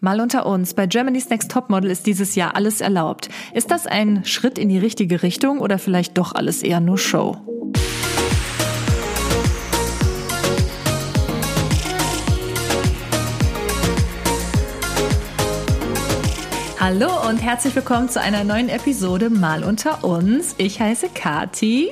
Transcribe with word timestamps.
Mal 0.00 0.20
unter 0.20 0.46
uns, 0.46 0.74
bei 0.74 0.86
Germany's 0.86 1.28
Next 1.28 1.50
Topmodel 1.50 1.90
ist 1.90 2.06
dieses 2.06 2.36
Jahr 2.36 2.54
alles 2.54 2.80
erlaubt. 2.80 3.30
Ist 3.52 3.72
das 3.72 3.88
ein 3.88 4.24
Schritt 4.24 4.56
in 4.56 4.68
die 4.68 4.78
richtige 4.78 5.24
Richtung 5.24 5.58
oder 5.58 5.76
vielleicht 5.80 6.18
doch 6.18 6.36
alles 6.36 6.62
eher 6.62 6.78
nur 6.78 6.98
Show? 6.98 7.36
Hallo 16.78 17.28
und 17.28 17.38
herzlich 17.38 17.74
willkommen 17.74 18.08
zu 18.08 18.20
einer 18.20 18.44
neuen 18.44 18.68
Episode 18.68 19.30
Mal 19.30 19.64
unter 19.64 20.04
uns. 20.04 20.54
Ich 20.58 20.80
heiße 20.80 21.08
Kati. 21.12 21.90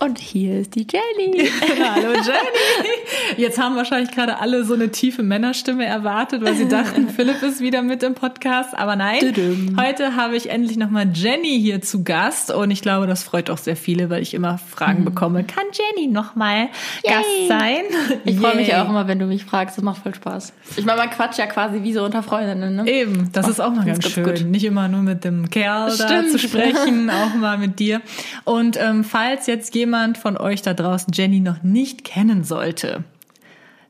Und 0.00 0.20
hier 0.20 0.60
ist 0.60 0.76
die 0.76 0.86
Jenny. 0.88 1.50
Hallo 1.80 2.12
Jenny. 2.12 3.36
Jetzt 3.36 3.58
haben 3.58 3.74
wahrscheinlich 3.74 4.12
gerade 4.12 4.38
alle 4.38 4.62
so 4.64 4.74
eine 4.74 4.90
tiefe 4.90 5.24
Männerstimme 5.24 5.84
erwartet, 5.86 6.44
weil 6.44 6.54
sie 6.54 6.68
dachten, 6.68 7.08
Philipp 7.08 7.42
ist 7.42 7.60
wieder 7.60 7.82
mit 7.82 8.04
im 8.04 8.14
Podcast. 8.14 8.78
Aber 8.78 8.94
nein, 8.94 9.18
Düdüm. 9.18 9.76
heute 9.76 10.14
habe 10.14 10.36
ich 10.36 10.50
endlich 10.50 10.76
nochmal 10.76 11.08
Jenny 11.12 11.60
hier 11.60 11.82
zu 11.82 12.04
Gast. 12.04 12.52
Und 12.52 12.70
ich 12.70 12.80
glaube, 12.80 13.08
das 13.08 13.24
freut 13.24 13.50
auch 13.50 13.58
sehr 13.58 13.74
viele, 13.74 14.08
weil 14.08 14.22
ich 14.22 14.34
immer 14.34 14.58
Fragen 14.58 15.00
mhm. 15.00 15.06
bekomme. 15.06 15.42
Kann 15.42 15.64
Jenny 15.72 16.06
nochmal 16.06 16.68
Gast 17.02 17.48
sein? 17.48 17.82
Ich 18.24 18.38
freue 18.38 18.54
mich 18.54 18.72
auch 18.76 18.88
immer, 18.88 19.08
wenn 19.08 19.18
du 19.18 19.26
mich 19.26 19.44
fragst. 19.44 19.78
Das 19.78 19.84
macht 19.84 20.04
voll 20.04 20.14
Spaß. 20.14 20.52
Ich 20.76 20.84
meine, 20.84 20.98
man 20.98 21.10
quatscht 21.10 21.40
ja 21.40 21.46
quasi 21.46 21.82
wie 21.82 21.92
so 21.92 22.04
unter 22.04 22.22
Freundinnen. 22.22 22.76
Ne? 22.76 22.88
Eben, 22.88 23.30
das 23.32 23.46
oh, 23.46 23.50
ist 23.50 23.60
auch 23.60 23.70
mal 23.70 23.84
ganz, 23.84 23.98
ganz 23.98 24.14
schön. 24.14 24.24
Gut. 24.24 24.44
Nicht 24.44 24.64
immer 24.64 24.86
nur 24.86 25.00
mit 25.00 25.24
dem 25.24 25.50
Kerl 25.50 25.90
Stimmt. 25.90 26.10
da 26.10 26.26
zu 26.28 26.38
sprechen, 26.38 27.10
auch 27.10 27.34
mal 27.34 27.58
mit 27.58 27.80
dir. 27.80 28.00
Und 28.44 28.78
ähm, 28.80 29.02
falls 29.02 29.48
jetzt 29.48 29.74
jemand 29.74 29.87
jemand 29.88 30.18
von 30.18 30.36
euch 30.36 30.60
da 30.60 30.74
draußen 30.74 31.14
Jenny 31.14 31.40
noch 31.40 31.62
nicht 31.62 32.04
kennen 32.04 32.44
sollte, 32.44 33.04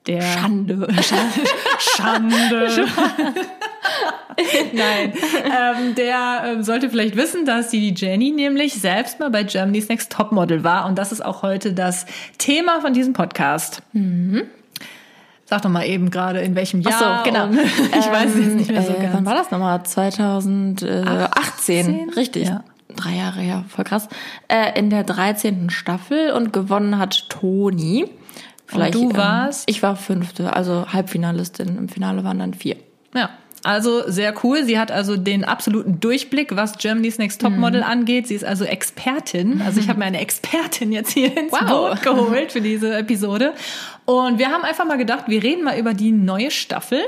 der 0.06 0.22
Schande. 0.22 0.86
Schande. 1.96 2.68
Nein, 4.72 5.12
ähm, 5.44 5.96
der 5.96 6.42
ähm, 6.44 6.62
sollte 6.62 6.88
vielleicht 6.88 7.16
wissen, 7.16 7.44
dass 7.44 7.70
die 7.70 7.92
Jenny 7.92 8.30
nämlich 8.30 8.74
selbst 8.74 9.18
mal 9.18 9.30
bei 9.30 9.42
Germany's 9.42 9.88
Next 9.88 10.12
Topmodel 10.12 10.62
war 10.62 10.86
und 10.86 10.96
das 10.96 11.10
ist 11.10 11.24
auch 11.24 11.42
heute 11.42 11.72
das 11.72 12.06
Thema 12.38 12.80
von 12.80 12.92
diesem 12.92 13.12
Podcast. 13.12 13.82
Mhm. 13.92 14.44
Sag 15.46 15.62
doch 15.62 15.70
mal 15.70 15.84
eben 15.84 16.10
gerade, 16.10 16.40
in 16.42 16.54
welchem 16.54 16.80
Jahr. 16.82 16.94
Ach 17.02 17.24
so, 17.24 17.30
genau. 17.32 17.48
ich 17.98 18.06
weiß 18.06 18.36
es 18.36 18.44
jetzt 18.44 18.54
nicht 18.54 18.70
mehr 18.70 18.82
so 18.82 18.92
äh, 18.92 19.02
ganz. 19.02 19.14
Wann 19.14 19.26
war 19.26 19.34
das 19.34 19.50
nochmal? 19.50 19.82
2018, 19.82 21.08
18. 21.08 22.10
richtig. 22.10 22.46
Ja 22.46 22.62
drei 22.98 23.16
Jahre 23.16 23.40
her, 23.40 23.64
voll 23.68 23.84
krass, 23.84 24.08
äh, 24.48 24.78
in 24.78 24.90
der 24.90 25.04
13. 25.04 25.70
Staffel 25.70 26.32
und 26.32 26.52
gewonnen 26.52 26.98
hat 26.98 27.28
Toni. 27.28 28.10
Vielleicht, 28.66 28.96
und 28.96 29.12
du 29.12 29.16
warst? 29.16 29.68
Ähm, 29.68 29.74
ich 29.74 29.82
war 29.82 29.96
fünfte, 29.96 30.54
also 30.54 30.92
Halbfinalistin. 30.92 31.78
Im 31.78 31.88
Finale 31.88 32.24
waren 32.24 32.38
dann 32.38 32.54
vier. 32.54 32.76
Ja, 33.14 33.30
also 33.64 34.02
sehr 34.06 34.34
cool. 34.44 34.64
Sie 34.64 34.78
hat 34.78 34.92
also 34.92 35.16
den 35.16 35.44
absoluten 35.44 36.00
Durchblick, 36.00 36.54
was 36.54 36.78
Germany's 36.78 37.18
Next 37.18 37.40
Topmodel 37.40 37.80
mhm. 37.80 37.86
angeht. 37.86 38.28
Sie 38.28 38.34
ist 38.34 38.44
also 38.44 38.64
Expertin. 38.64 39.62
Also 39.62 39.80
ich 39.80 39.88
habe 39.88 39.98
mir 39.98 40.04
eine 40.04 40.20
Expertin 40.20 40.92
jetzt 40.92 41.12
hier 41.12 41.36
ins 41.36 41.52
wow. 41.52 41.90
Boot 41.90 42.02
geholt 42.02 42.52
für 42.52 42.60
diese 42.60 42.94
Episode. 42.96 43.54
Und 44.08 44.38
wir 44.38 44.48
haben 44.48 44.64
einfach 44.64 44.86
mal 44.86 44.96
gedacht, 44.96 45.24
wir 45.26 45.42
reden 45.42 45.64
mal 45.64 45.78
über 45.78 45.92
die 45.92 46.12
neue 46.12 46.50
Staffel, 46.50 46.98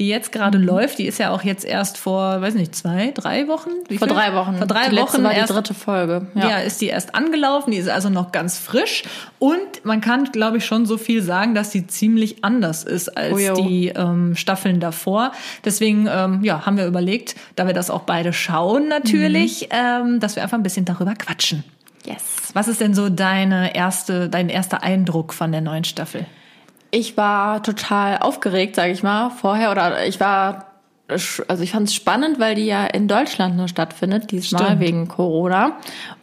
die 0.00 0.08
jetzt 0.08 0.32
gerade 0.32 0.58
mhm. 0.58 0.64
läuft. 0.64 0.98
Die 0.98 1.06
ist 1.06 1.20
ja 1.20 1.30
auch 1.30 1.44
jetzt 1.44 1.64
erst 1.64 1.96
vor, 1.96 2.42
weiß 2.42 2.54
nicht, 2.54 2.74
zwei, 2.74 3.12
drei 3.12 3.46
Wochen? 3.46 3.70
Wie 3.86 3.98
vor 3.98 4.08
viel? 4.08 4.16
drei 4.16 4.34
Wochen. 4.34 4.56
Vor 4.56 4.66
drei 4.66 4.88
die 4.88 4.96
Wochen 4.96 5.22
war 5.22 5.32
die 5.32 5.42
dritte 5.42 5.74
Folge. 5.74 6.26
Ja. 6.34 6.48
ja, 6.48 6.56
ist 6.56 6.80
die 6.80 6.88
erst 6.88 7.14
angelaufen. 7.14 7.70
Die 7.70 7.76
ist 7.76 7.88
also 7.88 8.10
noch 8.10 8.32
ganz 8.32 8.58
frisch. 8.58 9.04
Und 9.38 9.84
man 9.84 10.00
kann, 10.00 10.24
glaube 10.24 10.56
ich, 10.56 10.66
schon 10.66 10.86
so 10.86 10.98
viel 10.98 11.22
sagen, 11.22 11.54
dass 11.54 11.70
die 11.70 11.86
ziemlich 11.86 12.44
anders 12.44 12.82
ist 12.82 13.16
als 13.16 13.32
oh, 13.32 13.54
die 13.54 13.92
ähm, 13.94 14.34
Staffeln 14.34 14.80
davor. 14.80 15.30
Deswegen, 15.64 16.08
ähm, 16.12 16.42
ja, 16.42 16.66
haben 16.66 16.76
wir 16.76 16.86
überlegt, 16.88 17.36
da 17.54 17.68
wir 17.68 17.74
das 17.74 17.90
auch 17.90 18.02
beide 18.02 18.32
schauen 18.32 18.88
natürlich, 18.88 19.68
mhm. 19.70 20.14
ähm, 20.16 20.18
dass 20.18 20.34
wir 20.34 20.42
einfach 20.42 20.58
ein 20.58 20.64
bisschen 20.64 20.84
darüber 20.84 21.14
quatschen. 21.14 21.62
Yes. 22.04 22.24
Was 22.54 22.66
ist 22.66 22.80
denn 22.80 22.94
so 22.94 23.08
deine 23.08 23.76
erste, 23.76 24.28
dein 24.28 24.48
erster 24.48 24.82
Eindruck 24.82 25.32
von 25.32 25.52
der 25.52 25.60
neuen 25.60 25.84
Staffel? 25.84 26.26
Ich 26.90 27.16
war 27.16 27.62
total 27.62 28.18
aufgeregt, 28.18 28.76
sage 28.76 28.92
ich 28.92 29.02
mal, 29.02 29.30
vorher 29.30 29.70
oder 29.70 30.06
ich 30.06 30.18
war 30.20 30.66
also 31.48 31.62
ich 31.62 31.72
fand 31.72 31.88
es 31.88 31.94
spannend, 31.94 32.38
weil 32.38 32.54
die 32.54 32.66
ja 32.66 32.86
in 32.86 33.08
Deutschland 33.08 33.56
nur 33.56 33.68
stattfindet, 33.68 34.30
diesmal 34.30 34.64
Stimmt. 34.66 34.80
wegen 34.80 35.08
Corona. 35.08 35.76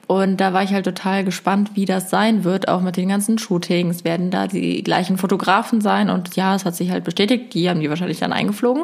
Und 0.08 0.38
da 0.38 0.54
war 0.54 0.64
ich 0.64 0.72
halt 0.72 0.86
total 0.86 1.26
gespannt, 1.26 1.72
wie 1.74 1.84
das 1.84 2.10
sein 2.10 2.46
wird, 2.46 2.70
auch 2.70 2.80
mit 2.80 2.96
den 2.96 3.10
ganzen 3.10 3.38
Shootings. 3.38 4.06
Werden 4.06 4.32
da 4.32 4.48
die 4.48 4.82
gleichen 4.84 5.18
Fotografen 5.18 5.82
sein? 5.82 6.10
Und 6.10 6.38
ja, 6.38 6.56
es 6.56 6.64
hat 6.64 6.76
sich 6.76 6.92
halt 6.92 7.04
bestätigt, 7.04 7.54
die 7.54 7.70
haben 7.70 7.82
die 7.82 7.90
wahrscheinlich 7.90 8.20
dann 8.20 8.32
eingeflogen. 8.32 8.84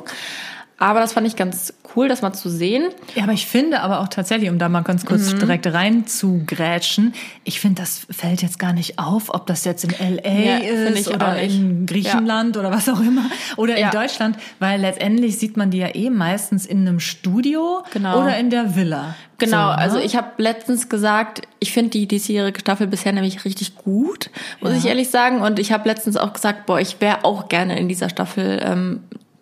Aber 0.83 0.99
das 0.99 1.13
fand 1.13 1.25
ich 1.25 1.37
ganz 1.37 1.73
cool, 1.95 2.09
das 2.09 2.21
mal 2.21 2.33
zu 2.33 2.49
sehen. 2.49 2.89
Ja, 3.15 3.23
aber 3.23 3.31
ich 3.31 3.45
finde 3.45 3.79
aber 3.79 4.01
auch 4.01 4.09
tatsächlich, 4.09 4.49
um 4.49 4.59
da 4.59 4.67
mal 4.67 4.81
ganz 4.81 5.05
kurz 5.05 5.31
mhm. 5.31 5.39
direkt 5.39 5.67
rein 5.67 6.07
zu 6.07 6.43
grätschen, 6.45 7.13
ich 7.45 7.61
finde, 7.61 7.81
das 7.81 8.05
fällt 8.09 8.41
jetzt 8.41 8.59
gar 8.59 8.73
nicht 8.73 8.99
auf, 8.99 9.33
ob 9.33 9.47
das 9.47 9.63
jetzt 9.63 9.85
in 9.85 9.91
LA 9.91 10.29
ja, 10.29 10.57
ist 10.57 11.07
oder 11.07 11.39
in 11.39 11.85
Griechenland 11.85 12.57
ja. 12.57 12.59
oder 12.59 12.71
was 12.71 12.89
auch 12.89 12.99
immer 12.99 13.23
oder 13.55 13.79
ja. 13.79 13.85
in 13.85 13.91
Deutschland, 13.91 14.35
weil 14.59 14.81
letztendlich 14.81 15.39
sieht 15.39 15.55
man 15.55 15.71
die 15.71 15.77
ja 15.77 15.95
eh 15.95 16.09
meistens 16.09 16.65
in 16.65 16.79
einem 16.79 16.99
Studio 16.99 17.85
genau. 17.93 18.19
oder 18.21 18.37
in 18.37 18.49
der 18.49 18.75
Villa. 18.75 19.15
Genau, 19.37 19.69
so, 19.69 19.75
ne? 19.75 19.77
also 19.77 19.99
ich 19.99 20.17
habe 20.17 20.31
letztens 20.35 20.89
gesagt, 20.89 21.43
ich 21.59 21.71
finde 21.71 21.91
die 21.91 22.09
diesjährige 22.09 22.59
Staffel 22.59 22.87
bisher 22.87 23.13
nämlich 23.13 23.45
richtig 23.45 23.77
gut, 23.77 24.29
muss 24.59 24.73
ich 24.73 24.85
ehrlich 24.85 25.09
sagen. 25.09 25.41
Und 25.41 25.59
ich 25.59 25.71
habe 25.71 25.87
letztens 25.87 26.17
auch 26.17 26.33
gesagt, 26.33 26.65
boah, 26.65 26.81
ich 26.81 26.99
wäre 26.99 27.23
auch 27.23 27.47
gerne 27.47 27.79
in 27.79 27.87
dieser 27.87 28.09
Staffel 28.09 28.61
ähm, 28.61 28.99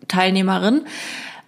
Teilnehmerin. 0.07 0.81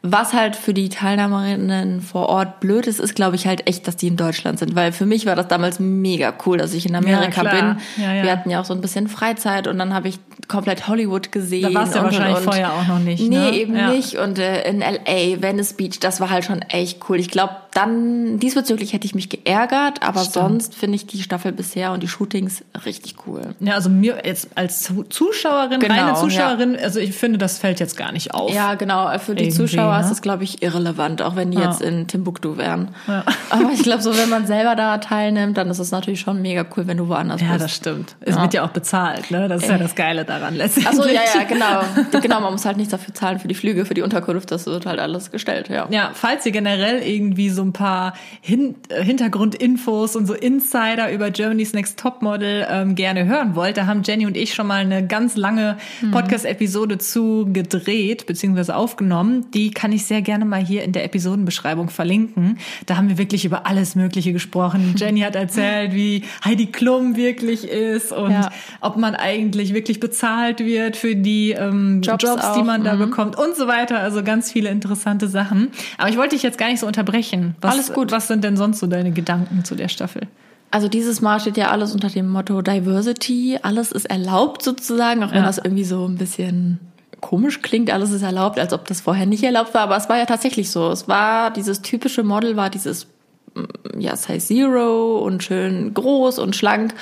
Was 0.06 0.34
halt 0.34 0.58
für 0.58 0.74
die 0.74 0.90
Teilnehmerinnen 0.90 2.02
vor 2.02 2.28
Ort 2.28 2.60
blöd 2.60 2.88
ist, 2.88 3.00
ist, 3.00 3.16
glaube 3.16 3.38
ich, 3.38 3.48
halt 3.48 3.68
echt, 3.70 3.88
dass 3.88 3.96
die 3.96 4.08
in 4.08 4.18
Deutschland 4.18 4.60
sind. 4.60 4.76
Weil 4.76 4.92
für 4.92 5.06
mich 5.06 5.26
war 5.26 5.38
das 5.38 5.48
damals 5.48 5.80
mega 5.80 6.34
cool, 6.46 6.58
dass 6.58 6.74
ich 6.74 6.86
in 6.86 6.94
Amerika 6.94 7.42
ja, 7.42 7.52
bin. 7.52 7.78
Ja, 8.04 8.14
ja. 8.14 8.24
Wir 8.24 8.32
hatten 8.34 8.50
ja 8.50 8.60
auch 8.60 8.66
so 8.66 8.74
ein 8.74 8.82
bisschen 8.82 9.08
Freizeit 9.08 9.66
und 9.66 9.80
dann 9.80 9.94
habe 9.94 10.10
ich 10.10 10.20
komplett 10.50 10.90
Hollywood 10.90 11.32
gesehen. 11.32 11.72
Da 11.72 11.80
warst 11.80 11.94
du 11.94 12.00
ja 12.00 12.04
wahrscheinlich 12.04 12.38
und, 12.38 12.44
vorher 12.44 12.74
auch 12.74 12.86
noch 12.86 13.00
nicht. 13.00 13.22
Nee, 13.22 13.38
ne? 13.38 13.52
eben 13.54 13.74
nicht. 13.92 14.18
Und 14.18 14.40
äh, 14.40 14.68
in 14.70 14.82
LA, 14.82 15.42
Venice 15.42 15.72
Beach, 15.74 16.00
das 16.02 16.20
war 16.20 16.30
halt 16.30 16.44
schon 16.44 16.62
echt 16.64 17.00
cool. 17.08 17.18
Ich 17.18 17.30
glaube, 17.30 17.56
dann 17.74 18.40
diesbezüglich 18.40 18.94
hätte 18.94 19.06
ich 19.06 19.16
mich 19.16 19.30
geärgert, 19.30 20.04
aber 20.04 20.22
Stimmt. 20.22 20.34
sonst 20.34 20.76
finde 20.76 20.96
ich 20.96 21.06
die 21.06 21.22
Staffel 21.22 21.52
bisher 21.52 21.92
und 21.92 22.04
die 22.04 22.08
Shootings 22.08 22.64
richtig 22.86 23.16
cool. 23.28 23.56
Ja, 23.60 23.76
also 23.76 23.90
mir 23.90 24.22
jetzt 24.26 24.50
als 24.56 24.92
Zuschauerin, 25.10 25.80
genau, 25.80 25.94
reine 25.94 26.16
Zuschauerin, 26.16 26.78
also 26.78 27.00
ich 27.00 27.14
finde, 27.14 27.38
das 27.38 27.60
fällt 27.60 27.80
jetzt 27.80 27.96
gar 27.96 28.12
nicht 28.12 28.34
auf. 28.34 28.54
Ja, 28.54 28.76
genau. 28.76 29.18
Für 29.20 29.36
die 29.36 29.46
Irgendwie. 29.46 29.58
Zuschauer 29.58 29.84
Dauer 29.84 30.00
ist 30.00 30.10
das, 30.10 30.22
glaube 30.22 30.44
ich, 30.44 30.64
irrelevant, 30.64 31.22
auch 31.22 31.36
wenn 31.36 31.52
die 31.52 31.58
ja. 31.58 31.70
jetzt 31.70 31.82
in 31.82 32.08
Timbuktu 32.08 32.58
wären. 32.58 32.90
Ja. 33.08 33.24
Aber 33.50 33.72
ich 33.74 33.84
glaube, 33.84 34.02
so 34.02 34.18
wenn 34.18 34.30
man 34.30 34.48
selber 34.48 34.76
da 34.76 34.98
teilnimmt, 34.98 35.58
dann 35.58 35.70
ist 35.70 35.80
es 35.80 35.92
natürlich 35.92 36.20
schon 36.20 36.42
mega 36.42 36.66
cool, 36.76 36.88
wenn 36.88 36.98
du 36.98 37.08
woanders 37.08 37.42
ja, 37.42 37.48
bist. 37.48 37.60
Ja, 37.60 37.66
das 37.66 37.76
stimmt. 37.76 38.16
Es 38.22 38.40
wird 38.40 38.54
ja 38.54 38.64
auch 38.64 38.70
bezahlt, 38.70 39.32
ne? 39.32 39.48
Das 39.48 39.64
ist 39.64 39.70
ja 39.70 39.78
das 39.78 39.96
Geile 39.96 40.26
daran 40.26 40.56
letztendlich. 40.56 41.00
Achso, 41.00 41.10
ja, 41.10 41.22
ja, 41.36 41.44
genau. 41.44 42.20
genau, 42.22 42.42
man 42.42 42.54
muss 42.54 42.66
halt 42.66 42.78
nichts 42.78 42.92
dafür 42.92 43.14
zahlen 43.14 43.40
für 43.40 43.48
die 43.48 43.56
Flüge, 43.56 43.86
für 43.86 43.94
die 43.94 44.02
Unterkunft, 44.02 44.52
das 44.52 44.66
wird 44.66 44.86
halt 44.86 45.00
alles 45.00 45.32
gestellt, 45.32 45.70
ja. 45.70 45.88
Ja, 45.90 46.12
falls 46.14 46.46
ihr 46.46 46.52
generell 46.52 47.02
irgendwie 47.02 47.50
so 47.50 47.63
ein 47.64 47.74
paar 47.74 48.14
Hin 48.42 48.76
äh, 48.90 49.04
Hintergrundinfos 49.04 50.16
und 50.16 50.26
so 50.26 50.34
Insider 50.34 51.12
über 51.12 51.32
Germany's 51.32 51.74
Next 51.74 52.00
Topmodel 52.00 52.68
ähm, 52.70 52.96
gerne 52.96 53.26
hören 53.26 53.56
wollt, 53.56 53.78
da 53.78 53.86
haben 53.86 54.02
Jenny 54.04 54.26
und 54.26 54.38
ich 54.38 54.54
schon 54.54 54.68
mal 54.68 54.82
eine 54.82 55.06
ganz 55.06 55.36
lange 55.36 55.78
mhm. 56.02 56.12
Podcast-Episode 56.12 56.98
zu 56.98 57.48
gedreht, 57.52 58.26
beziehungsweise 58.26 58.76
aufgenommen. 58.76 59.52
Die 59.52 59.72
kann 59.72 59.92
ich 59.92 60.06
sehr 60.06 60.22
gerne 60.22 60.46
mal 60.46 60.64
hier 60.64 60.84
in 60.84 60.92
der 60.92 61.04
Episodenbeschreibung 61.06 61.90
verlinken. 61.90 62.58
Da 62.86 62.98
haben 62.98 63.10
wir 63.10 63.18
wirklich 63.18 63.46
über 63.46 63.66
alles 63.66 63.96
Mögliche 63.96 64.34
gesprochen. 64.34 64.96
Jenny 64.98 65.22
hat 65.22 65.36
erzählt, 65.36 65.94
wie 65.94 66.24
Heidi 66.44 66.68
Klum 66.68 67.16
wirklich 67.16 67.68
ist 67.68 68.12
und 68.12 68.32
ja. 68.32 68.52
ob 68.82 68.98
man 68.98 69.16
eigentlich 69.16 69.74
wirklich 69.74 70.00
bezahlt 70.00 70.60
wird 70.60 70.98
für 70.98 71.16
die 71.16 71.52
ähm, 71.52 72.02
Jobs, 72.02 72.24
Jobs 72.24 72.54
die 72.54 72.64
man 72.64 72.84
da 72.84 72.96
mhm. 72.96 73.00
bekommt 73.00 73.38
und 73.38 73.56
so 73.56 73.68
weiter. 73.68 74.00
Also 74.00 74.24
ganz 74.24 74.52
viele 74.52 74.70
interessante 74.70 75.28
Sachen. 75.28 75.70
Aber 75.98 76.10
ich 76.10 76.18
wollte 76.18 76.36
dich 76.36 76.44
jetzt 76.44 76.58
gar 76.58 76.70
nicht 76.70 76.80
so 76.80 76.88
unterbrechen. 76.88 77.53
Was, 77.62 77.74
alles 77.74 77.94
gut. 77.94 78.12
Was 78.12 78.28
sind 78.28 78.44
denn 78.44 78.58
sonst 78.58 78.80
so 78.80 78.88
deine 78.88 79.12
Gedanken 79.12 79.64
zu 79.64 79.76
der 79.76 79.88
Staffel? 79.88 80.28
Also 80.72 80.88
dieses 80.88 81.22
Mal 81.22 81.40
steht 81.40 81.58
ja 81.58 81.70
alles 81.70 81.94
unter 81.94 82.10
dem 82.10 82.28
Motto 82.30 82.62
Diversity. 82.62 83.60
Alles 83.62 83.92
ist 83.92 84.06
erlaubt 84.06 84.64
sozusagen, 84.64 85.24
auch 85.24 85.32
wenn 85.32 85.38
ja. 85.38 85.46
das 85.46 85.60
irgendwie 85.60 85.84
so 85.84 86.06
ein 86.06 86.18
bisschen 86.18 86.80
komisch 87.24 87.62
klingt, 87.62 87.90
alles 87.90 88.12
ist 88.12 88.22
erlaubt, 88.22 88.60
als 88.60 88.74
ob 88.74 88.86
das 88.86 89.02
vorher 89.02 89.26
nicht 89.26 89.44
erlaubt 89.44 89.74
war, 89.74 89.82
aber 89.82 89.96
es 89.96 90.10
war 90.10 90.18
ja 90.18 90.26
tatsächlich 90.26 90.70
so. 90.70 90.92
Es 90.92 91.08
war 91.08 91.52
dieses 91.52 91.82
typische 91.82 92.22
Model, 92.22 92.58
war 92.58 92.70
dieses 92.70 93.08
mm, 93.56 94.00
ja, 94.00 94.16
Size 94.16 94.46
Zero 94.46 95.20
und 95.20 95.42
schön 95.42 95.94
groß 95.94 96.38
und 96.38 96.56
schlank. 96.56 96.94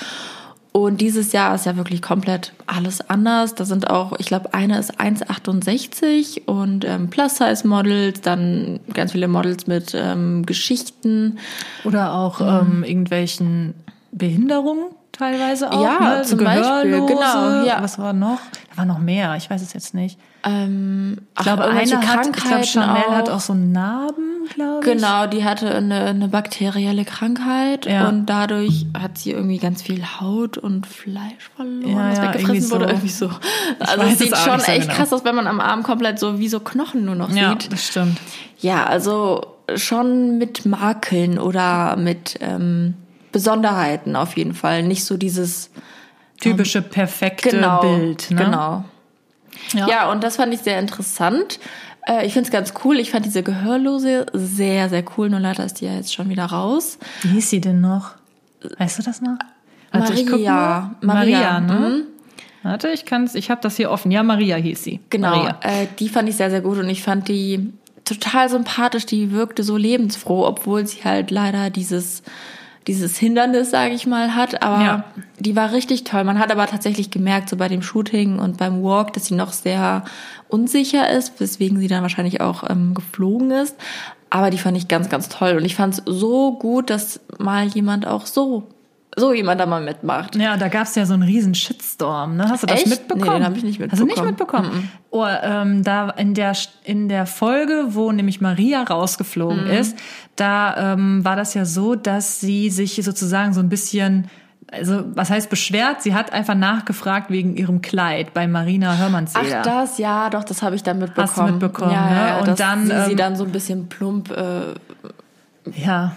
Und 0.73 1.01
dieses 1.01 1.33
Jahr 1.33 1.53
ist 1.53 1.65
ja 1.65 1.75
wirklich 1.75 2.01
komplett 2.01 2.53
alles 2.65 3.01
anders. 3.09 3.55
Da 3.55 3.65
sind 3.65 3.89
auch, 3.89 4.17
ich 4.19 4.27
glaube, 4.27 4.53
eine 4.53 4.79
ist 4.79 4.99
1,68 4.99 6.45
und 6.45 6.85
ähm, 6.85 7.09
Plus-Size-Models, 7.09 8.21
dann 8.21 8.79
ganz 8.93 9.11
viele 9.11 9.27
Models 9.27 9.67
mit 9.67 9.93
ähm, 9.93 10.45
Geschichten. 10.45 11.39
Oder 11.83 12.13
auch 12.13 12.39
ähm, 12.39 12.85
irgendwelchen 12.85 13.73
Behinderungen 14.13 14.85
teilweise 15.21 15.71
auch. 15.71 15.83
Ja, 15.83 16.17
ne? 16.17 16.21
zum 16.23 16.39
Beispiel, 16.39 16.91
Gehörlose. 16.91 17.13
genau, 17.13 17.65
ja. 17.65 17.77
Was 17.81 17.99
war 17.99 18.13
noch? 18.13 18.39
Da 18.71 18.77
war 18.77 18.85
noch 18.85 18.99
mehr, 18.99 19.35
ich 19.37 19.49
weiß 19.49 19.61
es 19.61 19.73
jetzt 19.73 19.93
nicht. 19.93 20.17
Ähm, 20.43 21.17
Ich 21.37 21.43
glaube, 21.43 21.65
eine 21.65 21.79
hat, 21.79 22.25
ich 22.25 22.31
glaube, 22.43 22.63
Chanel 22.63 23.15
hat 23.15 23.29
auch 23.29 23.39
so 23.39 23.53
Narben, 23.53 24.47
glaube 24.55 24.79
ich. 24.79 24.91
Genau, 24.93 25.27
die 25.27 25.43
hatte 25.43 25.69
eine, 25.75 26.05
eine 26.05 26.27
bakterielle 26.29 27.05
Krankheit 27.05 27.85
Ja. 27.85 28.07
und 28.09 28.25
dadurch 28.25 28.87
hat 28.99 29.19
sie 29.19 29.31
irgendwie 29.33 29.59
ganz 29.59 29.83
viel 29.83 30.03
Haut 30.19 30.57
und 30.57 30.87
Fleisch 30.87 31.51
verloren, 31.55 31.87
Ja, 31.95 32.09
was 32.09 32.17
ja, 32.17 32.33
weggefressen 32.33 32.71
wurde. 32.71 32.85
so. 32.85 32.89
Irgendwie 32.89 33.09
so. 33.09 33.29
Also 33.79 34.01
es 34.03 34.17
sieht 34.19 34.33
auch 34.33 34.37
schon 34.37 34.59
so 34.59 34.71
echt 34.71 34.81
genau. 34.83 34.93
krass 34.95 35.13
aus, 35.13 35.23
wenn 35.25 35.35
man 35.35 35.45
am 35.45 35.59
Arm 35.59 35.83
komplett 35.83 36.17
so 36.17 36.39
wie 36.39 36.47
so 36.47 36.59
Knochen 36.59 37.05
nur 37.05 37.15
noch 37.15 37.29
Ja, 37.29 37.51
sieht. 37.51 37.71
das 37.71 37.85
stimmt. 37.87 38.17
Ja, 38.59 38.85
also 38.85 39.45
schon 39.75 40.39
mit 40.39 40.65
Makeln 40.65 41.37
oder 41.37 41.95
mit 41.97 42.37
ähm, 42.41 42.95
Besonderheiten 43.31 44.15
auf 44.15 44.35
jeden 44.37 44.53
Fall. 44.53 44.83
Nicht 44.83 45.05
so 45.05 45.17
dieses 45.17 45.69
Typische 46.39 46.81
perfekte 46.81 47.49
genau, 47.49 47.81
Bild. 47.81 48.31
Ne? 48.31 48.43
Genau. 48.45 48.85
Ja. 49.73 49.87
Ja. 49.87 50.11
und 50.11 50.23
das 50.23 50.37
fand 50.37 50.53
ich 50.53 50.61
sehr 50.61 50.79
interessant. 50.79 51.59
Äh, 52.07 52.25
Ich 52.25 52.33
finde 52.33 52.47
es 52.47 52.51
ganz 52.51 52.73
cool. 52.83 52.99
Ich 52.99 53.11
fand 53.11 53.25
diese 53.25 53.43
Gehörlose 53.43 54.25
sehr, 54.33 54.89
sehr 54.89 55.03
cool. 55.17 55.29
Nur 55.29 55.39
leider 55.39 55.63
ist 55.65 55.81
die 55.81 55.85
ja 55.85 55.93
jetzt 55.93 56.13
schon 56.13 56.29
wieder 56.29 56.45
raus. 56.45 56.97
Wie 57.21 57.29
hieß 57.29 57.49
sie 57.49 57.61
denn 57.61 57.79
noch? 57.81 58.11
Weißt 58.77 58.99
du 58.99 59.03
das 59.03 59.21
noch? 59.21 59.37
Warte, 59.91 60.13
ich 60.13 60.25
guck 60.25 60.39
Maria. 60.39 60.95
mal. 61.01 61.15
Maria, 61.15 61.59
Maria, 61.59 61.59
ne? 61.59 61.89
mhm. 61.89 62.03
Warte, 62.63 62.89
ich 62.89 63.05
kann's, 63.05 63.35
ich 63.35 63.49
habe 63.49 63.61
das 63.61 63.75
hier 63.75 63.89
offen. 63.89 64.11
Ja, 64.11 64.23
Maria 64.23 64.55
hieß 64.55 64.83
sie. 64.83 64.99
Genau, 65.09 65.47
äh, 65.61 65.87
die 65.99 66.09
fand 66.09 66.29
ich 66.29 66.35
sehr, 66.35 66.49
sehr 66.51 66.61
gut 66.61 66.77
und 66.77 66.89
ich 66.89 67.01
fand 67.01 67.27
die 67.27 67.73
total 68.05 68.49
sympathisch. 68.49 69.05
Die 69.05 69.31
wirkte 69.31 69.63
so 69.63 69.77
lebensfroh, 69.77 70.45
obwohl 70.45 70.85
sie 70.85 71.03
halt 71.03 71.31
leider 71.31 71.69
dieses 71.69 72.21
dieses 72.87 73.17
Hindernis, 73.17 73.69
sage 73.71 73.93
ich 73.93 74.07
mal, 74.07 74.35
hat. 74.35 74.61
Aber 74.63 74.83
Ja. 74.83 75.03
die 75.39 75.55
war 75.55 75.71
richtig 75.71 76.03
toll. 76.03 76.23
Man 76.23 76.39
hat 76.39 76.51
aber 76.51 76.65
tatsächlich 76.67 77.11
gemerkt, 77.11 77.49
so 77.49 77.55
bei 77.57 77.67
dem 77.67 77.81
Shooting 77.81 78.39
und 78.39 78.57
beim 78.57 78.81
Walk, 78.83 79.13
dass 79.13 79.25
sie 79.25 79.35
noch 79.35 79.53
sehr 79.53 80.03
unsicher 80.49 81.09
ist, 81.09 81.39
weswegen 81.39 81.79
sie 81.79 81.87
dann 81.87 82.01
wahrscheinlich 82.01 82.41
auch 82.41 82.67
ähm, 82.69 82.93
geflogen 82.93 83.51
ist. 83.51 83.75
Aber 84.29 84.49
die 84.49 84.57
fand 84.57 84.77
ich 84.77 84.87
ganz, 84.87 85.09
ganz 85.09 85.29
toll. 85.29 85.57
Und 85.57 85.65
ich 85.65 85.75
fand 85.75 85.93
es 85.95 86.03
so 86.05 86.53
gut, 86.53 86.89
dass 86.89 87.19
mal 87.37 87.67
jemand 87.67 88.07
auch 88.07 88.25
so, 88.25 88.63
so 89.21 89.33
jemand 89.33 89.61
da 89.61 89.65
mal 89.65 89.81
mitmacht. 89.81 90.35
Ja, 90.35 90.57
da 90.57 90.67
gab's 90.67 90.95
ja 90.95 91.05
so 91.05 91.13
einen 91.13 91.23
riesen 91.23 91.55
Shitstorm, 91.55 92.35
ne? 92.35 92.49
Hast 92.49 92.63
du 92.63 92.67
das 92.67 92.79
Echt? 92.81 92.89
mitbekommen? 92.89 93.27
Nee, 93.29 93.37
den 93.39 93.45
hab 93.45 93.55
ich 93.55 93.63
nicht 93.63 93.79
Hast 93.79 93.99
du 94.01 94.05
nicht 94.05 94.21
mitbekommen. 94.21 94.67
mitbekommen? 94.67 94.91
Oh, 95.11 95.25
ähm, 95.25 95.83
da 95.83 96.09
in 96.09 96.33
der 96.33 96.53
in 96.83 97.07
der 97.07 97.25
Folge, 97.25 97.85
wo 97.89 98.11
nämlich 98.11 98.41
Maria 98.41 98.83
rausgeflogen 98.83 99.65
Mhm. 99.65 99.71
ist, 99.71 99.97
da 100.35 100.93
ähm, 100.93 101.23
war 101.23 101.35
das 101.37 101.53
ja 101.53 101.63
so, 101.63 101.95
dass 101.95 102.41
sie 102.41 102.69
sich 102.69 102.95
sozusagen 103.03 103.53
so 103.53 103.61
ein 103.61 103.69
bisschen 103.69 104.27
also 104.73 105.03
was 105.15 105.29
heißt 105.29 105.49
beschwert? 105.49 106.01
Sie 106.01 106.13
hat 106.15 106.31
einfach 106.31 106.55
nachgefragt 106.55 107.29
wegen 107.29 107.57
ihrem 107.57 107.81
Kleid 107.81 108.33
bei 108.33 108.47
Marina 108.47 108.93
Ach, 108.93 108.99
Hörmannseder. 108.99 109.63
das, 109.63 109.97
ja, 109.97 110.29
doch, 110.29 110.45
das 110.45 110.61
habe 110.61 110.75
ich 110.77 110.83
dann 110.83 110.97
mitbekommen. 110.99 111.27
Hast 111.27 111.37
du 111.37 111.43
mitbekommen, 111.43 111.91
ja, 111.91 112.09
ne? 112.09 112.15
ja, 112.15 112.39
Und 112.39 112.47
dass 112.47 112.57
dann, 112.57 112.85
sie, 112.85 113.01
sie 113.05 113.11
ähm, 113.11 113.17
dann 113.17 113.35
so 113.35 113.43
ein 113.43 113.51
bisschen 113.51 113.89
plump 113.89 114.31
äh, 114.31 114.61
ja, 115.75 116.15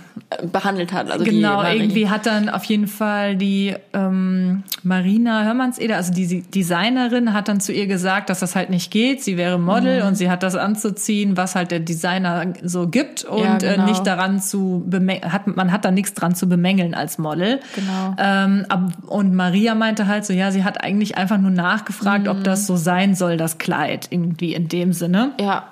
behandelt 0.52 0.92
hat. 0.92 1.10
Also 1.10 1.24
Genau, 1.24 1.62
irgendwie 1.64 2.08
hat 2.08 2.24
dann 2.24 2.48
auf 2.48 2.64
jeden 2.64 2.86
Fall 2.86 3.36
die 3.36 3.74
ähm, 3.92 4.62
Marina 4.82 5.44
Hörmannseder, 5.44 5.96
also 5.96 6.12
die 6.14 6.40
Designerin, 6.42 7.34
hat 7.34 7.48
dann 7.48 7.60
zu 7.60 7.72
ihr 7.72 7.86
gesagt, 7.86 8.30
dass 8.30 8.40
das 8.40 8.56
halt 8.56 8.70
nicht 8.70 8.90
geht. 8.90 9.22
Sie 9.22 9.36
wäre 9.36 9.58
Model 9.58 10.00
Mhm. 10.00 10.08
und 10.08 10.14
sie 10.14 10.30
hat 10.30 10.42
das 10.42 10.54
anzuziehen, 10.56 11.36
was 11.36 11.54
halt 11.56 11.70
der 11.72 11.80
Designer 11.80 12.54
so 12.62 12.88
gibt 12.88 13.24
und 13.24 13.42
Ja, 13.44 13.58
genau. 13.58 13.82
äh, 13.84 13.90
nicht 13.90 14.06
daran 14.06 14.40
zu 14.40 14.90
hat, 15.30 15.46
man 15.46 15.72
hat 15.72 15.84
da 15.84 15.90
nichts 15.90 16.14
dran 16.14 16.34
zu 16.34 16.48
bemängeln 16.48 16.94
als 16.94 17.18
Model. 17.18 17.60
Genau. 17.74 18.14
Ähm, 18.18 18.64
ab, 18.70 18.92
und 19.06 19.34
Maria 19.34 19.74
meinte 19.74 20.06
halt 20.06 20.24
so, 20.24 20.32
ja, 20.32 20.52
sie 20.52 20.64
hat 20.64 20.82
eigentlich 20.82 21.18
einfach 21.18 21.36
nur 21.38 21.50
nachgefragt, 21.50 22.24
Mhm. 22.24 22.30
ob 22.30 22.44
das 22.44 22.66
so 22.66 22.76
sein 22.76 23.14
soll, 23.14 23.36
das 23.36 23.58
Kleid, 23.58 24.06
irgendwie 24.10 24.54
in 24.54 24.68
dem 24.68 24.92
Sinne. 24.94 25.32
Ja, 25.38 25.64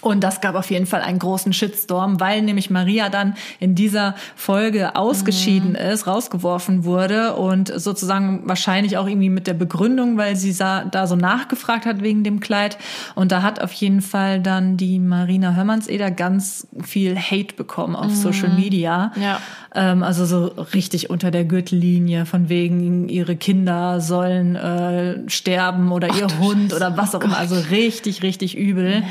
Und 0.00 0.20
das 0.24 0.40
gab 0.40 0.54
auf 0.54 0.70
jeden 0.70 0.86
Fall 0.86 1.02
einen 1.02 1.18
großen 1.18 1.52
Shitstorm, 1.52 2.20
weil 2.20 2.42
nämlich 2.42 2.70
Maria 2.70 3.08
dann 3.08 3.34
in 3.58 3.74
dieser 3.74 4.14
Folge 4.34 4.96
ausgeschieden 4.96 5.74
ist, 5.74 6.06
rausgeworfen 6.06 6.84
wurde 6.84 7.34
und 7.34 7.72
sozusagen 7.74 8.42
wahrscheinlich 8.44 8.96
auch 8.96 9.06
irgendwie 9.06 9.28
mit 9.28 9.46
der 9.46 9.54
Begründung, 9.54 10.16
weil 10.16 10.36
sie 10.36 10.54
da 10.56 11.06
so 11.06 11.16
nachgefragt 11.16 11.86
hat 11.86 12.02
wegen 12.02 12.24
dem 12.24 12.40
Kleid. 12.40 12.78
Und 13.14 13.32
da 13.32 13.42
hat 13.42 13.60
auf 13.60 13.72
jeden 13.72 14.00
Fall 14.00 14.40
dann 14.40 14.76
die 14.76 14.98
Marina 14.98 15.54
Hörmannseder 15.54 16.10
ganz 16.10 16.66
viel 16.82 17.18
Hate 17.18 17.54
bekommen 17.54 17.94
auf 17.94 18.14
Social 18.14 18.50
Media. 18.50 19.12
Ja. 19.20 19.40
Ähm, 19.74 20.02
also 20.02 20.24
so 20.24 20.46
richtig 20.74 21.10
unter 21.10 21.30
der 21.30 21.44
Gürtellinie, 21.44 22.26
von 22.26 22.48
wegen 22.48 23.08
ihre 23.08 23.36
Kinder 23.36 24.00
sollen 24.00 24.56
äh, 24.56 25.28
sterben 25.28 25.92
oder 25.92 26.08
ihr 26.08 26.26
Hund 26.40 26.72
oder 26.72 26.96
was 26.96 27.14
auch 27.14 27.22
immer. 27.22 27.38
Also 27.38 27.56
richtig, 27.70 28.22
richtig 28.22 28.56
übel. 28.56 29.02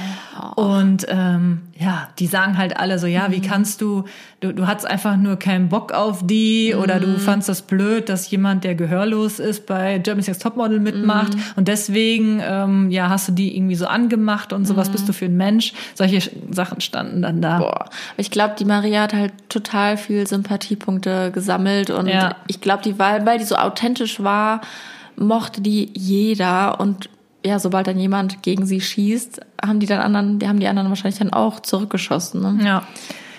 Und 0.55 1.05
ähm, 1.09 1.61
ja, 1.77 2.09
die 2.19 2.27
sagen 2.27 2.57
halt 2.57 2.77
alle 2.77 2.99
so, 2.99 3.07
ja, 3.07 3.31
wie 3.31 3.41
kannst 3.41 3.81
du, 3.81 4.05
du, 4.39 4.53
du 4.53 4.67
hattest 4.67 4.87
einfach 4.89 5.17
nur 5.17 5.37
keinen 5.37 5.69
Bock 5.69 5.91
auf 5.91 6.25
die 6.25 6.73
oder 6.75 6.99
du 6.99 7.17
fandst 7.19 7.49
das 7.49 7.61
blöd, 7.61 8.09
dass 8.09 8.29
jemand, 8.31 8.63
der 8.63 8.75
gehörlos 8.75 9.39
ist, 9.39 9.65
bei 9.65 9.99
Germany's 9.99 10.27
Next 10.27 10.41
Topmodel 10.41 10.79
mitmacht 10.79 11.33
und 11.55 11.67
deswegen, 11.67 12.41
ähm, 12.43 12.89
ja, 12.91 13.09
hast 13.09 13.27
du 13.29 13.31
die 13.33 13.55
irgendwie 13.55 13.75
so 13.75 13.85
angemacht 13.87 14.53
und 14.53 14.65
so, 14.65 14.75
was 14.75 14.89
bist 14.89 15.07
du 15.07 15.13
für 15.13 15.25
ein 15.25 15.37
Mensch? 15.37 15.73
Solche 15.95 16.29
Sachen 16.51 16.81
standen 16.81 17.21
dann 17.21 17.41
da. 17.41 17.59
boah. 17.59 17.85
Ich 18.17 18.31
glaube, 18.31 18.55
die 18.57 18.65
Maria 18.65 19.03
hat 19.03 19.13
halt 19.13 19.33
total 19.49 19.97
viel 19.97 20.25
Sympathiepunkte 20.27 21.31
gesammelt 21.31 21.89
und 21.89 22.07
Ja. 22.07 22.35
ich 22.47 22.61
glaube, 22.61 22.83
die 22.83 22.97
Wahl, 22.99 23.25
weil 23.25 23.37
die 23.39 23.45
so 23.45 23.55
authentisch 23.55 24.21
war, 24.23 24.61
mochte 25.15 25.61
die 25.61 25.89
jeder 25.95 26.79
und 26.79 27.09
ja, 27.45 27.59
sobald 27.59 27.87
dann 27.87 27.99
jemand 27.99 28.43
gegen 28.43 28.65
sie 28.65 28.81
schießt, 28.81 29.41
haben 29.65 29.79
die 29.79 29.85
dann 29.85 30.01
anderen, 30.01 30.39
die 30.39 30.47
haben 30.47 30.59
die 30.59 30.67
anderen 30.67 30.89
wahrscheinlich 30.89 31.19
dann 31.19 31.31
auch 31.31 31.59
zurückgeschossen. 31.61 32.41
Ne? 32.57 32.65
Ja. 32.65 32.83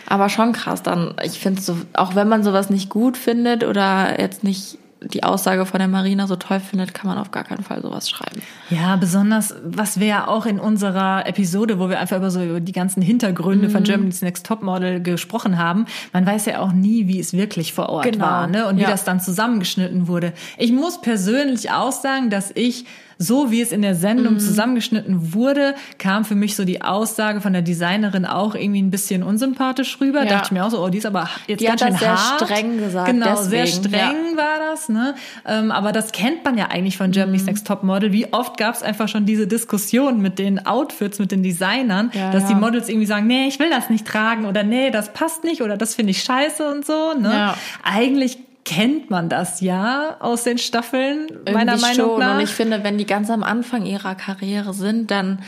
Aber 0.07 0.29
schon 0.29 0.53
krass 0.53 0.83
dann. 0.83 1.15
Ich 1.23 1.39
finde 1.39 1.61
so, 1.61 1.77
auch 1.93 2.15
wenn 2.15 2.29
man 2.29 2.43
sowas 2.43 2.71
nicht 2.71 2.89
gut 2.89 3.17
findet 3.17 3.63
oder 3.65 4.21
jetzt 4.21 4.43
nicht 4.43 4.79
die 5.03 5.23
Aussage 5.23 5.65
von 5.65 5.79
der 5.79 5.89
Marina 5.89 6.27
so 6.27 6.37
toll 6.37 6.61
findet, 6.61 6.93
kann 6.93 7.09
man 7.09 7.17
auf 7.17 7.31
gar 7.31 7.45
keinen 7.45 7.63
Fall 7.63 7.81
sowas 7.81 8.11
schreiben. 8.11 8.43
Ja, 8.69 8.97
besonders, 8.97 9.55
was 9.65 9.99
wir 9.99 10.07
ja 10.07 10.29
auch 10.29 10.45
in 10.45 10.59
unserer 10.61 11.27
Episode, 11.27 11.79
wo 11.79 11.89
wir 11.89 11.99
einfach 12.01 12.19
über 12.19 12.31
so 12.31 12.43
über 12.43 12.61
die 12.61 12.73
ganzen 12.73 13.01
Hintergründe 13.01 13.69
Mhm. 13.69 13.73
von 13.73 13.83
Germany's 13.85 14.21
Next 14.21 14.45
Topmodel 14.45 15.01
gesprochen 15.03 15.57
haben, 15.59 15.87
man 16.13 16.27
weiß 16.27 16.45
ja 16.47 16.59
auch 16.59 16.73
nie, 16.73 17.07
wie 17.09 17.19
es 17.19 17.33
wirklich 17.33 17.73
vor 17.73 17.89
Ort 17.89 18.13
Genau, 18.13 18.25
war, 18.27 18.47
ne? 18.47 18.67
Und 18.67 18.77
wie 18.77 18.83
ja. 18.83 18.91
das 18.91 19.05
dann 19.05 19.21
zusammengeschnitten 19.21 20.07
wurde. 20.07 20.35
Ich 20.59 20.71
muss 20.73 21.01
persönlich 21.01 21.71
auch 21.71 21.93
sagen, 21.93 22.29
dass 22.29 22.51
ich 22.55 22.85
so 23.23 23.51
wie 23.51 23.61
es 23.61 23.71
in 23.71 23.83
der 23.83 23.95
Sendung 23.95 24.35
Mhm. 24.35 24.39
zusammengeschnitten 24.41 25.35
wurde, 25.35 25.75
kam 25.99 26.25
für 26.25 26.35
mich 26.35 26.57
so 26.57 26.65
die 26.65 26.81
Aussage 26.81 27.43
von 27.43 27.53
der 27.53 27.61
Designerin 27.61 28.25
auch 28.25 28.55
irgendwie 28.55 28.81
ein 28.81 28.91
bisschen 28.91 29.23
unsympathisch 29.23 29.99
rüber. 30.01 30.21
Ja. 30.21 30.25
dachte 30.31 30.47
ich 30.47 30.53
mir 30.53 30.65
auch 30.65 30.71
so, 30.71 30.83
oh, 30.83 30.89
die 30.89 30.97
ist 30.99 31.05
aber 31.07 31.29
jetzt 31.47 31.61
Die 31.61 31.67
ganz 31.67 31.83
hat 31.83 31.89
schön 31.91 31.99
sehr 31.99 32.17
hart. 32.31 32.41
streng 32.41 32.79
gesagt, 32.79 33.07
Genau, 33.11 33.37
sehr 33.37 33.65
deswegen, 33.67 33.89
streng 33.91 34.37
war 34.37 34.59
das, 34.71 34.89
ne? 34.89 35.15
Ähm, 35.47 35.71
aber 35.71 35.93
das 35.93 36.13
kennt 36.13 36.45
man 36.47 36.57
ja 36.57 36.69
eigentlich 36.71 36.97
von 36.97 37.09
Mhm. 37.09 37.13
Germany's 37.13 37.45
Next 37.45 37.67
Topmodel. 37.67 38.11
Wie 38.13 38.33
oft 38.33 38.57
gab 38.57 38.75
es 38.75 38.83
einfach 38.83 39.09
schon 39.09 39.27
diese 39.27 39.47
Diskussion 39.47 40.23
mit 40.23 40.39
den 40.39 40.65
Outfits, 40.67 41.19
mit 41.19 41.31
den 41.31 41.43
Designern, 41.43 42.11
Ja, 42.15 42.31
dass 42.33 42.47
die 42.47 42.53
ja. 42.55 42.59
Models 42.59 42.89
irgendwie 42.89 43.07
sagen, 43.07 43.27
nee, 43.27 43.47
ich 43.49 43.59
will 43.59 43.69
das 43.69 43.91
nicht 43.91 44.07
tragen 44.07 44.47
oder 44.47 44.63
nee, 44.63 44.91
das 44.91 45.13
passt 45.13 45.45
nicht 45.45 45.61
oder 45.61 45.77
das 45.77 45.95
finde 45.95 46.13
ich 46.13 46.23
scheiße 46.23 46.67
und 46.71 46.87
so, 46.87 47.13
ne? 47.21 47.31
Ja. 47.31 47.55
Eigentlich 47.85 48.39
kennt 48.65 49.11
man 49.11 49.29
das 49.29 49.61
ja 49.61 50.17
aus 50.21 50.45
den 50.45 50.59
Staffeln, 50.59 51.27
meiner 51.53 51.73
Irgendwie 51.73 51.81
Meinung 51.97 52.11
schon. 52.11 52.21
nach. 52.21 52.35
Und 52.37 52.41
ich 52.43 52.51
finde, 52.51 52.85
wenn 52.85 52.99
die 52.99 53.07
ganz 53.07 53.31
am 53.31 53.43
Anfang 53.43 53.87
ihrer 53.87 54.15
Karriere 54.15 54.75
sind, 54.75 55.11
dann 55.11 55.41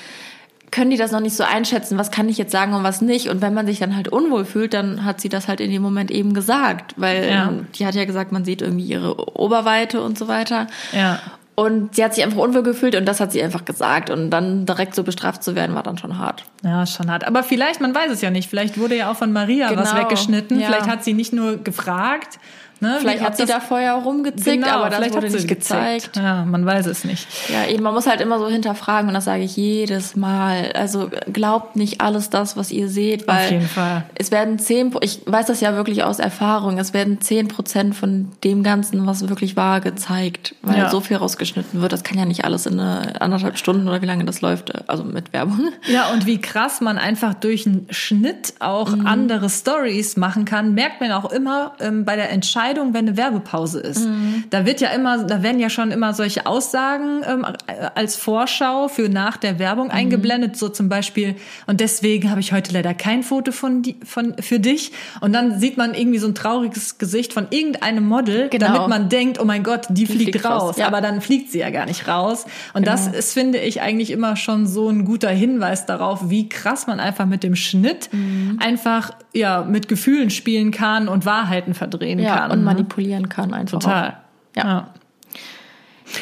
können 0.70 0.90
die 0.90 0.96
das 0.96 1.12
noch 1.12 1.20
nicht 1.20 1.36
so 1.36 1.44
einschätzen, 1.44 1.98
was 1.98 2.10
kann 2.10 2.30
ich 2.30 2.38
jetzt 2.38 2.50
sagen 2.50 2.72
und 2.72 2.82
was 2.82 3.02
nicht. 3.02 3.28
Und 3.28 3.42
wenn 3.42 3.52
man 3.52 3.66
sich 3.66 3.78
dann 3.78 3.94
halt 3.94 4.08
unwohl 4.08 4.46
fühlt, 4.46 4.72
dann 4.72 5.04
hat 5.04 5.20
sie 5.20 5.28
das 5.28 5.46
halt 5.46 5.60
in 5.60 5.70
dem 5.70 5.82
Moment 5.82 6.10
eben 6.10 6.32
gesagt. 6.32 6.94
Weil 6.96 7.28
Ja. 7.28 7.52
die 7.78 7.84
hat 7.86 7.94
ja 7.94 8.06
gesagt, 8.06 8.32
man 8.32 8.44
sieht 8.46 8.62
irgendwie 8.62 8.86
ihre 8.86 9.36
Oberweite 9.38 10.00
und 10.02 10.16
so 10.16 10.28
weiter. 10.28 10.66
Ja. 10.92 11.18
Und 11.54 11.94
sie 11.94 12.02
hat 12.02 12.14
sich 12.14 12.24
einfach 12.24 12.38
unwohl 12.38 12.62
gefühlt 12.62 12.94
und 12.94 13.04
das 13.04 13.20
hat 13.20 13.30
sie 13.32 13.42
einfach 13.42 13.66
gesagt. 13.66 14.08
Und 14.08 14.30
dann 14.30 14.64
direkt 14.64 14.94
so 14.94 15.02
bestraft 15.02 15.42
zu 15.44 15.54
werden, 15.54 15.74
war 15.74 15.82
dann 15.82 15.98
schon 15.98 16.16
hart. 16.16 16.44
Ja, 16.64 16.86
schon 16.86 17.10
hart. 17.10 17.24
Aber 17.26 17.42
vielleicht, 17.42 17.82
man 17.82 17.94
weiß 17.94 18.10
es 18.10 18.22
ja 18.22 18.30
nicht. 18.30 18.48
Vielleicht 18.48 18.78
wurde 18.78 18.96
ja 18.96 19.10
auch 19.10 19.16
von 19.16 19.30
Maria 19.34 19.76
was 19.76 19.90
Genau, 19.90 20.02
weggeschnitten. 20.04 20.58
ja. 20.58 20.68
Vielleicht 20.68 20.88
hat 20.88 21.04
sie 21.04 21.12
nicht 21.12 21.34
nur 21.34 21.58
gefragt. 21.58 22.38
Ne, 22.82 22.96
Vielleicht 23.00 23.22
hat 23.22 23.36
sie 23.36 23.46
da 23.46 23.60
vorher 23.60 23.94
rumgezickt, 23.94 24.62
genau, 24.64 24.68
aber 24.78 24.90
das 24.90 24.96
vielleicht 24.98 25.14
wurde 25.14 25.26
hat 25.26 25.30
sie 25.32 25.36
nicht 25.38 25.48
gezeigt. 25.48 26.06
gezickt. 26.06 26.16
Ja, 26.16 26.44
man 26.44 26.66
weiß 26.66 26.86
es 26.86 27.04
nicht. 27.04 27.28
Ja, 27.48 27.66
eben, 27.72 27.84
man 27.84 27.94
muss 27.94 28.08
halt 28.08 28.20
immer 28.20 28.40
so 28.40 28.48
hinterfragen 28.48 29.06
und 29.06 29.14
das 29.14 29.24
sage 29.24 29.44
ich 29.44 29.56
jedes 29.56 30.16
Mal. 30.16 30.72
Also 30.74 31.08
glaubt 31.32 31.76
nicht 31.76 32.00
alles 32.00 32.28
das, 32.28 32.56
was 32.56 32.72
ihr 32.72 32.88
seht, 32.88 33.28
weil 33.28 33.44
Auf 33.44 33.50
jeden 33.52 33.68
Fall. 33.68 34.02
es 34.16 34.32
werden 34.32 34.58
zehn, 34.58 34.92
ich 35.00 35.20
weiß 35.26 35.46
das 35.46 35.60
ja 35.60 35.76
wirklich 35.76 36.02
aus 36.02 36.18
Erfahrung, 36.18 36.76
es 36.78 36.92
werden 36.92 37.20
zehn 37.20 37.46
Prozent 37.46 37.94
von 37.94 38.32
dem 38.42 38.64
Ganzen, 38.64 39.06
was 39.06 39.28
wirklich 39.28 39.56
war, 39.56 39.80
gezeigt, 39.80 40.56
weil 40.62 40.78
Ja. 40.78 40.90
so 40.90 41.00
viel 41.00 41.18
rausgeschnitten 41.18 41.80
wird. 41.80 41.92
Das 41.92 42.02
kann 42.02 42.18
ja 42.18 42.24
nicht 42.24 42.44
alles 42.44 42.66
in 42.66 42.80
eine, 42.80 43.20
anderthalb 43.20 43.58
Stunden 43.58 43.86
oder 43.88 44.02
wie 44.02 44.06
lange 44.06 44.24
das 44.24 44.40
läuft, 44.40 44.88
also 44.88 45.04
mit 45.04 45.32
Werbung. 45.32 45.68
Ja, 45.86 46.10
und 46.12 46.26
wie 46.26 46.40
krass 46.40 46.80
man 46.80 46.98
einfach 46.98 47.34
durch 47.34 47.64
einen 47.66 47.86
Schnitt 47.90 48.54
auch 48.58 48.90
Mhm. 48.96 49.06
andere 49.06 49.48
Stories 49.48 50.16
machen 50.16 50.44
kann, 50.44 50.74
merkt 50.74 51.00
man 51.00 51.12
auch 51.12 51.30
immer 51.30 51.74
ähm, 51.78 52.04
bei 52.04 52.16
der 52.16 52.30
Kleidung, 52.72 52.94
wenn 52.94 53.06
eine 53.08 53.16
Werbepause 53.16 53.80
ist. 53.80 54.06
Mhm. 54.06 54.44
Da 54.50 54.64
wird 54.64 54.80
ja 54.80 54.88
immer, 54.90 55.24
da 55.24 55.42
werden 55.42 55.60
ja 55.60 55.68
schon 55.68 55.90
immer 55.90 56.14
solche 56.14 56.46
Aussagen 56.46 57.22
ähm, 57.28 57.46
als 57.94 58.16
Vorschau 58.16 58.88
für 58.88 59.08
nach 59.08 59.36
der 59.36 59.58
Werbung 59.58 59.86
Mhm. 59.86 59.92
eingeblendet, 59.92 60.56
so 60.56 60.68
zum 60.68 60.88
Beispiel. 60.88 61.36
Und 61.66 61.80
deswegen 61.80 62.30
habe 62.30 62.40
ich 62.40 62.52
heute 62.52 62.72
leider 62.72 62.94
kein 62.94 63.22
Foto 63.22 63.52
von, 63.52 63.82
die, 63.82 63.96
von 64.04 64.34
für 64.40 64.58
dich. 64.58 64.92
Und 65.20 65.32
dann 65.34 65.58
sieht 65.60 65.76
man 65.76 65.94
irgendwie 65.94 66.18
so 66.18 66.26
ein 66.28 66.34
trauriges 66.34 66.98
Gesicht 66.98 67.32
von 67.32 67.46
irgendeinem 67.50 68.06
Model, 68.06 68.48
Genau. 68.48 68.66
damit 68.72 68.88
man 68.88 69.08
denkt, 69.08 69.38
oh 69.40 69.44
mein 69.44 69.62
Gott, 69.64 69.86
die, 69.90 70.06
fliegt, 70.06 70.30
fliegt 70.32 70.44
raus. 70.44 70.62
raus, 70.62 70.76
ja. 70.78 70.86
Aber 70.86 71.00
dann 71.00 71.20
fliegt 71.20 71.50
sie 71.50 71.58
ja 71.58 71.70
gar 71.70 71.86
nicht 71.86 72.08
raus. 72.08 72.46
Und 72.74 72.86
das 72.86 73.06
Genau. 73.06 73.18
ist, 73.18 73.32
finde 73.34 73.58
ich, 73.58 73.82
eigentlich 73.82 74.10
immer 74.10 74.36
schon 74.36 74.66
so 74.66 74.88
ein 74.88 75.04
guter 75.04 75.30
Hinweis 75.30 75.84
darauf, 75.86 76.30
wie 76.30 76.48
krass 76.48 76.86
man 76.86 77.00
einfach 77.00 77.26
mit 77.26 77.42
dem 77.42 77.56
Schnitt 77.56 78.08
Mhm. 78.12 78.58
einfach 78.60 79.10
ja 79.34 79.62
mit 79.62 79.88
Gefühlen 79.88 80.30
spielen 80.30 80.70
kann 80.70 81.08
und 81.08 81.24
Wahrheiten 81.26 81.74
verdrehen 81.74 82.18
Ja, 82.18 82.36
kann. 82.40 82.50
und 82.52 82.58
ne? 82.60 82.64
manipulieren 82.64 83.28
kann 83.28 83.52
einfach. 83.54 83.78
Total. 83.78 84.08
Auch. 84.08 84.56
Ja. 84.56 84.64
ja. 84.64 84.88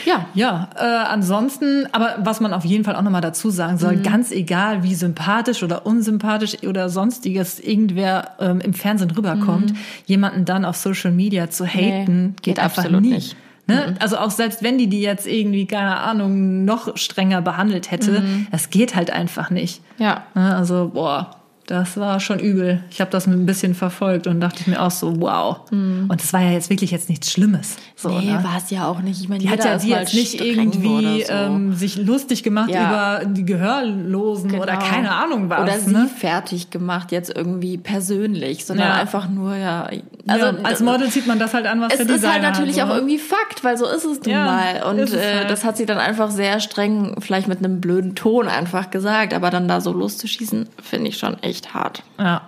Ja. 0.06 0.26
Ja, 0.34 0.70
äh, 0.76 0.84
ansonsten, 1.08 1.86
aber 1.90 2.14
was 2.18 2.38
man 2.40 2.52
auf 2.52 2.64
jeden 2.64 2.84
Fall 2.84 2.94
auch 2.94 3.02
nochmal 3.02 3.22
dazu 3.22 3.50
sagen 3.50 3.76
soll, 3.76 3.96
Mhm. 3.96 4.02
ganz 4.04 4.30
egal, 4.30 4.84
wie 4.84 4.94
sympathisch 4.94 5.64
oder 5.64 5.84
unsympathisch 5.84 6.62
oder 6.64 6.88
sonstiges 6.88 7.58
irgendwer 7.58 8.36
ähm, 8.38 8.60
im 8.60 8.72
Fernsehen 8.72 9.10
rüberkommt, 9.10 9.72
jemanden 10.06 10.44
dann 10.44 10.64
auf 10.64 10.76
Social 10.76 11.10
Media 11.10 11.50
zu 11.50 11.66
haten, 11.66 12.12
Mhm. 12.12 12.22
Nee, 12.22 12.26
geht, 12.36 12.42
geht 12.42 12.58
einfach 12.60 12.84
absolut 12.84 13.02
nie. 13.02 13.10
nicht. 13.14 13.36
Ne? 13.66 13.96
Also 14.00 14.18
auch 14.18 14.30
selbst 14.30 14.62
wenn 14.62 14.78
die 14.78 14.86
die 14.88 15.00
jetzt 15.00 15.26
irgendwie, 15.26 15.66
keine 15.66 15.96
Ahnung, 15.96 16.64
noch 16.64 16.96
strenger 16.96 17.40
behandelt 17.42 17.90
hätte, 17.90 18.22
das 18.52 18.70
geht 18.70 18.94
halt 18.94 19.10
einfach 19.10 19.50
nicht. 19.50 19.80
Ja. 19.98 20.22
Ne? 20.34 20.54
Also, 20.56 20.90
boah, 20.94 21.30
das 21.70 21.96
war 21.96 22.18
schon 22.20 22.38
übel. 22.40 22.82
Ich 22.90 23.00
habe 23.00 23.10
das 23.10 23.26
ein 23.26 23.46
bisschen 23.46 23.74
verfolgt 23.74 24.26
und 24.26 24.40
dachte 24.40 24.58
ich 24.60 24.66
mir 24.66 24.82
auch 24.82 24.90
so, 24.90 25.20
wow. 25.20 25.58
Und 25.70 26.12
das 26.20 26.32
war 26.32 26.40
ja 26.42 26.50
jetzt 26.50 26.68
wirklich 26.68 26.90
jetzt 26.90 27.08
nichts 27.08 27.30
Schlimmes. 27.30 27.76
So, 27.96 28.08
Mhm. 28.10 28.18
nee, 28.18 28.32
ne? 28.32 28.44
war 28.44 28.56
es 28.58 28.70
ja 28.70 28.86
auch 28.88 29.00
nicht. 29.00 29.20
Ich 29.20 29.28
meine, 29.28 29.40
Die 29.40 29.48
hat 29.48 29.64
ja 29.64 29.74
ist 29.74 29.84
die 29.84 29.90
jetzt 29.90 30.12
nicht 30.14 30.40
irgendwie 30.40 30.88
oder 30.88 31.26
so. 31.26 31.32
ähm, 31.32 31.72
sich 31.74 31.96
lustig 31.96 32.42
gemacht 32.42 32.70
Ja. 32.70 33.20
über 33.22 33.26
die 33.26 33.44
Gehörlosen 33.44 34.52
oder 34.58 34.74
Genau. 34.76 34.84
keine 34.86 35.12
Ahnung 35.12 35.48
was. 35.48 35.60
Oder 35.62 35.78
sie 35.78 35.92
ne? 35.92 36.08
fertig 36.14 36.70
gemacht, 36.70 37.12
jetzt 37.12 37.30
irgendwie 37.34 37.78
persönlich, 37.78 38.64
sondern 38.64 38.88
Ja. 38.88 38.94
einfach 38.94 39.28
nur, 39.28 39.54
ja. 39.56 39.88
Also, 40.26 40.46
ja, 40.46 40.54
als 40.62 40.80
Model 40.80 41.08
zieht 41.10 41.26
man 41.26 41.38
das 41.38 41.54
halt 41.54 41.66
an, 41.66 41.80
was 41.80 41.92
es 41.92 41.98
der 41.98 42.06
ist 42.06 42.12
Designer 42.16 42.32
halt 42.34 42.42
natürlich 42.42 42.80
hat, 42.80 42.84
auch 42.88 42.92
ne? 42.94 42.98
irgendwie 43.00 43.18
Fakt, 43.18 43.64
weil 43.64 43.76
so 43.76 43.86
ist 43.86 44.04
es 44.04 44.20
nun 44.24 44.34
mal. 44.34 44.82
Und 44.88 44.98
ist 44.98 45.14
äh, 45.14 45.38
halt. 45.38 45.50
das 45.50 45.64
hat 45.64 45.76
sie 45.76 45.86
dann 45.86 45.98
einfach 45.98 46.30
sehr 46.30 46.60
streng, 46.60 47.16
vielleicht 47.20 47.48
mit 47.48 47.58
einem 47.58 47.80
blöden 47.80 48.14
Ton 48.14 48.48
einfach 48.48 48.90
gesagt, 48.90 49.34
aber 49.34 49.50
dann 49.50 49.68
da 49.68 49.80
so 49.80 49.92
loszuschießen, 49.92 50.68
finde 50.82 51.08
ich 51.08 51.18
schon 51.18 51.40
echt 51.42 51.59
hart. 51.74 52.02
Ja. 52.18 52.42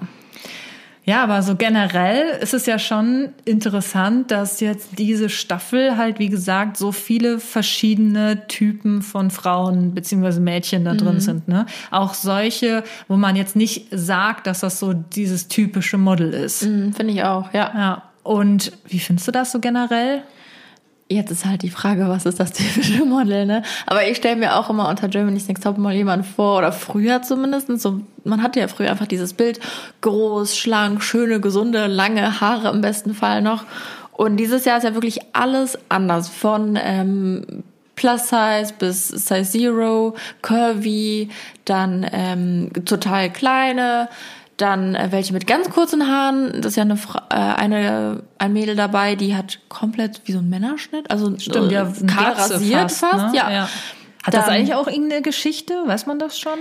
Ja, 1.04 1.24
aber 1.24 1.42
so 1.42 1.56
generell 1.56 2.38
ist 2.40 2.54
es 2.54 2.66
ja 2.66 2.78
schon 2.78 3.30
interessant, 3.44 4.30
dass 4.30 4.60
jetzt 4.60 4.90
diese 4.98 5.28
Staffel 5.30 5.96
halt, 5.96 6.20
wie 6.20 6.28
gesagt, 6.28 6.76
so 6.76 6.92
viele 6.92 7.40
verschiedene 7.40 8.46
Typen 8.46 9.02
von 9.02 9.32
Frauen 9.32 9.94
beziehungsweise 9.94 10.40
Mädchen 10.40 10.84
da 10.84 10.92
Mhm. 10.94 10.98
drin 10.98 11.20
sind. 11.20 11.48
Ne? 11.48 11.66
Auch 11.90 12.14
solche, 12.14 12.84
wo 13.08 13.16
man 13.16 13.34
jetzt 13.34 13.56
nicht 13.56 13.88
sagt, 13.90 14.46
dass 14.46 14.60
das 14.60 14.78
so 14.78 14.92
dieses 14.92 15.48
typische 15.48 15.98
Model 15.98 16.32
ist. 16.32 16.62
Mhm, 16.66 16.92
finde 16.92 17.14
ich 17.14 17.24
auch, 17.24 17.52
ja. 17.52 17.72
Ja. 17.74 18.02
Und 18.22 18.70
wie 18.86 19.00
findest 19.00 19.26
du 19.26 19.32
das 19.32 19.50
so 19.50 19.58
generell? 19.58 20.22
Jetzt 21.12 21.30
ist 21.30 21.44
halt 21.44 21.62
die 21.62 21.70
Frage, 21.70 22.08
was 22.08 22.26
ist 22.26 22.40
das 22.40 22.52
typische 22.52 23.04
Model, 23.04 23.46
ne? 23.46 23.62
Aber 23.86 24.08
ich 24.08 24.16
stelle 24.16 24.36
mir 24.36 24.56
auch 24.56 24.70
immer 24.70 24.88
unter 24.88 25.08
Germany's 25.08 25.48
Next 25.48 25.64
Top 25.64 25.78
mal 25.78 25.94
jemanden 25.94 26.24
vor, 26.24 26.58
oder 26.58 26.72
früher 26.72 27.22
zumindest, 27.22 27.68
so, 27.80 28.00
man 28.24 28.42
hatte 28.42 28.60
ja 28.60 28.68
früher 28.68 28.90
einfach 28.90 29.06
dieses 29.06 29.34
Bild, 29.34 29.60
groß, 30.00 30.56
schlank, 30.56 31.02
schöne, 31.02 31.40
gesunde, 31.40 31.86
lange 31.86 32.40
Haare 32.40 32.70
im 32.70 32.80
besten 32.80 33.14
Fall 33.14 33.42
noch. 33.42 33.64
Und 34.12 34.36
dieses 34.36 34.64
Jahr 34.64 34.78
ist 34.78 34.84
ja 34.84 34.94
wirklich 34.94 35.20
alles 35.32 35.78
anders, 35.88 36.28
von 36.28 36.78
ähm, 36.82 37.64
Plus 37.94 38.28
Size 38.28 38.72
bis 38.78 39.08
Size 39.08 39.44
Zero, 39.44 40.14
Curvy, 40.40 41.28
dann 41.64 42.06
ähm, 42.10 42.70
total 42.84 43.30
kleine, 43.30 44.08
dann 44.56 44.94
äh, 44.94 45.08
welche 45.10 45.32
mit 45.32 45.46
ganz 45.46 45.70
kurzen 45.70 46.06
Haaren. 46.08 46.52
Das 46.60 46.72
ist 46.72 46.76
ja 46.76 46.82
eine, 46.82 46.96
Fra- 46.96 47.26
äh, 47.30 47.34
eine 47.60 48.22
ein 48.38 48.52
Mädel 48.52 48.76
dabei, 48.76 49.14
die 49.16 49.34
hat 49.34 49.58
komplett 49.68 50.20
wie 50.24 50.32
so 50.32 50.38
ein 50.38 50.48
Männerschnitt, 50.48 51.10
also 51.10 51.36
Stimmt, 51.38 51.72
äh, 51.72 51.74
ja, 51.74 51.92
kahl 52.06 52.32
rasiert 52.32 52.92
fast, 52.92 53.32
ne? 53.32 53.38
ja. 53.38 53.68
Hat 54.22 54.34
das 54.34 54.44
Dann- 54.46 54.54
eigentlich 54.54 54.74
auch 54.74 54.86
irgendeine 54.86 55.22
Geschichte? 55.22 55.74
Weiß 55.86 56.06
man 56.06 56.18
das 56.18 56.38
schon? 56.38 56.58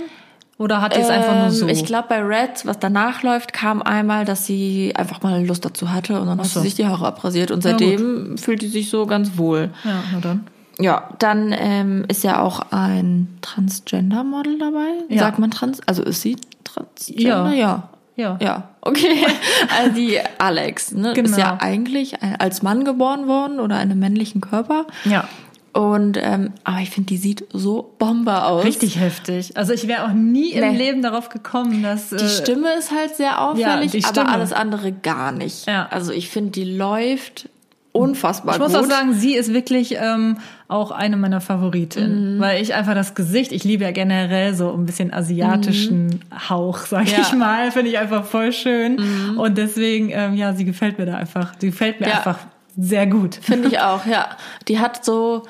Oder 0.58 0.80
hat 0.80 0.94
die 0.96 1.00
es 1.00 1.08
einfach 1.08 1.34
nur 1.34 1.44
Ähm, 1.46 1.50
so? 1.50 1.66
Ich 1.68 1.84
glaube, 1.84 2.06
bei 2.08 2.20
Red, 2.22 2.66
was 2.66 2.78
danach 2.78 3.22
läuft, 3.22 3.52
kam 3.52 3.82
einmal, 3.82 4.24
dass 4.24 4.46
sie 4.46 4.92
einfach 4.96 5.22
mal 5.22 5.44
Lust 5.44 5.64
dazu 5.64 5.90
hatte 5.92 6.20
und 6.20 6.26
dann 6.26 6.38
hat 6.38 6.46
so. 6.46 6.60
sie 6.60 6.66
sich 6.66 6.74
die 6.74 6.86
Haare 6.86 7.06
abrasiert 7.06 7.50
und 7.50 7.64
Ja, 7.64 7.70
seitdem 7.70 8.36
fühlt 8.38 8.60
sie 8.60 8.68
sich 8.68 8.90
so 8.90 9.06
ganz 9.06 9.36
wohl. 9.38 9.70
ja, 9.84 10.02
na 10.12 10.20
dann. 10.20 10.46
Ja, 10.78 11.10
dann 11.18 11.54
ähm, 11.56 12.04
ist 12.08 12.24
ja 12.24 12.40
auch 12.40 12.60
ein 12.70 13.28
Transgender-Model 13.42 14.58
dabei. 14.58 14.88
Ja. 15.08 15.20
Sagt 15.20 15.38
man 15.38 15.50
trans? 15.50 15.80
Also 15.86 16.02
ist 16.02 16.22
sie 16.22 16.36
Transgender? 16.74 17.52
Ja. 17.52 17.52
Ja. 17.52 17.88
Ja. 18.14 18.38
Ja, 18.42 18.68
okay. 18.82 19.24
Also 19.78 19.94
die 19.94 20.18
Alex, 20.38 20.92
ne? 20.92 21.14
Genau. 21.14 21.30
Ist 21.30 21.38
ja 21.38 21.56
eigentlich 21.60 22.14
als 22.38 22.62
Mann 22.62 22.84
geboren 22.84 23.26
worden 23.26 23.58
oder 23.58 23.76
in 23.76 23.90
einem 23.90 23.98
männlichen 23.98 24.42
Körper. 24.42 24.86
Ja. 25.06 25.26
Und 25.72 26.18
ähm, 26.20 26.52
aber 26.64 26.80
ich 26.80 26.90
finde, 26.90 27.08
die 27.08 27.16
sieht 27.16 27.46
so 27.54 27.94
Bombe 27.98 28.44
aus. 28.44 28.64
Richtig 28.64 29.00
heftig. 29.00 29.56
Also 29.56 29.72
ich 29.72 29.88
wäre 29.88 30.04
auch 30.04 30.12
nie 30.12 30.50
im 30.50 30.60
Nee. 30.60 30.76
Leben 30.76 31.00
darauf 31.00 31.30
gekommen, 31.30 31.82
dass 31.82 32.10
Die 32.10 32.16
äh, 32.16 32.28
Stimme 32.28 32.74
ist 32.78 32.90
halt 32.90 33.16
sehr 33.16 33.40
auffällig, 33.40 33.90
die 33.92 34.04
aber 34.04 34.28
alles 34.28 34.52
andere 34.52 34.92
gar 34.92 35.32
nicht. 35.32 35.66
Ja. 35.66 35.88
Also 35.90 36.12
ich 36.12 36.28
finde, 36.28 36.50
die 36.50 36.64
läuft 36.64 37.48
unfassbar 37.92 38.54
Ich 38.54 38.60
muss 38.60 38.72
gut. 38.72 38.80
auch 38.82 38.88
sagen, 38.88 39.12
sie 39.12 39.34
ist 39.34 39.52
wirklich 39.52 39.96
ähm, 40.00 40.38
auch 40.68 40.90
eine 40.90 41.16
meiner 41.18 41.40
Favoritinnen, 41.42 42.36
Mhm. 42.36 42.40
weil 42.40 42.62
ich 42.62 42.72
einfach 42.74 42.94
das 42.94 43.14
Gesicht, 43.14 43.52
ich 43.52 43.64
liebe 43.64 43.84
ja 43.84 43.90
generell 43.90 44.54
so 44.54 44.72
ein 44.72 44.86
bisschen 44.86 45.12
asiatischen 45.12 46.20
Hauch, 46.48 46.78
sag 46.78 47.02
Mhm. 47.02 47.08
Ja. 47.08 47.18
Mhm. 47.18 47.22
ich 47.24 47.32
mal, 47.34 47.70
finde 47.72 47.90
ich 47.90 47.98
einfach 47.98 48.24
voll 48.24 48.52
schön 48.52 49.36
und 49.36 49.58
deswegen, 49.58 50.08
ähm, 50.10 50.34
ja, 50.34 50.54
sie 50.54 50.64
gefällt 50.64 50.98
mir 50.98 51.04
da 51.06 51.16
einfach, 51.16 51.52
sie 51.58 51.66
gefällt 51.70 52.00
mir 52.00 52.08
Ja. 52.08 52.16
einfach 52.18 52.38
sehr 52.78 53.06
gut. 53.06 53.34
Finde 53.34 53.68
ich 53.68 53.78
auch, 53.80 54.06
ja. 54.06 54.26
Die 54.68 54.78
hat 54.78 55.04
so, 55.04 55.42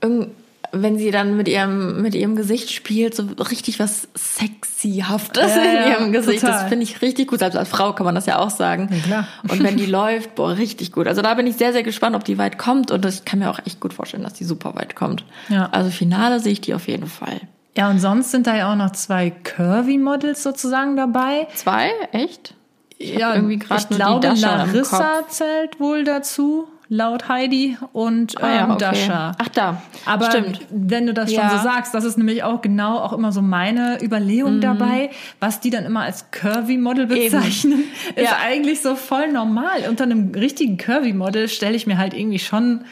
irgend- 0.00 0.28
wenn 0.72 0.96
sie 0.98 1.10
dann 1.10 1.36
mit 1.36 1.48
ihrem, 1.48 2.00
mit 2.02 2.14
ihrem 2.14 2.34
Gesicht 2.34 2.72
spielt, 2.72 3.14
so 3.14 3.24
richtig 3.50 3.78
was 3.78 4.08
Sexyhaftes 4.16 5.54
Ja, 5.54 5.62
in 5.62 5.74
ja, 5.74 5.88
ihrem 5.90 6.12
Gesicht. 6.12 6.40
total. 6.40 6.60
Das 6.60 6.68
finde 6.68 6.84
ich 6.84 7.02
richtig 7.02 7.28
gut. 7.28 7.40
Selbst 7.40 7.56
als 7.56 7.68
Frau 7.68 7.92
kann 7.92 8.04
man 8.06 8.14
das 8.14 8.26
ja 8.26 8.38
auch 8.38 8.50
sagen. 8.50 8.88
Ja, 8.90 8.98
klar. 9.00 9.28
Und 9.48 9.62
wenn 9.62 9.76
die 9.76 9.86
läuft, 10.00 10.34
boah, 10.34 10.56
richtig 10.56 10.92
gut. 10.92 11.06
Also 11.06 11.22
da 11.22 11.34
bin 11.34 11.46
ich 11.46 11.56
sehr, 11.56 11.72
sehr 11.72 11.82
gespannt, 11.82 12.16
ob 12.16 12.24
die 12.24 12.38
weit 12.38 12.58
kommt. 12.58 12.90
Und 12.90 13.04
ich 13.04 13.24
kann 13.24 13.38
mir 13.38 13.50
auch 13.50 13.58
echt 13.66 13.80
gut 13.80 13.92
vorstellen, 13.92 14.22
dass 14.22 14.34
die 14.34 14.44
super 14.44 14.74
weit 14.74 14.96
kommt. 14.96 15.24
Ja. 15.48 15.68
Also 15.72 15.90
Finale 15.90 16.40
sehe 16.40 16.52
ich 16.52 16.60
die 16.60 16.74
auf 16.74 16.88
jeden 16.88 17.06
Fall. 17.06 17.40
Ja, 17.76 17.88
und 17.88 18.00
sonst 18.00 18.30
sind 18.30 18.46
da 18.46 18.56
ja 18.56 18.70
auch 18.70 18.76
noch 18.76 18.92
zwei 18.92 19.30
Curvy-Models 19.30 20.42
sozusagen 20.42 20.96
dabei. 20.96 21.46
Zwei? 21.54 21.90
Echt? 22.12 22.54
Ich 22.98 23.14
ja, 23.14 23.34
irgendwie 23.34 23.58
grad 23.58 23.80
ich 23.90 23.96
glaube, 23.96 24.28
Larissa 24.28 25.26
zählt 25.28 25.80
wohl 25.80 26.04
dazu, 26.04 26.68
laut 26.94 27.26
Heidi 27.28 27.78
und 27.94 28.34
ähm, 28.38 28.44
Ah 28.44 28.54
ja, 28.54 28.64
okay. 28.68 28.76
Dasha. 28.78 29.32
Ach 29.38 29.48
da, 29.48 29.82
Aber 30.04 30.26
stimmt. 30.30 30.60
wenn 30.70 31.06
du 31.06 31.14
das 31.14 31.32
schon 31.32 31.40
Ja. 31.42 31.56
so 31.56 31.64
sagst, 31.64 31.94
das 31.94 32.04
ist 32.04 32.18
nämlich 32.18 32.42
auch 32.42 32.60
genau 32.60 32.98
auch 32.98 33.14
immer 33.14 33.32
so 33.32 33.40
meine 33.40 33.96
Mhm. 33.98 34.04
Überlegung 34.06 34.60
dabei, 34.60 35.08
was 35.40 35.60
die 35.60 35.70
dann 35.70 35.86
immer 35.86 36.00
als 36.02 36.30
Curvy-Model 36.32 37.06
bezeichnen, 37.06 37.84
ist 38.14 38.24
Ja. 38.24 38.36
eigentlich 38.44 38.82
so 38.82 38.94
voll 38.94 39.32
normal. 39.32 39.86
Unter 39.88 40.04
einem 40.04 40.32
richtigen 40.34 40.76
Curvy-Model 40.76 41.48
stelle 41.48 41.76
ich 41.76 41.86
mir 41.86 41.96
halt 41.96 42.12
irgendwie 42.12 42.38
schon 42.38 42.84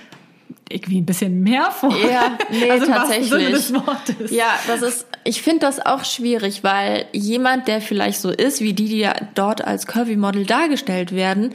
irgendwie 0.71 1.01
ein 1.03 1.07
bisschen 1.07 1.43
mehr 1.43 1.71
vor. 1.71 1.95
Ja, 1.95 2.39
nee, 2.51 2.71
also 2.71 2.87
tatsächlich. 2.87 3.71
Ja, 4.31 4.47
das 4.67 4.81
ist, 4.81 5.07
ich 5.25 5.43
finde 5.43 5.61
das 5.61 5.85
auch 5.85 6.05
schwierig, 6.07 6.65
weil 6.65 7.05
jemand, 7.13 7.69
der 7.69 7.83
vielleicht 7.83 8.21
so 8.21 8.31
ist, 8.31 8.61
wie 8.63 8.73
die, 8.73 8.87
die 8.87 9.01
ja 9.01 9.13
dort 9.35 9.63
als 9.63 9.87
Curvy-Model 9.87 10.47
dargestellt 10.47 11.13
werden, 11.13 11.53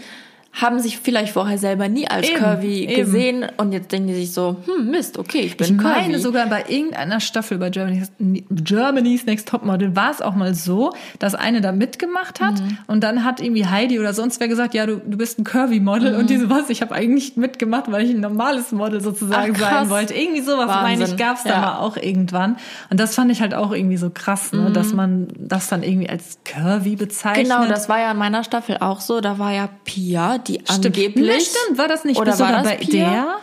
haben 0.62 0.80
sich 0.80 1.00
vielleicht 1.00 1.34
vorher 1.34 1.58
selber 1.58 1.90
nie 1.90 2.08
als 2.08 2.28
Eben, 2.30 2.38
Curvy 2.40 2.86
eben. 2.86 2.96
gesehen 2.96 3.46
und 3.58 3.74
jetzt 3.74 3.92
denken 3.92 4.08
die 4.08 4.14
sich 4.16 4.32
so, 4.32 4.56
hm, 4.66 4.90
Mist, 4.90 5.18
okay, 5.18 5.40
ich 5.42 5.58
bin 5.58 5.66
Ich 5.68 5.74
meine 5.74 6.08
Curvy. 6.08 6.20
sogar 6.20 6.48
bei 6.48 6.64
irgendeiner 6.68 7.20
Staffel 7.20 7.58
bei 7.58 7.70
Germany's, 7.70 8.10
Germany's 8.50 9.26
Next 9.26 9.48
Topmodel 9.48 9.96
war 9.96 10.12
es 10.12 10.22
auch 10.22 10.36
mal 10.36 10.54
so, 10.56 10.94
dass 11.20 11.36
eine 11.36 11.62
da 11.62 11.72
mitgemacht 11.72 12.40
hat 12.40 12.56
Mhm. 12.62 12.78
und 12.88 13.04
dann 13.04 13.24
hat 13.24 13.42
irgendwie 13.42 13.66
Heidi 13.66 14.00
oder 14.00 14.14
sonst 14.14 14.40
wer 14.40 14.48
gesagt, 14.48 14.74
ja, 14.74 14.86
du, 14.86 14.98
du 15.06 15.18
bist 15.18 15.40
ein 15.40 15.44
Curvy-Model 15.44 16.14
Mhm. 16.14 16.20
und 16.20 16.30
diese 16.30 16.50
was, 16.50 16.70
ich 16.70 16.82
habe 16.82 16.96
eigentlich 16.96 17.36
mitgemacht, 17.36 17.92
weil 17.92 18.06
ich 18.06 18.12
ein 18.12 18.22
normales 18.22 18.72
Model 18.72 19.02
sozusagen 19.02 19.54
Ach, 19.58 19.60
sein 19.60 19.90
wollte. 19.90 20.14
Irgendwie 20.14 20.42
sowas, 20.42 20.68
meine 20.68 20.94
ich, 20.96 21.00
Wahnsinn. 21.02 21.18
gab 21.18 21.38
es 21.38 21.44
da 21.44 21.50
Ja. 21.50 21.60
mal 21.62 21.78
auch 21.80 21.98
irgendwann. 21.98 22.58
Und 22.90 23.00
das 23.00 23.16
fand 23.16 23.32
ich 23.32 23.42
halt 23.42 23.54
auch 23.54 23.72
irgendwie 23.74 23.98
so 23.98 24.10
krass, 24.10 24.54
ne, 24.54 24.72
dass 24.72 24.92
Mhm. 24.92 24.96
man 24.96 25.28
das 25.38 25.68
dann 25.68 25.84
irgendwie 25.84 26.10
als 26.10 26.40
Curvy 26.46 26.96
bezeichnet. 26.96 27.44
Genau, 27.48 27.66
das 27.68 27.90
war 27.90 28.00
ja 28.00 28.12
in 28.12 28.18
meiner 28.18 28.44
Staffel 28.44 28.78
auch 28.80 29.02
so. 29.02 29.20
Da 29.22 29.38
war 29.40 29.52
ja 29.52 29.70
Pia, 29.84 30.38
die 30.48 30.62
stimmt. 30.64 30.86
angeblich. 30.86 31.28
Ne, 31.28 31.42
stimmt, 31.42 31.78
war 31.78 31.88
das 31.88 32.06
nicht 32.06 32.20
Oder 32.20 32.38
war 32.40 32.52
das 32.52 32.64
bei 32.64 32.78
Pia? 32.78 33.10
der? 33.10 33.38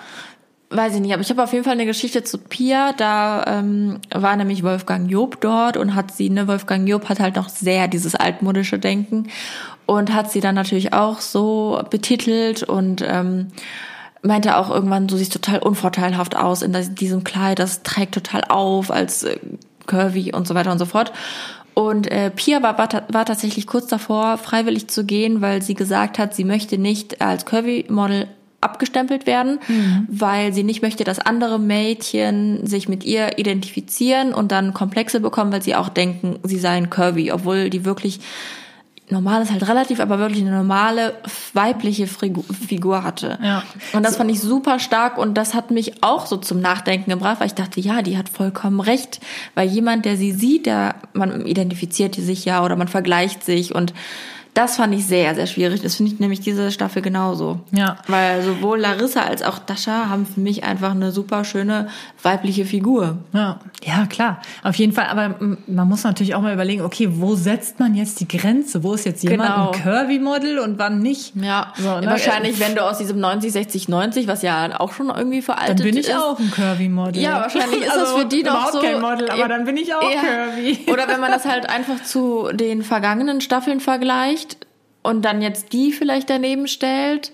weiß 0.74 0.94
ich 0.94 1.00
nicht, 1.00 1.12
aber 1.12 1.22
ich 1.22 1.30
habe 1.30 1.42
auf 1.42 1.52
jeden 1.52 1.64
Fall 1.64 1.74
eine 1.74 1.86
Geschichte 1.86 2.24
zu 2.24 2.38
Pia. 2.38 2.92
Da 2.92 3.44
ähm, 3.46 4.00
war 4.10 4.36
nämlich 4.36 4.62
Wolfgang 4.62 5.10
Job 5.10 5.40
dort 5.40 5.76
und 5.76 5.94
hat 5.94 6.12
sie, 6.12 6.30
ne, 6.30 6.48
Wolfgang 6.48 6.88
Job 6.88 7.08
hat 7.08 7.20
halt 7.20 7.36
noch 7.36 7.48
sehr 7.48 7.88
dieses 7.88 8.14
altmodische 8.14 8.78
Denken 8.78 9.28
und 9.86 10.14
hat 10.14 10.30
sie 10.30 10.40
dann 10.40 10.54
natürlich 10.54 10.92
auch 10.92 11.20
so 11.20 11.82
betitelt 11.90 12.62
und 12.62 13.04
ähm, 13.06 13.48
meinte 14.22 14.56
auch 14.56 14.70
irgendwann, 14.70 15.06
du 15.08 15.16
siehst 15.16 15.32
total 15.32 15.58
unvorteilhaft 15.58 16.36
aus 16.36 16.62
in 16.62 16.76
diesem 16.94 17.24
Kleid, 17.24 17.58
das 17.58 17.82
trägt 17.82 18.14
total 18.14 18.44
auf 18.48 18.90
als 18.90 19.24
äh, 19.24 19.38
curvy 19.86 20.32
und 20.32 20.46
so 20.46 20.54
weiter 20.54 20.72
und 20.72 20.78
so 20.78 20.86
fort. 20.86 21.12
Und 21.74 22.10
äh, 22.10 22.30
Pia 22.30 22.62
war, 22.62 22.76
war, 22.76 23.24
tatsächlich 23.24 23.66
kurz 23.66 23.86
davor, 23.86 24.36
freiwillig 24.38 24.88
zu 24.88 25.04
gehen, 25.04 25.40
weil 25.40 25.62
sie 25.62 25.74
gesagt 25.74 26.18
hat, 26.18 26.34
sie 26.34 26.44
möchte 26.44 26.78
nicht 26.78 27.22
als 27.22 27.46
Curvy-Model 27.46 28.28
abgestempelt 28.60 29.26
werden, 29.26 29.58
mhm. 29.66 30.06
weil 30.08 30.52
sie 30.52 30.62
nicht 30.62 30.82
möchte, 30.82 31.04
dass 31.04 31.18
andere 31.18 31.58
Mädchen 31.58 32.64
sich 32.66 32.88
mit 32.88 33.04
ihr 33.04 33.38
identifizieren 33.38 34.32
und 34.32 34.52
dann 34.52 34.72
Komplexe 34.72 35.20
bekommen, 35.20 35.52
weil 35.52 35.62
sie 35.62 35.74
auch 35.74 35.88
denken, 35.88 36.38
sie 36.44 36.58
seien 36.58 36.88
curvy, 36.88 37.32
obwohl 37.32 37.70
die 37.70 37.84
wirklich 37.84 38.20
normal 39.12 39.42
ist 39.42 39.52
halt 39.52 39.68
relativ, 39.68 40.00
aber 40.00 40.18
wirklich 40.18 40.40
eine 40.40 40.50
normale 40.50 41.14
weibliche 41.52 42.06
Figur 42.06 43.04
hatte. 43.04 43.38
Ja. 43.42 43.62
Und 43.92 44.02
das 44.04 44.16
fand 44.16 44.30
ich 44.30 44.40
super 44.40 44.78
stark 44.78 45.18
und 45.18 45.34
das 45.34 45.54
hat 45.54 45.70
mich 45.70 46.02
auch 46.02 46.26
so 46.26 46.36
zum 46.36 46.60
Nachdenken 46.60 47.10
gebracht, 47.10 47.38
weil 47.40 47.46
ich 47.46 47.54
dachte, 47.54 47.80
ja, 47.80 48.02
die 48.02 48.18
hat 48.18 48.28
vollkommen 48.28 48.80
recht, 48.80 49.20
weil 49.54 49.68
jemand, 49.68 50.04
der 50.04 50.16
sie 50.16 50.32
sieht, 50.32 50.66
der 50.66 50.96
man 51.12 51.46
identifiziert 51.46 52.16
sich 52.16 52.44
ja 52.44 52.64
oder 52.64 52.74
man 52.76 52.88
vergleicht 52.88 53.44
sich 53.44 53.74
und 53.74 53.92
das 54.54 54.76
fand 54.76 54.94
ich 54.94 55.06
sehr, 55.06 55.34
sehr 55.34 55.46
schwierig. 55.46 55.80
Das 55.80 55.94
finde 55.94 56.12
ich 56.12 56.20
nämlich 56.20 56.40
diese 56.40 56.70
Staffel 56.70 57.00
genauso. 57.00 57.60
Ja. 57.70 57.96
Weil 58.06 58.42
sowohl 58.42 58.80
Larissa 58.80 59.22
als 59.22 59.42
auch 59.42 59.58
Dasha 59.58 60.10
haben 60.10 60.26
für 60.26 60.40
mich 60.40 60.62
einfach 60.62 60.90
eine 60.90 61.10
super 61.10 61.44
schöne 61.44 61.88
weibliche 62.22 62.66
Figur. 62.66 63.16
Ja, 63.32 63.60
ja 63.82 64.04
klar. 64.06 64.42
Auf 64.62 64.74
jeden 64.74 64.92
Fall. 64.92 65.06
Aber 65.06 65.36
man 65.66 65.88
muss 65.88 66.04
natürlich 66.04 66.34
auch 66.34 66.42
mal 66.42 66.52
überlegen, 66.52 66.82
okay, 66.82 67.08
wo 67.12 67.34
setzt 67.34 67.80
man 67.80 67.94
jetzt 67.94 68.20
die 68.20 68.28
Grenze? 68.28 68.84
Wo 68.84 68.92
ist 68.92 69.06
jetzt 69.06 69.22
jemand 69.22 69.54
genau. 69.54 69.70
ein 69.70 69.82
Curvy-Model 69.82 70.58
und 70.58 70.78
wann 70.78 70.98
nicht? 70.98 71.34
Ja. 71.36 71.72
So, 71.78 72.00
ne? 72.00 72.06
Wahrscheinlich, 72.06 72.60
wenn 72.60 72.74
du 72.74 72.84
aus 72.84 72.98
diesem 72.98 73.20
90, 73.20 73.52
60, 73.52 73.88
90, 73.88 74.26
was 74.26 74.42
ja 74.42 74.78
auch 74.78 74.92
schon 74.92 75.08
irgendwie 75.08 75.40
veraltet 75.40 75.80
ist. 75.80 75.80
Dann 75.80 75.90
bin 75.92 75.96
ich 75.98 76.08
ist. 76.08 76.14
auch 76.14 76.38
ein 76.38 76.50
Curvy-Model. 76.50 77.22
Ja, 77.22 77.40
wahrscheinlich 77.40 77.80
ist 77.80 77.90
also 77.90 78.04
das 78.04 78.12
für 78.12 78.26
die 78.26 78.42
doch 78.42 78.70
so. 78.70 78.80
kein 78.80 79.00
Model, 79.00 79.30
aber 79.30 79.48
dann 79.48 79.64
bin 79.64 79.78
ich 79.78 79.94
auch 79.94 80.02
ja. 80.02 80.20
curvy. 80.20 80.92
Oder 80.92 81.08
wenn 81.08 81.20
man 81.20 81.30
das 81.30 81.46
halt 81.46 81.70
einfach 81.70 82.02
zu 82.02 82.50
den 82.52 82.82
vergangenen 82.82 83.40
Staffeln 83.40 83.80
vergleicht 83.80 84.41
und 85.02 85.24
dann 85.24 85.42
jetzt 85.42 85.72
die 85.72 85.92
vielleicht 85.92 86.30
daneben 86.30 86.68
stellt, 86.68 87.32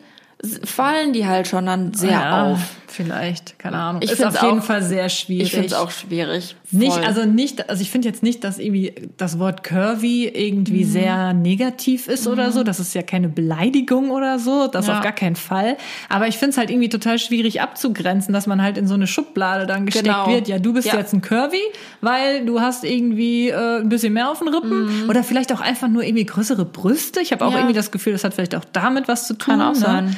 fallen 0.64 1.12
die 1.12 1.26
halt 1.26 1.48
schon 1.48 1.66
dann 1.66 1.94
sehr 1.94 2.10
ja, 2.12 2.52
auf. 2.52 2.60
Vielleicht, 2.90 3.58
keine 3.58 3.76
Ahnung. 3.76 4.02
Ich 4.02 4.10
ist 4.10 4.24
auf 4.24 4.42
jeden 4.42 4.60
auch, 4.60 4.64
Fall 4.64 4.82
sehr 4.82 5.08
schwierig. 5.08 5.48
Ich 5.48 5.52
finde 5.52 5.66
es 5.66 5.74
auch 5.74 5.90
schwierig. 5.90 6.56
Voll. 6.64 6.80
Nicht, 6.80 6.98
also 6.98 7.24
nicht, 7.24 7.68
also 7.68 7.82
ich 7.82 7.90
finde 7.90 8.08
jetzt 8.08 8.22
nicht, 8.22 8.44
dass 8.44 8.58
irgendwie 8.58 8.94
das 9.16 9.38
Wort 9.38 9.62
curvy 9.62 10.26
irgendwie 10.26 10.84
mhm. 10.84 10.90
sehr 10.90 11.32
negativ 11.34 12.08
ist 12.08 12.26
mhm. 12.26 12.32
oder 12.32 12.52
so. 12.52 12.64
Das 12.64 12.80
ist 12.80 12.94
ja 12.94 13.02
keine 13.02 13.28
Beleidigung 13.28 14.10
oder 14.10 14.38
so. 14.38 14.66
Das 14.66 14.86
ja. 14.86 14.96
auf 14.96 15.02
gar 15.02 15.12
keinen 15.12 15.36
Fall. 15.36 15.76
Aber 16.08 16.28
ich 16.28 16.38
finde 16.38 16.52
es 16.52 16.58
halt 16.58 16.70
irgendwie 16.70 16.88
total 16.88 17.18
schwierig 17.18 17.60
abzugrenzen, 17.60 18.32
dass 18.32 18.46
man 18.46 18.62
halt 18.62 18.78
in 18.78 18.86
so 18.86 18.94
eine 18.94 19.06
Schublade 19.06 19.66
dann 19.66 19.86
gesteckt 19.86 20.06
genau. 20.06 20.26
wird. 20.26 20.48
Ja, 20.48 20.58
du 20.58 20.72
bist 20.72 20.88
ja. 20.88 20.96
jetzt 20.96 21.12
ein 21.12 21.20
curvy, 21.20 21.60
weil 22.00 22.44
du 22.44 22.60
hast 22.60 22.84
irgendwie 22.84 23.50
äh, 23.50 23.80
ein 23.80 23.88
bisschen 23.88 24.12
mehr 24.12 24.30
auf 24.30 24.38
den 24.38 24.48
Rippen 24.48 25.04
mhm. 25.04 25.10
oder 25.10 25.22
vielleicht 25.22 25.52
auch 25.52 25.60
einfach 25.60 25.88
nur 25.88 26.02
irgendwie 26.02 26.24
größere 26.24 26.64
Brüste. 26.64 27.20
Ich 27.20 27.32
habe 27.32 27.44
auch 27.44 27.52
ja. 27.52 27.58
irgendwie 27.58 27.74
das 27.74 27.90
Gefühl, 27.90 28.12
das 28.12 28.24
hat 28.24 28.34
vielleicht 28.34 28.54
auch 28.54 28.64
damit 28.72 29.08
was 29.08 29.26
zu 29.26 29.34
tun. 29.34 29.58
Kann 29.58 29.62
auch 29.62 29.78
ne? 29.78 30.14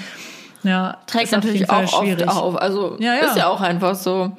Ja, 0.62 0.98
trägt 1.06 1.32
natürlich 1.32 1.68
auch 1.70 2.02
schwierig. 2.02 2.26
oft 2.28 2.36
auf. 2.36 2.56
Also 2.60 2.96
ja, 2.98 3.14
ja. 3.14 3.26
ist 3.26 3.36
ja 3.36 3.48
auch 3.48 3.60
einfach 3.60 3.94
so. 3.94 4.32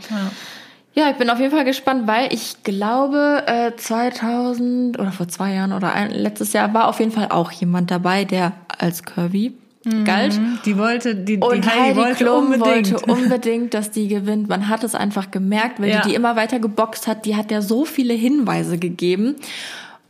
Ja. 0.94 1.10
Ich 1.10 1.16
bin 1.18 1.30
auf 1.30 1.40
jeden 1.40 1.56
Fall 1.56 1.66
gespannt, 1.66 2.06
weil 2.06 2.34
ich 2.34 2.64
glaube, 2.64 3.44
äh, 3.48 3.76
2000 3.76 5.00
oder 5.00 5.12
vor 5.12 5.28
zwei 5.28 5.54
Jahren 5.54 5.74
oder 5.74 5.94
ein, 5.94 6.12
letztes 6.12 6.54
Jahr 6.54 6.74
war 6.74 6.90
auf 6.90 7.00
jeden 7.00 7.12
Fall 7.12 7.30
auch 7.30 7.52
jemand 7.52 7.92
dabei, 7.92 8.26
der 8.26 8.52
als 8.78 9.04
Curvy 9.04 9.54
mhm. 9.84 10.06
galt. 10.06 10.40
Die 10.66 10.78
wollte, 10.78 11.16
die, 11.16 11.40
die 11.40 11.46
Heidi, 11.46 11.68
Heidi 11.68 11.96
wollte 11.96 12.24
Klum 12.24 12.52
unbedingt. 12.52 12.92
wollte 12.92 13.06
unbedingt, 13.12 13.74
dass 13.74 13.92
die 13.92 14.08
gewinnt. 14.08 14.50
Man 14.50 14.68
hat 14.68 14.84
es 14.84 14.96
einfach 14.96 15.32
gemerkt, 15.32 15.82
weil 15.82 15.92
die 15.92 16.10
die 16.10 16.16
immer 16.16 16.36
weiter 16.36 16.60
geboxt 16.60 17.08
hat. 17.08 17.26
Die 17.26 17.36
hat 17.36 17.52
ja 17.52 17.62
so 17.62 17.86
viele 17.86 18.14
Hinweise 18.14 18.78
gegeben. 18.78 19.36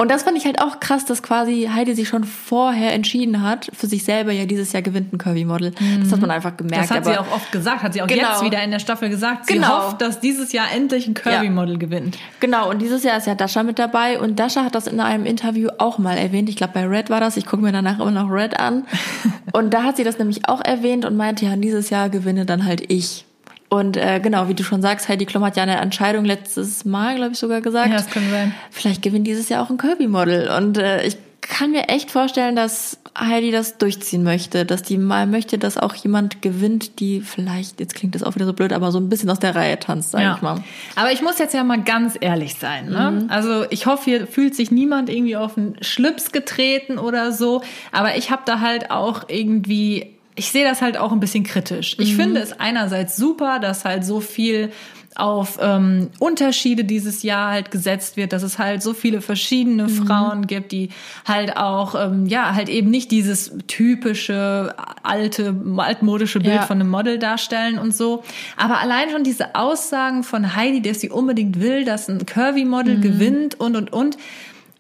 Und 0.02 0.10
das 0.10 0.24
fand 0.24 0.36
ich 0.36 0.46
halt 0.46 0.60
auch 0.60 0.80
krass, 0.80 1.06
dass 1.06 1.22
quasi 1.22 1.70
Heidi 1.72 1.94
sich 1.94 2.08
schon 2.08 2.24
vorher 2.24 2.92
entschieden 2.92 3.44
hat, 3.44 3.70
für 3.72 3.86
sich 3.86 4.04
selber 4.04 4.32
ja 4.32 4.48
dieses 4.48 4.74
Jahr 4.74 4.82
gewinnt 4.82 5.14
ein 5.14 5.20
Curvy-Model. 5.20 5.74
Mhm. 5.80 6.02
Das 6.02 6.12
hat 6.12 6.20
man 6.22 6.32
einfach 6.32 6.58
gemerkt. 6.58 6.90
Das 6.90 6.98
hat 6.98 7.06
sie 7.06 7.20
auch 7.20 7.32
oft 7.32 7.52
gesagt, 7.52 7.84
hat 7.84 7.94
sie 7.94 8.02
auch 8.02 8.08
genau. 8.08 8.32
jetzt 8.32 8.44
wieder 8.44 8.64
in 8.64 8.72
der 8.72 8.80
Staffel 8.80 9.10
gesagt. 9.10 9.46
Sie 9.46 9.54
genau. 9.54 9.84
hofft, 9.84 10.02
dass 10.02 10.20
dieses 10.20 10.54
Jahr 10.54 10.66
endlich 10.74 11.06
ein 11.06 11.14
Curvy-Model 11.14 11.74
ja. 11.74 11.78
gewinnt. 11.78 12.18
Genau, 12.40 12.72
und 12.72 12.82
dieses 12.82 13.04
Jahr 13.04 13.16
ist 13.16 13.28
ja 13.28 13.36
Dasha 13.36 13.62
mit 13.62 13.78
dabei 13.78 14.20
und 14.20 14.40
Dasha 14.40 14.64
hat 14.64 14.74
das 14.74 14.88
in 14.88 15.00
einem 15.00 15.28
Interview 15.28 15.70
auch 15.78 16.00
mal 16.00 16.18
erwähnt. 16.18 16.50
Ich 16.50 16.56
glaube, 16.56 16.74
bei 16.74 16.88
Red 16.88 17.12
war 17.12 17.20
das. 17.20 17.38
Ich 17.38 17.46
gucke 17.46 17.62
mir 17.62 17.72
danach 17.72 18.00
immer 18.00 18.10
noch 18.10 18.32
Red 18.32 18.60
an. 18.60 18.88
und 19.54 19.72
da 19.72 19.84
hat 19.84 19.98
sie 19.98 20.04
das 20.04 20.18
nämlich 20.18 20.50
auch 20.50 20.66
erwähnt 20.66 21.06
und 21.06 21.16
meinte, 21.16 21.46
ja, 21.46 21.56
dieses 21.56 21.92
Jahr 21.92 22.10
gewinne 22.10 22.48
dann 22.48 22.66
halt 22.66 22.92
ich. 22.92 23.26
Und 23.74 23.96
äh, 23.96 24.20
genau, 24.20 24.50
wie 24.50 24.54
du 24.54 24.66
schon 24.66 24.82
sagst, 24.82 25.08
Heidi 25.08 25.26
Klum 25.26 25.46
hat 25.46 25.56
ja 25.56 25.64
eine 25.64 25.78
Entscheidung 25.78 26.26
letztes 26.26 26.84
Mal, 26.84 27.16
glaube 27.16 27.32
ich, 27.32 27.40
sogar 27.40 27.62
gesagt. 27.62 27.88
Ja, 27.88 27.96
das 27.96 28.10
kann 28.10 28.30
sein. 28.30 28.54
Vielleicht 28.70 29.02
gewinnt 29.02 29.26
dieses 29.26 29.48
Jahr 29.48 29.64
auch 29.64 29.70
ein 29.70 29.78
Kirby-Model. 29.78 30.50
Und 30.58 30.78
äh, 30.78 31.08
ich 31.08 31.18
kann 31.40 31.72
mir 31.72 31.88
echt 31.88 32.12
vorstellen, 32.12 32.58
dass 32.58 32.98
Heidi 33.18 33.50
das 33.50 33.78
durchziehen 33.78 34.24
möchte, 34.24 34.66
dass 34.66 34.84
die 34.84 34.98
mal 34.98 35.26
möchte, 35.26 35.58
dass 35.58 35.78
auch 35.78 35.96
jemand 35.96 36.42
gewinnt, 36.42 37.00
die 37.00 37.22
vielleicht, 37.22 37.80
jetzt 37.80 37.96
klingt 37.96 38.14
das 38.14 38.24
auch 38.24 38.36
wieder 38.36 38.46
so 38.46 38.52
blöd, 38.52 38.74
aber 38.74 38.92
so 38.92 39.00
ein 39.00 39.08
bisschen 39.08 39.30
aus 39.30 39.40
der 39.40 39.56
Reihe 39.56 39.80
tanzt, 39.80 40.12
sag 40.12 40.22
ja. 40.22 40.36
ich 40.36 40.42
mal. 40.42 40.62
Aber 40.98 41.14
ich 41.14 41.22
muss 41.22 41.40
jetzt 41.40 41.54
ja 41.54 41.64
mal 41.64 41.82
ganz 41.82 42.18
ehrlich 42.20 42.56
sein. 42.56 42.90
Ne? 42.90 43.22
Mhm. 43.24 43.30
Also 43.30 43.66
ich 43.70 43.86
hoffe, 43.86 44.04
hier 44.04 44.28
fühlt 44.28 44.54
sich 44.54 44.72
niemand 44.72 45.10
irgendwie 45.10 45.38
auf 45.38 45.54
den 45.54 45.78
Schlips 45.82 46.34
getreten 46.34 46.98
oder 46.98 47.32
so. 47.32 47.62
Aber 47.94 48.18
ich 48.18 48.32
habe 48.32 48.42
da 48.46 48.60
halt 48.60 48.92
auch 48.92 49.30
irgendwie 49.30 50.18
ich 50.36 50.52
sehe 50.52 50.64
das 50.64 50.82
halt 50.82 50.98
auch 50.98 51.12
ein 51.12 51.20
bisschen 51.20 51.44
kritisch. 51.44 51.96
Ich 52.00 52.14
mhm. 52.14 52.22
finde 52.22 52.42
es 52.42 52.58
einerseits 52.60 53.18
super, 53.18 53.60
dass 53.60 53.86
halt 53.86 54.06
so 54.06 54.20
viel 54.20 54.72
auf 55.16 55.60
ähm, 55.62 56.10
Unterschiede 56.20 56.86
dieses 56.86 57.22
Jahr 57.22 57.52
halt 57.52 57.70
gesetzt 57.70 58.16
wird, 58.16 58.32
dass 58.32 58.44
es 58.44 58.58
halt 58.58 58.82
so 58.82 58.94
viele 58.94 59.22
verschiedene 59.22 59.84
mhm. 59.84 59.90
Frauen 59.90 60.48
gibt, 60.48 60.72
die 60.72 60.90
halt 61.26 61.58
auch 61.58 61.96
ähm, 61.96 62.28
ja 62.28 62.56
halt 62.56 62.70
eben 62.70 62.90
nicht 62.90 63.12
dieses 63.12 63.52
typische 63.68 64.74
alte 65.04 65.54
altmodische 65.78 66.40
Bild 66.40 66.56
ja. 66.56 66.62
von 66.62 66.80
einem 66.80 66.90
Model 66.90 67.20
darstellen 67.20 67.78
und 67.78 67.94
so. 67.94 68.24
Aber 68.56 68.80
allein 68.80 69.10
schon 69.10 69.24
diese 69.24 69.56
Aussagen 69.56 70.24
von 70.24 70.56
Heidi, 70.56 70.82
dass 70.82 71.02
sie 71.02 71.10
unbedingt 71.10 71.60
will, 71.60 71.84
dass 71.84 72.08
ein 72.08 72.26
Curvy 72.26 72.64
Model 72.64 72.98
mhm. 72.98 73.02
gewinnt 73.02 73.60
und 73.60 73.76
und 73.76 73.92
und, 73.92 74.18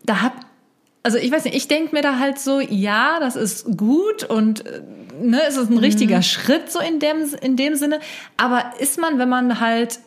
da 0.06 0.22
hab 0.22 0.34
also 1.04 1.18
ich 1.18 1.32
weiß 1.32 1.46
nicht, 1.46 1.56
ich 1.56 1.68
denke 1.68 1.96
mir 1.96 2.02
da 2.02 2.20
halt 2.20 2.38
so, 2.38 2.60
ja, 2.60 3.20
das 3.20 3.36
ist 3.36 3.76
gut 3.76 4.24
und 4.24 4.64
ne, 5.22 5.42
es 5.48 5.58
ist 5.58 5.70
ein 5.70 5.78
richtiger 5.78 6.18
mhm. 6.18 6.24
Schritt 6.24 6.72
so 6.72 6.80
in 6.80 7.00
dem, 7.00 7.24
in 7.42 7.56
dem 7.56 7.76
Sinne. 7.76 8.00
Aber 8.38 8.74
ist 8.80 9.00
man, 9.00 9.20
wenn 9.20 9.30
man 9.30 9.60
halt 9.60 10.00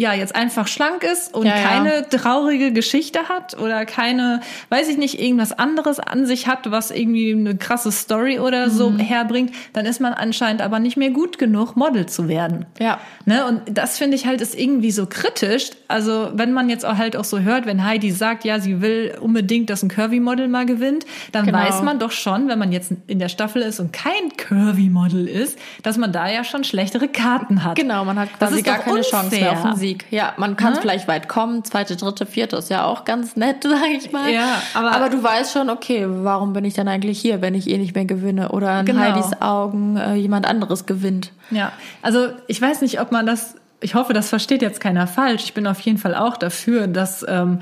ja 0.00 0.14
jetzt 0.14 0.34
einfach 0.34 0.66
schlank 0.66 1.04
ist 1.04 1.34
und 1.34 1.44
ja, 1.44 1.52
keine 1.52 1.94
ja. 1.96 2.02
traurige 2.02 2.72
Geschichte 2.72 3.28
hat 3.28 3.58
oder 3.58 3.84
keine, 3.84 4.40
weiß 4.70 4.88
ich 4.88 4.96
nicht, 4.96 5.20
irgendwas 5.20 5.52
anderes 5.52 6.00
an 6.00 6.24
sich 6.24 6.46
hat, 6.46 6.70
was 6.70 6.90
irgendwie 6.90 7.32
eine 7.32 7.54
krasse 7.54 7.92
Story 7.92 8.38
oder 8.38 8.68
mhm. 8.68 8.70
so 8.70 8.96
herbringt, 8.96 9.52
dann 9.74 9.84
ist 9.84 10.00
man 10.00 10.14
anscheinend 10.14 10.62
aber 10.62 10.78
nicht 10.78 10.96
mehr 10.96 11.10
gut 11.10 11.36
genug, 11.36 11.76
Model 11.76 12.06
zu 12.06 12.28
werden. 12.28 12.64
Ja. 12.78 12.98
Ne? 13.26 13.44
Und 13.44 13.60
das 13.76 13.98
finde 13.98 14.16
ich 14.16 14.26
halt 14.26 14.40
ist 14.40 14.58
irgendwie 14.58 14.90
so 14.90 15.04
kritisch. 15.04 15.68
Also 15.86 16.30
wenn 16.32 16.54
man 16.54 16.70
jetzt 16.70 16.86
auch 16.86 16.96
halt 16.96 17.14
auch 17.14 17.24
so 17.24 17.40
hört, 17.40 17.66
wenn 17.66 17.84
Heidi 17.84 18.10
sagt, 18.10 18.46
ja, 18.46 18.58
sie 18.58 18.80
will 18.80 19.18
unbedingt, 19.20 19.68
dass 19.68 19.82
ein 19.82 19.90
Curvy-Model 19.90 20.48
mal 20.48 20.64
gewinnt, 20.64 21.04
dann 21.32 21.44
genau. 21.44 21.58
weiß 21.58 21.82
man 21.82 21.98
doch 21.98 22.10
schon, 22.10 22.48
wenn 22.48 22.58
man 22.58 22.72
jetzt 22.72 22.90
in 23.06 23.18
der 23.18 23.28
Staffel 23.28 23.60
ist 23.60 23.78
und 23.80 23.92
kein 23.92 24.34
Curvy-Model 24.38 25.28
ist, 25.28 25.58
dass 25.82 25.98
man 25.98 26.10
da 26.10 26.30
ja 26.30 26.42
schon 26.42 26.64
schlechtere 26.64 27.06
Karten 27.06 27.64
hat. 27.64 27.76
Genau, 27.76 28.06
man 28.06 28.18
hat 28.18 28.30
quasi 28.38 28.62
gar 28.62 28.78
keine 28.78 28.96
unfair. 28.96 29.10
Chance 29.10 29.36
mehr 29.36 29.52
auf 29.52 29.78
Musik. 29.94 30.06
Ja, 30.10 30.34
man 30.36 30.56
kann 30.56 30.74
hm? 30.74 30.80
vielleicht 30.80 31.08
weit 31.08 31.28
kommen. 31.28 31.64
Zweite, 31.64 31.96
dritte, 31.96 32.26
vierte 32.26 32.56
ist 32.56 32.70
ja 32.70 32.84
auch 32.84 33.04
ganz 33.04 33.36
nett, 33.36 33.56
sag 33.62 33.90
ich 33.96 34.12
mal. 34.12 34.30
Ja, 34.30 34.62
aber, 34.74 34.92
aber 34.92 35.08
du 35.08 35.22
weißt 35.22 35.52
schon, 35.52 35.70
okay, 35.70 36.06
warum 36.08 36.52
bin 36.52 36.64
ich 36.64 36.74
dann 36.74 36.88
eigentlich 36.88 37.20
hier, 37.20 37.40
wenn 37.40 37.54
ich 37.54 37.68
eh 37.68 37.78
nicht 37.78 37.94
mehr 37.94 38.04
gewinne? 38.04 38.50
Oder 38.50 38.80
in 38.80 38.86
genau. 38.86 39.00
Heidis 39.00 39.40
Augen 39.40 39.96
äh, 39.96 40.14
jemand 40.14 40.46
anderes 40.46 40.86
gewinnt. 40.86 41.32
Ja, 41.50 41.72
also 42.02 42.28
ich 42.46 42.60
weiß 42.60 42.82
nicht, 42.82 43.00
ob 43.00 43.12
man 43.12 43.26
das 43.26 43.56
ich 43.82 43.94
hoffe, 43.94 44.12
das 44.12 44.28
versteht 44.28 44.60
jetzt 44.60 44.80
keiner 44.80 45.06
falsch. 45.06 45.44
Ich 45.44 45.54
bin 45.54 45.66
auf 45.66 45.80
jeden 45.80 45.96
Fall 45.96 46.14
auch 46.14 46.36
dafür, 46.36 46.86
dass 46.86 47.24
ähm, 47.26 47.60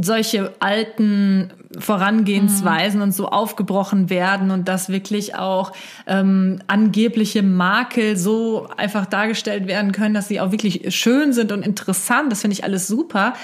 solche 0.00 0.54
alten 0.60 1.52
Vorangehensweisen 1.78 2.98
mhm. 2.98 3.04
und 3.04 3.12
so 3.12 3.28
aufgebrochen 3.28 4.08
werden 4.08 4.50
und 4.50 4.68
dass 4.68 4.88
wirklich 4.88 5.34
auch 5.34 5.72
ähm, 6.06 6.60
angebliche 6.66 7.42
Makel 7.42 8.16
so 8.16 8.68
einfach 8.76 9.06
dargestellt 9.06 9.66
werden 9.66 9.92
können, 9.92 10.14
dass 10.14 10.28
sie 10.28 10.40
auch 10.40 10.52
wirklich 10.52 10.94
schön 10.94 11.32
sind 11.32 11.52
und 11.52 11.62
interessant. 11.64 12.30
Das 12.30 12.42
finde 12.42 12.54
ich 12.54 12.64
alles 12.64 12.86
super. 12.86 13.34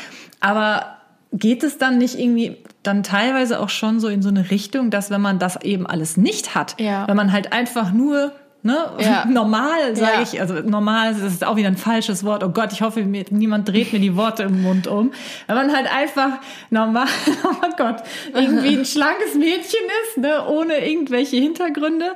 Aber 0.41 0.99
geht 1.33 1.63
es 1.63 1.79
dann 1.79 1.99
nicht 1.99 2.19
irgendwie 2.19 2.59
dann 2.83 3.03
teilweise 3.03 3.61
auch 3.61 3.71
schon 3.71 4.01
so 4.01 4.09
in 4.09 4.23
so 4.23 4.29
eine 4.29 4.51
Richtung, 4.51 4.91
dass 4.91 5.11
wenn 5.11 5.21
man 5.21 5.39
das 5.39 5.61
eben 5.63 5.87
alles 5.87 6.17
nicht 6.17 6.55
hat, 6.55 6.79
ja. 6.79 7.09
wenn 7.09 7.17
man 7.17 7.33
halt 7.33 7.53
einfach 7.53 7.93
nur 7.93 8.33
Ne? 8.65 8.79
Ja. 9.01 9.25
Normal, 9.29 9.97
sage 9.97 10.13
Ja. 10.17 10.23
ich. 10.23 10.41
Also 10.41 10.55
normal 10.55 11.15
das 11.15 11.33
ist 11.33 11.45
auch 11.45 11.57
wieder 11.57 11.67
ein 11.69 11.77
falsches 11.77 12.23
Wort. 12.25 12.45
Oh 12.45 12.51
Gott, 12.51 12.73
ich 12.73 12.81
hoffe, 12.83 13.03
mir, 13.05 13.25
niemand 13.31 13.69
dreht 13.69 13.93
mir 13.93 13.99
die 13.99 14.15
Worte 14.17 14.45
im 14.45 14.63
Mund 14.63 14.87
um. 14.87 15.13
Wenn 15.49 15.57
man 15.57 15.75
halt 15.75 15.93
einfach 15.93 16.39
normal, 16.71 17.09
oh 17.45 17.69
Gott, 17.77 17.97
irgendwie 18.33 18.77
ein 18.77 18.85
schlankes 18.87 19.35
Mädchen 19.35 19.81
ist, 20.05 20.19
ne? 20.19 20.47
ohne 20.47 20.87
irgendwelche 20.89 21.37
Hintergründe, 21.39 22.13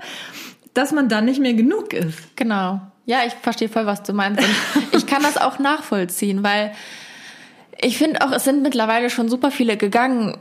dass 0.75 0.93
man 0.93 1.09
dann 1.09 1.25
nicht 1.25 1.41
mehr 1.41 1.55
genug 1.55 1.93
ist. 1.93 2.37
Genau. 2.37 2.81
Ja, 3.07 3.19
ich 3.27 3.33
verstehe 3.35 3.69
voll, 3.69 3.87
was 3.87 4.03
du 4.03 4.13
meinst. 4.13 4.41
Und 4.43 4.95
ich 4.95 5.07
kann 5.07 5.23
das 5.23 5.37
auch 5.39 5.59
nachvollziehen, 5.59 6.43
weil 6.43 6.73
ich 7.81 7.99
finde 7.99 8.21
auch, 8.25 8.33
es 8.33 8.45
sind 8.45 8.63
mittlerweile 8.63 9.11
schon 9.11 9.29
super 9.29 9.51
viele 9.51 9.77
gegangen, 9.77 10.39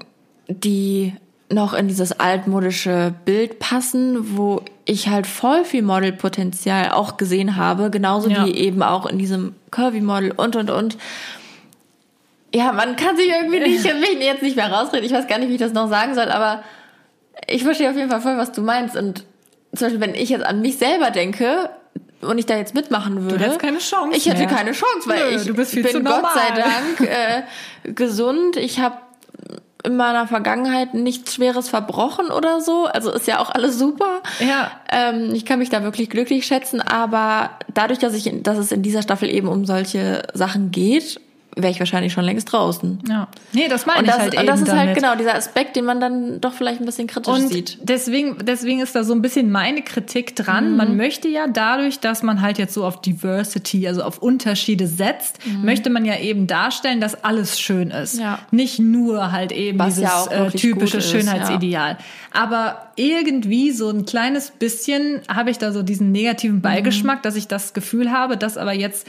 die 0.48 1.14
noch 1.50 1.74
in 1.74 1.88
dieses 1.88 2.20
altmodische 2.20 3.14
Bild 3.26 3.60
passen, 3.60 4.36
wo 4.38 4.62
ich 4.86 5.10
halt 5.10 5.28
voll 5.28 5.64
viel 5.64 5.84
Modelpotenzial 5.84 6.92
auch 6.92 7.18
gesehen 7.18 7.56
habe, 7.56 7.90
genauso 7.92 8.30
Ja. 8.30 8.46
wie 8.46 8.52
eben 8.56 8.82
auch 8.82 9.06
in 9.06 9.18
diesem 9.20 9.56
Curvy-Model 9.72 10.32
und 10.36 10.56
und 10.56 10.70
und. 10.72 10.98
Ja, 12.54 12.72
man 12.72 12.96
kann 12.96 13.16
sich 13.18 13.28
irgendwie 13.30 13.60
nicht, 13.60 13.84
mich 14.00 14.20
jetzt 14.26 14.42
nicht 14.42 14.56
mehr 14.56 14.72
rausreden. 14.72 15.06
Ich 15.06 15.12
weiß 15.12 15.28
gar 15.28 15.38
nicht, 15.40 15.50
wie 15.50 15.56
ich 15.56 15.60
das 15.60 15.74
noch 15.74 15.90
sagen 15.90 16.16
soll, 16.16 16.30
aber 16.32 16.64
ich 17.48 17.64
verstehe 17.64 17.90
auf 17.90 17.96
jeden 17.98 18.10
Fall 18.10 18.22
voll, 18.22 18.38
was 18.38 18.52
du 18.52 18.62
meinst. 18.62 18.96
Und 18.96 19.24
zum 19.76 19.88
Beispiel, 19.88 20.00
wenn 20.02 20.16
ich 20.16 20.30
jetzt 20.30 20.46
an 20.46 20.62
mich 20.62 20.78
selber 20.78 21.12
denke 21.12 21.70
und 22.22 22.38
ich 22.38 22.46
da 22.46 22.56
jetzt 22.56 22.74
mitmachen 22.74 23.24
würde. 23.24 23.44
hättest 23.44 23.60
keine 23.60 23.78
Chance 23.80 24.18
Ich 24.18 24.26
hätte 24.26 24.40
mehr. 24.40 24.48
keine 24.48 24.72
Chance, 24.72 25.08
weil 25.08 25.32
Nö, 25.32 25.38
ich 25.38 25.46
du 25.46 25.54
bist 25.54 25.72
viel 25.74 25.84
bin 25.84 25.92
zu 25.92 26.04
Gott 26.04 26.24
sei. 26.34 26.62
Dank 26.62 27.02
äh, 27.10 27.92
gesund. 27.92 28.56
Ich 28.58 28.80
habe 28.80 28.96
in 29.86 29.96
meiner 29.96 30.28
Vergangenheit 30.28 30.94
nichts 30.94 31.36
Schweres 31.36 31.70
verbrochen 31.70 32.28
oder 32.28 32.62
so. 32.62 32.86
Also 32.86 33.12
ist 33.12 33.28
ja 33.28 33.40
auch 33.40 33.50
alles 33.50 33.78
super. 33.78 34.22
Ja. 34.40 34.72
Ähm, 34.92 35.34
ich 35.34 35.46
kann 35.46 35.60
mich 35.60 35.70
da 35.70 35.84
wirklich 35.84 36.10
glücklich 36.10 36.46
schätzen, 36.46 36.82
aber 36.82 37.52
dadurch, 37.74 38.00
dass 38.00 38.14
ich, 38.14 38.32
dass 38.44 38.58
es 38.58 38.72
in 38.72 38.82
dieser 38.82 39.02
Staffel 39.02 39.30
eben 39.30 39.48
um 39.48 39.66
solche 39.66 40.24
Sachen 40.34 40.72
geht, 40.72 41.20
wäre 41.56 41.72
ich 41.72 41.80
wahrscheinlich 41.80 42.12
schon 42.12 42.26
längst 42.26 42.52
draußen. 42.52 43.00
Ja. 43.08 43.28
Nee, 43.54 43.68
das 43.70 43.86
meine 43.86 44.00
Und 44.00 44.06
ich 44.06 44.12
das, 44.12 44.20
halt 44.20 44.34
und 44.34 44.40
eben 44.40 44.48
das 44.48 44.60
ist 44.62 44.68
damit. 44.68 44.88
halt 44.88 44.98
genau 44.98 45.16
dieser 45.16 45.36
Aspekt, 45.36 45.76
den 45.76 45.86
man 45.86 46.02
dann 46.02 46.42
doch 46.42 46.54
vielleicht 46.54 46.82
ein 46.82 46.86
bisschen 46.86 47.08
kritisch 47.08 47.34
Und 47.34 47.48
sieht. 47.48 47.78
deswegen, 47.82 48.38
deswegen 48.44 48.82
ist 48.82 48.96
da 48.96 49.04
so 49.04 49.14
ein 49.14 49.22
bisschen 49.22 49.52
meine 49.52 49.82
Kritik 49.82 50.36
dran. 50.36 50.76
Man 50.76 50.98
möchte 50.98 51.28
ja 51.28 51.48
dadurch, 51.48 52.00
dass 52.00 52.24
man 52.24 52.42
halt 52.42 52.58
jetzt 52.58 52.74
so 52.74 52.86
auf 52.86 53.02
Diversity, 53.02 53.88
also 53.88 54.04
auf 54.04 54.18
Unterschiede 54.18 54.88
setzt, 54.88 55.40
möchte 55.64 55.90
man 55.90 56.04
ja 56.04 56.20
eben 56.20 56.48
darstellen, 56.48 57.00
dass 57.00 57.24
alles 57.24 57.60
schön 57.60 57.92
ist. 57.92 58.20
Ja. 58.20 58.40
Nicht 58.52 58.80
nur 58.80 59.32
halt 59.32 59.52
eben 59.52 59.80
Was 59.80 59.96
dieses 59.96 60.04
ja 60.04 60.16
auch 60.16 60.32
äh, 60.32 60.50
typische 60.52 60.98
ist, 60.98 61.10
Schönheitsideal. 61.10 61.98
Aber 62.34 62.90
irgendwie 62.98 63.72
so 63.72 63.90
ein 63.90 64.06
kleines 64.06 64.52
bisschen 64.52 65.22
habe 65.34 65.52
ich 65.52 65.58
da 65.58 65.72
so 65.72 65.84
diesen 65.84 66.12
negativen 66.12 66.62
Beigeschmack, 66.62 67.24
dass 67.24 67.36
ich 67.36 67.48
das 67.48 67.74
Gefühl 67.74 68.12
habe, 68.12 68.36
dass 68.36 68.58
aber 68.58 68.74
jetzt 68.74 69.08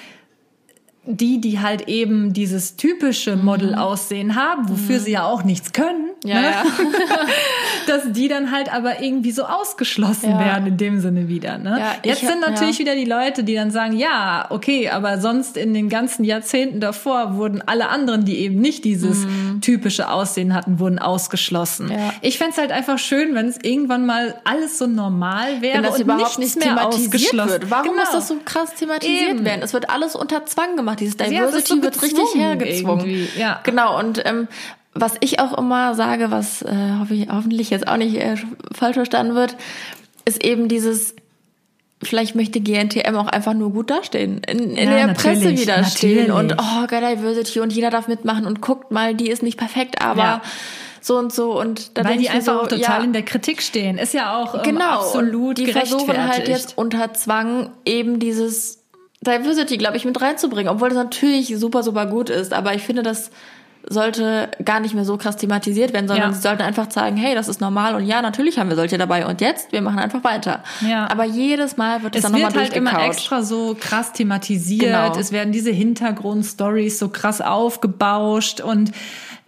die, 1.07 1.40
die 1.40 1.61
halt 1.61 1.88
eben 1.88 2.33
dieses 2.33 2.77
typische 2.77 3.37
Model-Aussehen 3.37 4.35
haben, 4.35 4.69
wofür 4.69 4.99
sie 5.01 5.12
ja 5.12 5.25
auch 5.25 5.45
nichts 5.45 5.73
können, 5.73 6.11
Mhm. 6.25 6.31
Ja, 6.31 6.40
ne? 6.40 6.47
ja. 6.51 6.64
dass 7.87 8.03
die 8.12 8.27
dann 8.29 8.51
halt 8.51 8.73
aber 8.73 9.01
irgendwie 9.01 9.31
so 9.31 9.45
ausgeschlossen 9.45 10.31
Ja. 10.31 10.38
werden 10.40 10.66
in 10.66 10.77
dem 10.77 11.01
Sinne 11.01 11.29
wieder. 11.29 11.59
Ne? 11.59 11.81
Jetzt 12.03 12.23
hab- 12.23 12.31
sind 12.31 12.40
natürlich 12.40 12.79
wieder 12.79 12.95
die 12.97 13.05
Leute, 13.05 13.45
die 13.45 13.55
dann 13.55 13.71
sagen, 13.71 13.97
ja, 13.97 14.47
okay, 14.51 14.88
aber 14.88 15.21
sonst 15.21 15.57
in 15.57 15.75
den 15.75 15.88
ganzen 15.88 16.25
Jahrzehnten 16.25 16.81
davor 16.81 17.37
wurden 17.37 17.62
alle 17.66 17.88
anderen, 17.88 18.25
die 18.25 18.38
eben 18.38 18.61
nicht 18.61 18.85
dieses 18.85 19.27
typische 19.61 20.11
Aussehen 20.11 20.55
hatten, 20.55 20.81
wurden 20.81 20.99
ausgeschlossen. 20.99 21.87
Mhm. 21.88 22.11
Ich 22.23 22.38
fänd's 22.38 22.59
halt 22.59 22.73
einfach 22.73 22.99
schön, 22.99 23.35
wenn 23.35 23.47
es 23.47 23.59
irgendwann 23.62 24.07
mal 24.07 24.35
alles 24.45 24.79
so 24.79 24.87
normal 24.87 25.61
wäre 25.62 25.83
Wenn 25.85 25.90
und 25.92 26.01
überhaupt 26.01 26.38
nichts 26.38 26.57
nicht 26.57 26.66
mehr 26.66 26.75
thematisiert 26.77 27.14
ausgeschlossen 27.14 27.51
wird. 27.61 27.71
Warum 27.71 27.90
genau. 27.90 28.01
muss 28.01 28.11
das 28.11 28.29
so 28.29 28.37
krass 28.45 28.75
thematisiert 28.75 29.31
Eben. 29.31 29.45
werden? 29.45 29.61
Es 29.62 29.73
wird 29.73 29.90
alles 29.90 30.16
unter 30.16 30.45
Zwang 30.47 30.77
gemacht. 30.77 30.96
Dieses 30.97 31.15
Ja, 31.19 31.25
es 31.45 31.55
ist 31.55 31.69
Diversity 31.71 31.75
so 31.77 31.83
wird 31.83 32.03
richtig 32.03 32.19
gezwungen 32.19 32.41
hergezwungen. 32.41 33.07
irgendwie, 33.07 33.41
ja. 33.41 33.61
Genau. 33.65 33.99
Und 33.99 34.23
ähm, 34.27 34.49
was 34.95 35.15
ich 35.21 35.41
auch 35.41 35.57
immer 35.59 35.95
sage, 35.95 36.31
was 36.31 36.63
äh, 36.63 36.75
hoffe 37.01 37.15
ich, 37.15 37.29
hoffentlich 37.29 37.71
jetzt 37.71 37.87
auch 37.87 37.97
nicht 37.99 38.17
äh, 38.17 38.37
falsch 38.73 38.95
verstanden 38.95 39.35
wird, 39.35 39.57
ist 40.25 40.43
eben 40.45 40.69
dieses 40.69 41.15
Vielleicht 42.03 42.35
möchte 42.35 42.61
GNTM 42.61 43.17
auch 43.17 43.27
einfach 43.29 43.55
nur 43.55 43.73
gut 43.73 43.89
dastehen, 43.91 44.43
in, 44.47 44.77
in 44.77 44.91
Ja, 44.91 45.07
der 45.07 45.15
Presse 45.15 45.57
wieder 45.57 45.83
stehen 45.85 46.31
und 46.31 46.55
oh, 46.61 46.87
geil 46.89 47.17
Diversity 47.17 47.61
und 47.61 47.73
jeder 47.73 47.89
darf 47.89 48.07
mitmachen 48.07 48.45
und 48.45 48.61
guckt 48.61 48.91
mal, 48.91 49.15
die 49.15 49.31
ist 49.31 49.43
nicht 49.43 49.57
perfekt, 49.59 50.03
aber 50.03 50.21
Ja. 50.21 50.43
so 51.01 51.17
und 51.17 51.33
so 51.33 51.59
und 51.59 51.97
da 51.97 52.05
Weil 52.05 52.19
die 52.19 52.29
einfach 52.29 52.53
so, 52.53 52.61
auch 52.61 52.69
total 52.69 52.99
ja, 52.99 52.99
in 52.99 53.15
der 53.15 53.23
Kritik 53.23 53.63
stehen. 53.63 53.97
Ist 53.97 54.13
ja 54.13 54.37
auch 54.37 54.57
ähm, 54.57 54.61
genau, 54.63 54.85
absolut 55.01 55.57
die 55.57 55.65
gerechtfertigt. 55.65 56.05
versuchen 56.07 56.29
halt 56.29 56.49
jetzt 56.49 56.77
unter 56.77 57.15
Zwang 57.15 57.71
eben 57.87 58.19
dieses 58.19 58.85
Diversity, 59.27 59.77
glaube 59.77 59.97
ich, 59.97 60.05
mit 60.05 60.21
reinzubringen, 60.21 60.73
obwohl 60.73 60.89
das 60.89 60.97
natürlich 60.99 61.55
super, 61.59 61.83
super 61.83 62.07
gut 62.07 62.31
ist. 62.31 62.53
Aber 62.53 62.75
ich 62.75 62.83
finde, 62.83 63.03
das 63.03 63.31
sollte 63.89 64.51
gar 64.65 64.81
nicht 64.81 64.95
mehr 64.95 65.05
so 65.05 65.17
krass 65.17 65.37
thematisiert 65.37 65.93
werden, 65.93 66.09
sondern 66.09 66.31
Ja. 66.31 66.35
sie 66.35 66.43
sollten 66.43 66.62
einfach 66.62 66.91
sagen, 66.91 67.17
hey, 67.17 67.37
das 67.37 67.47
ist 67.47 67.61
normal 67.61 67.95
und 67.95 68.05
ja, 68.05 68.21
natürlich 68.21 68.59
haben 68.59 68.69
wir 68.69 68.75
solche 68.75 68.99
dabei 68.99 69.25
und 69.27 69.41
jetzt, 69.41 69.71
wir 69.71 69.81
machen 69.81 70.01
einfach 70.01 70.25
weiter. 70.25 70.65
Ja. 70.81 71.09
Aber 71.09 71.25
jedes 71.25 71.77
Mal 71.77 72.03
wird 72.03 72.17
es 72.17 72.19
Es 72.19 72.23
dann 72.25 72.33
nochmal 72.33 72.53
wird 72.53 72.65
halt 72.65 72.73
immer 72.75 72.91
durchgekaut. 72.91 73.15
extra 73.17 73.43
so 73.45 73.77
krass 73.79 74.12
thematisiert. 74.12 74.81
Genau. 74.87 75.17
Es 75.17 75.31
werden 75.31 75.53
diese 75.53 75.71
Hintergrundstories 75.71 76.99
so 76.99 77.11
krass 77.11 77.41
aufgebauscht 77.41 78.61
und 78.61 78.91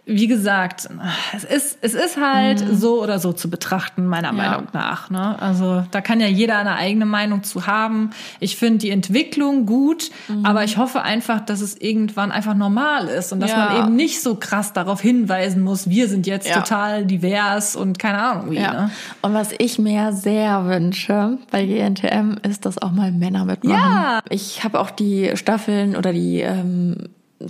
wie 0.09 0.27
gesagt, 0.27 0.89
es 1.35 1.43
ist, 1.43 1.77
es 1.81 1.93
ist 1.93 2.17
halt 2.17 2.63
so 2.71 3.01
oder 3.03 3.19
so 3.19 3.31
zu 3.31 3.49
betrachten, 3.49 4.05
meiner 4.07 4.33
Meinung 4.33 4.67
nach. 4.73 5.09
Ne? 5.09 5.39
Also 5.41 5.83
da 5.91 6.01
kann 6.01 6.19
ja 6.19 6.27
jeder 6.27 6.57
eine 6.57 6.75
eigene 6.75 7.05
Meinung 7.05 7.43
zu 7.43 7.67
haben. 7.67 8.09
Ich 8.39 8.55
finde 8.57 8.79
die 8.79 8.89
Entwicklung 8.89 9.65
gut, 9.65 10.09
aber 10.43 10.63
ich 10.63 10.77
hoffe 10.77 11.03
einfach, 11.03 11.39
dass 11.41 11.61
es 11.61 11.77
irgendwann 11.79 12.31
einfach 12.31 12.55
normal 12.55 13.07
ist 13.07 13.31
und 13.31 13.39
dass 13.39 13.51
Ja. 13.51 13.57
man 13.69 13.77
eben 13.77 13.95
nicht 13.95 14.21
so 14.21 14.35
krass 14.35 14.73
darauf 14.73 14.99
hinweisen 15.01 15.61
muss, 15.61 15.89
wir 15.89 16.07
sind 16.09 16.25
jetzt 16.27 16.47
Ja. 16.49 16.55
total 16.55 17.05
divers 17.05 17.75
und 17.75 17.99
keine 17.99 18.19
Ahnung 18.19 18.51
wie. 18.51 18.55
Ja. 18.57 18.73
Ne? 18.73 18.91
Und 19.21 19.33
was 19.33 19.49
ich 19.57 19.77
mir 19.79 20.11
sehr 20.13 20.65
wünsche 20.65 21.37
bei 21.51 21.65
GNTM 21.65 22.37
ist, 22.47 22.65
dass 22.65 22.81
auch 22.81 22.91
mal 22.91 23.11
Männer 23.11 23.45
mitmachen. 23.45 23.79
Ja. 23.79 24.19
Ich 24.29 24.63
habe 24.63 24.79
auch 24.79 24.89
die 24.89 25.31
Staffeln 25.35 25.95
oder 25.95 26.11
die 26.13 26.39
ähm, 26.41 26.95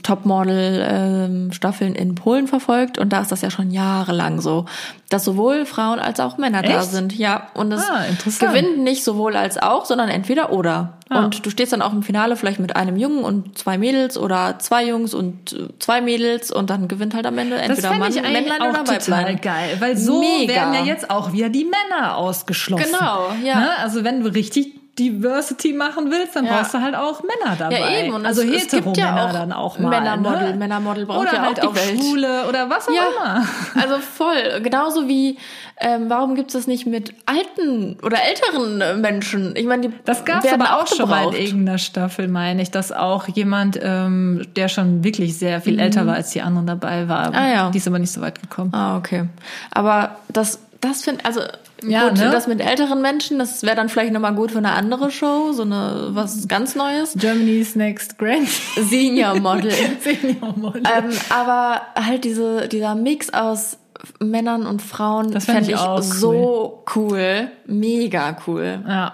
Topmodel-Staffeln 0.04 1.96
in 1.96 2.16
Polen 2.16 2.48
verfolgt 2.48 2.98
und 2.98 3.10
da 3.12 3.22
ist 3.22 3.32
das 3.32 3.42
ja 3.42 3.50
schon 3.50 3.72
jahrelang 3.72 4.40
so, 4.42 4.66
dass 5.10 5.26
sowohl 5.26 5.66
Frauen 5.66 6.00
als 6.00 6.20
auch 6.20 6.38
Männer 6.38 6.62
da 6.62 6.80
Echt? 6.80 6.92
sind. 6.92 7.18
Ja, 7.18 7.48
und 7.56 7.72
es 7.72 7.82
Ah, 7.90 8.04
gewinnt 8.40 8.80
nicht 8.80 9.04
sowohl 9.04 9.36
als 9.36 9.58
auch, 9.58 9.86
sondern 9.86 10.10
entweder 10.10 10.52
oder. 10.52 10.94
Ah. 11.10 11.24
Und 11.24 11.44
du 11.46 11.50
stehst 11.50 11.74
dann 11.74 11.82
auch 11.82 11.92
im 11.94 12.04
Finale 12.04 12.36
vielleicht 12.36 12.60
mit 12.60 12.76
einem 12.76 12.96
Jungen 12.96 13.24
und 13.24 13.58
zwei 13.58 13.80
Mädels 13.80 14.18
oder 14.18 14.60
zwei 14.60 14.86
Jungs 14.86 15.14
und 15.16 15.54
äh, 15.54 15.68
zwei 15.80 16.02
Mädels 16.02 16.52
und 16.52 16.70
dann 16.70 16.88
gewinnt 16.88 17.16
halt 17.16 17.26
am 17.26 17.38
Ende 17.40 17.58
entweder 17.58 17.96
Mann, 17.96 18.12
ich 18.12 18.22
Männlein 18.22 18.62
auch 18.62 18.70
oder 18.70 18.84
total 18.84 19.24
Weiblein. 19.24 19.42
geil, 19.42 19.78
weil 19.80 19.98
so 19.98 20.20
Mega. 20.20 20.54
werden 20.54 20.74
ja 20.76 20.84
jetzt 20.84 21.10
auch 21.10 21.34
wieder 21.34 21.50
die 21.50 21.66
Männer 21.66 22.16
ausgeschlossen. 22.16 22.86
Genau, 22.92 23.30
ja. 23.44 23.60
Ne? 23.60 23.70
Also 23.80 24.04
wenn 24.04 24.22
du 24.24 24.32
richtig 24.32 24.79
Diversity 25.00 25.74
machen 25.74 26.12
willst, 26.12 26.36
dann 26.36 26.46
Ja. 26.46 26.58
brauchst 26.58 26.74
du 26.74 26.82
halt 26.82 26.96
auch 26.96 27.22
Männer 27.24 27.56
dabei. 27.58 27.80
Ja, 27.80 27.90
eben. 28.04 28.14
Und 28.14 28.26
also 28.26 28.42
es- 28.42 28.66
es 28.66 28.72
gibt 28.72 28.98
ja 28.98 29.26
auch 29.26 29.32
dann 29.32 29.54
auch 29.54 29.80
mal. 29.80 29.90
Männermodel. 29.90 30.52
Ne? 30.52 30.58
Männermodel 30.58 31.06
braucht 31.06 31.22
oder 31.22 31.34
ja 31.34 31.42
auch 31.42 31.46
halt 31.46 31.58
die 31.58 31.68
auch 31.68 31.76
Welt. 31.76 32.00
Schwule 32.00 32.48
oder 32.48 32.70
was 32.70 32.88
auch 32.88 32.92
immer. 32.92 33.46
Also 33.82 33.98
voll. 34.00 34.62
Genauso 34.62 35.08
wie, 35.08 35.38
ähm, 35.80 36.06
warum 36.10 36.36
gibt 36.36 36.50
es 36.50 36.54
das 36.54 36.68
nicht 36.68 36.86
mit 36.86 37.14
alten 37.26 37.98
oder 38.04 38.18
älteren 38.24 39.02
Menschen? 39.02 39.56
Ich 39.56 39.66
meine, 39.66 39.88
die 39.90 39.94
Das 40.06 40.26
gab 40.26 40.44
es 40.44 40.52
aber 40.52 40.80
auch 40.82 40.88
schon 40.88 41.10
mal 41.10 41.34
in 41.34 41.42
irgendeiner 41.46 41.78
Staffel, 41.78 42.28
meine 42.28 42.62
ich, 42.62 42.72
dass 42.72 42.92
auch 42.92 43.28
jemand, 43.28 43.80
ähm, 43.82 44.46
der 44.56 44.68
schon 44.68 45.04
wirklich 45.04 45.38
sehr 45.38 45.62
viel 45.62 45.80
älter 45.80 46.06
war 46.06 46.16
als 46.16 46.32
die 46.32 46.42
anderen 46.42 46.68
dabei 46.68 47.08
war. 47.08 47.30
Mhm. 47.30 47.36
Ah, 47.36 47.50
ja. 47.50 47.70
Die 47.70 47.78
ist 47.78 47.88
aber 47.88 48.00
nicht 48.00 48.12
so 48.12 48.22
weit 48.22 48.42
gekommen. 48.42 48.74
Ah, 48.74 48.98
okay. 48.98 49.26
Aber 49.72 50.18
das, 50.28 50.60
das 50.82 51.04
finde 51.04 51.24
also 51.26 51.42
Ja, 51.84 52.10
gut, 52.10 52.18
ne? 52.18 52.30
das 52.32 52.48
mit 52.48 52.62
älteren 52.62 53.02
Menschen, 53.02 53.40
das 53.40 53.64
wäre 53.64 53.76
dann 53.76 53.90
vielleicht 53.90 54.14
nochmal 54.14 54.36
gut 54.36 54.52
für 54.52 54.58
eine 54.58 54.72
andere 54.72 55.12
Show, 55.12 55.52
so 55.54 55.64
eine 55.64 56.10
was 56.12 56.48
ganz 56.48 56.76
Neues. 56.76 57.14
Germany's 57.16 57.76
Next 57.76 58.18
Grand 58.18 58.48
Senior 58.48 59.36
Model. 59.40 59.72
Senior 60.02 60.58
Model. 60.58 60.84
ähm, 60.86 61.12
aber 61.30 61.82
halt 61.96 62.24
diese, 62.24 62.68
dieser 62.68 62.96
Mix 62.96 63.30
aus 63.34 63.78
Männern 64.20 64.66
und 64.66 64.82
Frauen 64.82 65.32
Das 65.32 65.46
fänd 65.46 65.60
fände 65.60 65.72
ich 65.72 65.78
ich, 65.78 65.82
auch 65.82 66.02
so 66.02 66.84
cool. 66.96 67.52
Mega 67.66 68.38
cool. 68.48 68.84
ja. 68.88 69.14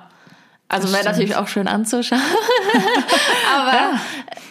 Also 0.67 0.91
wäre 0.91 1.05
natürlich 1.05 1.35
auch 1.35 1.47
schön 1.47 1.67
anzuschauen. 1.67 2.19
Aber 3.55 3.99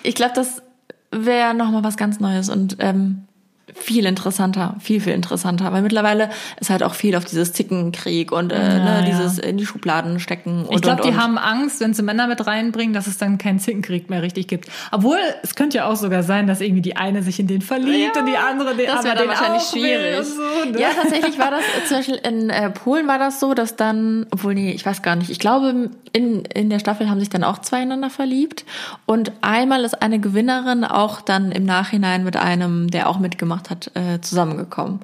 ich 0.05 0.15
glaube, 0.15 0.33
das 0.35 0.63
wäre 1.11 1.55
nochmal 1.55 1.83
was 1.83 1.97
ganz 1.97 2.21
Neues. 2.21 2.49
Und 2.49 2.77
ähm, 2.79 3.27
viel 3.73 4.05
interessanter, 4.07 4.77
viel, 4.81 5.01
viel 5.01 5.15
interessanter. 5.15 5.73
Weil 5.73 5.83
mittlerweile 5.83 6.31
ist 6.61 6.71
halt 6.71 6.83
auch 6.83 6.95
viel 6.95 7.17
auf 7.17 7.25
dieses 7.25 7.53
Zickenkrieg 7.53 8.31
und 8.31 8.53
äh, 8.53 8.57
ja, 8.57 9.01
ne, 9.01 9.05
dieses 9.07 9.39
in 9.39 9.57
die 9.57 9.67
Schubladen 9.67 10.21
stecken. 10.21 10.65
Und, 10.65 10.75
ich 10.75 10.83
glaube, 10.83 11.03
die 11.03 11.09
und. 11.09 11.21
haben 11.21 11.39
Angst, 11.39 11.81
wenn 11.81 11.95
sie 11.95 12.03
Männer 12.03 12.27
mit 12.27 12.47
reinbringen, 12.47 12.95
dass 12.95 13.07
es 13.07 13.19
dann 13.19 13.39
keinen 13.39 13.59
Zickenkrieg 13.59 14.11
mehr 14.11 14.23
richtig 14.23 14.49
gibt. 14.49 14.69
Obwohl, 14.93 15.19
es 15.43 15.55
könnte 15.55 15.79
ja 15.79 15.87
auch 15.87 15.97
sogar 15.97 16.23
sein, 16.23 16.47
dass 16.47 16.61
irgendwie 16.61 16.83
die 16.83 16.97
eine 16.97 17.23
sich 17.23 17.41
in 17.41 17.47
den 17.47 17.63
verliebt 17.63 18.17
Ja, 18.17 18.21
und 18.21 18.29
die 18.29 18.37
andere 18.37 18.75
den 18.75 18.87
das 18.87 18.97
aber 18.97 19.05
wäre 19.05 19.17
dann 19.17 19.25
den 19.25 19.31
wahrscheinlich 19.31 19.63
schwierig. 19.63 20.19
und 20.19 20.25
So, 20.25 20.71
ne? 20.71 20.81
Ja, 20.81 20.89
tatsächlich 21.01 21.39
war 21.39 21.51
das 21.51 21.63
zum 21.89 21.97
Beispiel 21.97 22.21
in 22.23 22.51
äh, 22.51 22.71
Polen 22.71 23.09
war 23.09 23.19
das 23.19 23.41
so, 23.41 23.55
dass 23.55 23.77
dann, 23.77 24.27
obwohl 24.31 24.55
nee, 24.55 24.73
ich 24.73 24.85
weiß 24.85 25.03
gar 25.03 25.17
nicht, 25.17 25.31
ich 25.31 25.39
glaube 25.39 25.91
in, 26.13 26.45
in 26.45 26.71
der 26.71 26.79
Staffel 26.79 27.09
haben 27.09 27.19
sich 27.19 27.31
dann 27.31 27.45
auch 27.45 27.59
zwei 27.59 27.79
einander 27.79 28.11
verliebt 28.11 28.65
und 29.07 29.33
einmal 29.41 29.85
ist 29.85 30.01
eine 30.01 30.21
Gewinnerin 30.21 30.85
auch 30.85 31.21
dann 31.21 31.51
im 31.51 31.65
Nachhinein 31.65 32.25
mit 32.25 32.37
einem, 32.37 32.91
der 32.91 33.09
auch 33.09 33.19
mitgemacht 33.19 33.54
hat, 33.71 33.91
äh, 33.95 34.21
zusammengekommen. 34.21 35.01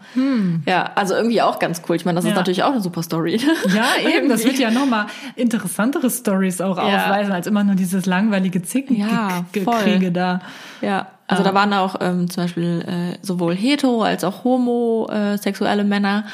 Ja, 0.67 0.91
also 0.95 1.15
irgendwie 1.15 1.41
auch 1.43 1.59
ganz 1.59 1.83
cool. 1.89 1.97
Ich 1.97 2.05
meine, 2.05 2.17
das 2.17 2.25
ist 2.25 2.31
Hm. 2.31 2.35
Ja. 2.35 2.41
natürlich 2.41 2.63
auch 2.63 2.73
eine 2.73 2.81
super 2.81 3.03
Story. 3.03 3.41
Ja, 3.75 3.85
eben. 4.17 4.29
Das 4.29 4.45
wird 4.45 4.59
ja 4.59 4.71
nochmal 4.71 5.07
interessantere 5.37 6.11
Stories 6.11 6.61
auch 6.61 6.77
Ja. 6.77 6.85
aufweisen, 7.07 7.33
als 7.33 7.47
immer 7.47 7.65
nur 7.65 7.75
dieses 7.75 8.07
langweilige 8.07 8.61
Ja, 8.61 9.45
voll. 9.53 9.75
Zickenkriege 9.75 10.13
da. 10.13 10.41
Ja, 10.81 11.07
also 11.27 11.43
da 11.45 11.55
waren 11.55 11.73
auch 11.75 11.97
ähm, 12.01 12.29
zum 12.29 12.45
Beispiel 12.45 12.85
äh, 12.87 13.19
sowohl 13.25 13.55
hetero 13.55 14.03
als 14.03 14.25
auch 14.25 14.45
homosexuelle 14.45 15.85
Männer. 15.85 16.25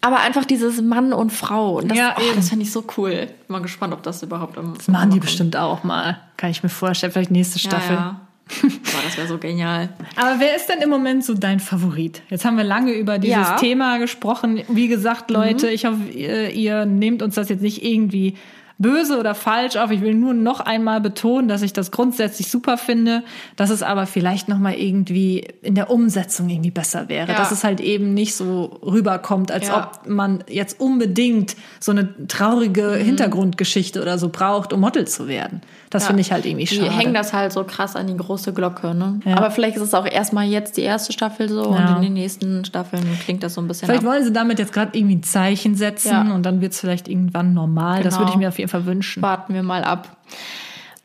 Aber 0.00 0.20
einfach 0.20 0.44
dieses 0.44 0.80
Mann 0.80 1.12
und 1.12 1.32
Frau. 1.32 1.78
Und 1.78 1.90
das, 1.90 1.98
Ja, 1.98 2.14
oh, 2.16 2.22
das 2.36 2.50
fand 2.50 2.62
ich 2.62 2.70
so 2.70 2.84
cool. 2.96 3.10
Bin 3.26 3.28
mal 3.48 3.60
gespannt, 3.62 3.92
ob 3.92 4.02
das 4.04 4.22
überhaupt 4.22 4.56
am 4.56 4.74
Das 4.76 4.86
machen 4.86 5.10
die 5.10 5.18
bestimmt 5.18 5.56
auch 5.56 5.82
mal. 5.82 6.18
Kann 6.36 6.50
ich 6.50 6.62
mir 6.62 6.68
vorstellen. 6.68 7.10
Vielleicht 7.12 7.32
nächste 7.32 7.58
Staffel. 7.58 7.96
Ja, 7.96 8.00
ja. 8.02 8.20
Boah, 8.62 9.02
das 9.04 9.16
wäre 9.16 9.28
so 9.28 9.38
genial. 9.38 9.90
Aber 10.16 10.40
wer 10.40 10.56
ist 10.56 10.68
denn 10.68 10.80
im 10.80 10.88
Moment 10.90 11.24
so 11.24 11.34
dein 11.34 11.60
Favorit? 11.60 12.22
Jetzt 12.30 12.44
haben 12.44 12.56
wir 12.56 12.64
lange 12.64 12.92
über 12.92 13.18
dieses 13.18 13.36
Ja. 13.36 13.52
Mhm. 13.54 13.60
Thema 13.60 13.98
gesprochen. 13.98 14.62
Wie 14.68 14.88
gesagt, 14.88 15.30
Leute, 15.30 15.68
ich 15.68 15.84
hoffe, 15.84 16.08
ihr, 16.12 16.50
ihr 16.50 16.86
nehmt 16.86 17.22
uns 17.22 17.34
das 17.34 17.48
jetzt 17.48 17.62
nicht 17.62 17.84
irgendwie 17.84 18.34
böse 18.80 19.18
oder 19.18 19.34
falsch 19.34 19.74
auf. 19.76 19.90
Ich 19.90 20.02
will 20.02 20.14
nur 20.14 20.34
noch 20.34 20.60
einmal 20.60 21.00
betonen, 21.00 21.48
dass 21.48 21.62
ich 21.62 21.72
das 21.72 21.90
grundsätzlich 21.90 22.48
super 22.48 22.78
finde, 22.78 23.24
dass 23.56 23.70
es 23.70 23.82
aber 23.82 24.06
vielleicht 24.06 24.48
noch 24.48 24.58
mal 24.60 24.72
irgendwie 24.74 25.44
in 25.62 25.74
der 25.74 25.90
Umsetzung 25.90 26.48
irgendwie 26.48 26.70
besser 26.70 27.08
wäre, 27.08 27.32
Ja. 27.32 27.36
dass 27.38 27.50
es 27.50 27.64
halt 27.64 27.80
eben 27.80 28.14
nicht 28.14 28.36
so 28.36 28.78
rüberkommt, 28.86 29.50
als 29.50 29.66
Ja. 29.66 29.90
ob 29.92 30.08
man 30.08 30.44
jetzt 30.48 30.80
unbedingt 30.80 31.56
so 31.80 31.90
eine 31.90 32.28
traurige 32.28 32.98
Mhm. 33.00 33.04
Hintergrundgeschichte 33.04 34.00
oder 34.00 34.16
so 34.16 34.28
braucht, 34.28 34.72
um 34.72 34.78
Model 34.78 35.08
zu 35.08 35.26
werden. 35.26 35.60
Das 35.90 36.06
finde 36.06 36.20
ich 36.20 36.32
halt 36.32 36.44
irgendwie 36.44 36.64
Die 36.66 36.76
schade. 36.76 36.90
hängen 36.90 37.14
das 37.14 37.32
halt 37.32 37.52
so 37.52 37.64
krass 37.64 37.96
an 37.96 38.06
die 38.08 38.16
große 38.16 38.52
Glocke, 38.52 38.94
ne? 38.94 39.20
Ja. 39.24 39.36
Aber 39.38 39.50
vielleicht 39.50 39.76
ist 39.76 39.82
es 39.82 39.94
auch 39.94 40.06
erstmal 40.06 40.46
jetzt 40.46 40.76
die 40.76 40.82
erste 40.82 41.12
Staffel 41.12 41.48
so 41.48 41.62
Ja. 41.74 41.90
und 41.92 41.96
in 41.96 42.02
den 42.02 42.12
nächsten 42.14 42.64
Staffeln 42.64 43.02
klingt 43.24 43.42
das 43.42 43.54
so 43.54 43.60
ein 43.60 43.68
bisschen 43.68 43.86
Vielleicht 43.86 44.04
ab. 44.04 44.10
wollen 44.10 44.22
sie 44.24 44.32
damit 44.32 44.58
jetzt 44.58 44.72
gerade 44.72 44.96
irgendwie 44.98 45.16
ein 45.16 45.22
Zeichen 45.22 45.74
setzen 45.76 46.10
Ja. 46.28 46.34
und 46.34 46.42
dann 46.44 46.60
wird 46.60 46.72
es 46.72 46.80
vielleicht 46.80 47.08
irgendwann 47.08 47.54
normal. 47.54 48.02
Das 48.02 48.14
Genau. 48.14 48.26
würde 48.26 48.32
ich 48.32 48.38
mir 48.38 48.48
auf 48.48 48.58
jeden 48.58 48.70
Fall 48.70 48.84
wünschen. 48.86 49.22
Warten 49.22 49.54
wir 49.54 49.62
mal 49.62 49.82
ab. 49.84 50.16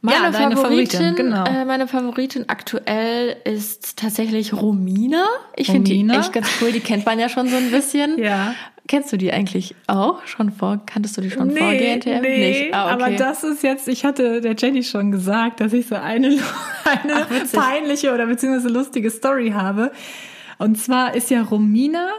Ja, 0.06 0.19
Meine 0.19 0.32
deine 0.34 0.58
Favoritin, 0.58 1.00
Favoritin, 1.00 1.15
genau. 1.15 1.46
äh, 1.46 1.63
meine 1.63 1.88
Favoritin 1.88 2.50
aktuell 2.50 3.38
ist 3.46 3.96
tatsächlich 3.96 4.52
Romina. 4.52 5.24
Ich 5.56 5.67
finde 5.67 5.91
die 5.91 6.06
echt 6.10 6.34
ganz 6.34 6.48
cool. 6.62 6.74
Die 6.74 6.82
kennt 6.82 7.06
man 7.06 7.19
ja 7.19 7.30
schon 7.30 7.48
so 7.48 7.56
ein 7.56 7.72
bisschen. 7.72 8.17
Ja. 8.22 8.54
Kennst 8.88 9.13
du 9.13 9.17
die 9.17 9.32
eigentlich 9.32 9.76
auch 9.88 10.26
schon 10.28 10.52
vor? 10.52 10.82
Kanntest 10.86 11.15
du 11.15 11.22
die 11.22 11.32
schon 11.32 11.52
vor 11.52 11.72
GNTM? 11.72 12.22
Nicht. 12.22 12.74
Ah, 12.74 12.93
okay. 12.93 12.93
aber 12.93 13.12
das 13.12 13.43
ist 13.43 13.63
jetzt, 13.63 13.88
ich 13.88 14.04
hatte 14.04 14.41
der 14.41 14.56
Jenny 14.58 14.84
schon 14.84 15.12
gesagt, 15.12 15.62
dass 15.62 15.72
ich 15.72 15.88
so 15.88 15.96
eine, 15.96 16.28
eine 16.84 17.28
Ach, 17.30 17.52
peinliche 17.54 18.13
oder 18.13 18.26
beziehungsweise 18.26 18.67
lustige 18.67 19.10
Story 19.10 19.52
habe. 19.52 19.91
Und 20.58 20.78
zwar 20.78 21.15
ist 21.15 21.30
ja 21.30 21.41
Romina, 21.43 22.10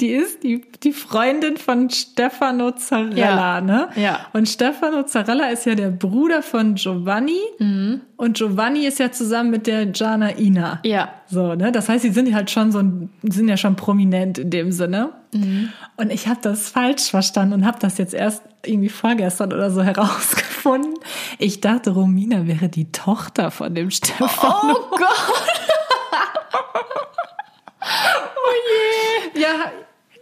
die 0.00 0.08
ist 0.10 0.42
die, 0.42 0.62
die 0.82 0.92
Freundin 0.92 1.56
von 1.56 1.88
Stefano 1.88 2.72
Zarella, 2.72 3.16
Ja. 3.16 3.60
ne? 3.60 3.88
Ja. 3.94 4.26
Und 4.32 4.48
Stefano 4.48 5.04
Zarella 5.04 5.46
ist 5.50 5.66
ja 5.66 5.76
der 5.76 5.90
Bruder 5.90 6.42
von 6.42 6.74
Giovanni. 6.74 7.38
Mhm. 7.60 8.00
Und 8.16 8.36
Giovanni 8.36 8.86
ist 8.86 8.98
ja 8.98 9.12
zusammen 9.12 9.50
mit 9.50 9.68
der 9.68 9.86
Gianna 9.86 10.36
Ina. 10.36 10.80
Ja. 10.84 11.10
So, 11.26 11.54
ne? 11.54 11.70
Das 11.70 11.88
heißt, 11.88 12.02
sie 12.02 12.10
sind 12.10 12.34
halt 12.34 12.50
schon 12.50 12.72
so 12.72 12.80
ein, 12.80 13.10
sind 13.22 13.48
ja 13.48 13.56
schon 13.56 13.76
prominent 13.76 14.38
in 14.38 14.50
dem 14.50 14.72
Sinne. 14.72 15.10
Mhm. 15.32 15.68
Und 15.96 16.10
ich 16.10 16.26
habe 16.26 16.40
das 16.42 16.68
falsch 16.70 17.10
verstanden 17.10 17.54
und 17.54 17.66
habe 17.66 17.78
das 17.80 17.98
jetzt 17.98 18.14
erst 18.14 18.42
irgendwie 18.64 18.88
vorgestern 18.88 19.52
oder 19.52 19.70
so 19.70 19.82
herausgefunden. 19.82 20.94
Ich 21.38 21.60
dachte, 21.60 21.90
Romina 21.90 22.46
wäre 22.48 22.68
die 22.68 22.90
Tochter 22.90 23.52
von 23.52 23.74
dem 23.74 23.90
Stefano. 23.92 24.76
Oh 24.76 24.90
Gott! 24.90 25.00
Ja, 29.36 29.70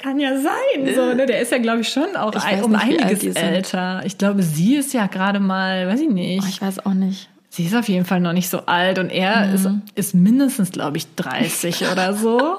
kann 0.02 0.18
ja 0.18 0.36
sein. 0.36 0.94
So, 0.94 1.14
ne? 1.14 1.26
Der 1.26 1.40
ist 1.40 1.52
ja, 1.52 1.58
glaube 1.58 1.80
ich, 1.80 1.88
schon 1.88 2.16
auch 2.16 2.34
ein, 2.34 2.62
um 2.64 2.74
einiges 2.74 3.22
älter. 3.36 4.02
Ich 4.04 4.18
glaube, 4.18 4.42
sie 4.42 4.76
ist 4.76 4.92
ja 4.92 5.06
gerade 5.06 5.40
mal, 5.40 5.86
weiß 5.88 6.00
ich 6.00 6.08
nicht. 6.10 6.42
Oh, 6.44 6.48
ich 6.48 6.60
weiß 6.60 6.84
auch 6.86 6.94
nicht. 6.94 7.28
Sie 7.48 7.64
ist 7.66 7.74
auf 7.76 7.88
jeden 7.88 8.04
Fall 8.06 8.20
noch 8.20 8.32
nicht 8.32 8.48
so 8.48 8.60
alt 8.66 8.98
und 8.98 9.10
er 9.10 9.46
Mhm. 9.48 9.54
ist, 9.54 9.68
ist 9.94 10.14
mindestens, 10.14 10.72
glaube 10.72 10.96
ich, 10.96 11.14
30 11.16 11.84
oder 11.92 12.14
so. 12.14 12.56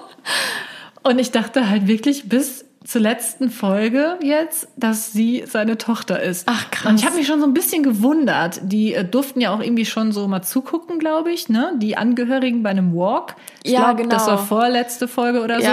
Und 1.03 1.19
ich 1.19 1.31
dachte 1.31 1.69
halt 1.69 1.87
wirklich 1.87 2.29
bis 2.29 2.65
zur 2.85 3.01
letzten 3.01 3.49
Folge 3.49 4.17
jetzt, 4.21 4.67
dass 4.75 5.13
sie 5.13 5.45
seine 5.47 5.77
Tochter 5.77 6.21
ist. 6.21 6.47
Ach, 6.49 6.69
krass. 6.69 6.91
Und 6.91 6.99
ich 6.99 7.05
habe 7.05 7.15
mich 7.15 7.25
schon 7.27 7.39
so 7.39 7.45
ein 7.47 7.53
bisschen 7.53 7.81
gewundert. 7.81 8.59
Die 8.63 8.93
äh, 8.93 9.05
durften 9.05 9.39
ja 9.41 9.53
auch 9.55 9.61
irgendwie 9.61 9.85
schon 9.85 10.11
so 10.11 10.27
mal 10.27 10.41
zugucken, 10.41 10.99
glaube 10.99 11.31
ich, 11.31 11.47
ne? 11.49 11.71
Die 11.77 11.95
Angehörigen 11.97 12.61
bei 12.61 12.69
einem 12.71 12.93
Walk. 12.93 13.35
Ich 13.63 13.71
Ja, 13.71 13.85
glaub, 13.85 13.97
genau. 13.97 14.09
Das 14.09 14.27
war 14.27 14.37
vorletzte 14.37 15.07
Folge 15.07 15.41
oder 15.41 15.59
so. 15.61 15.65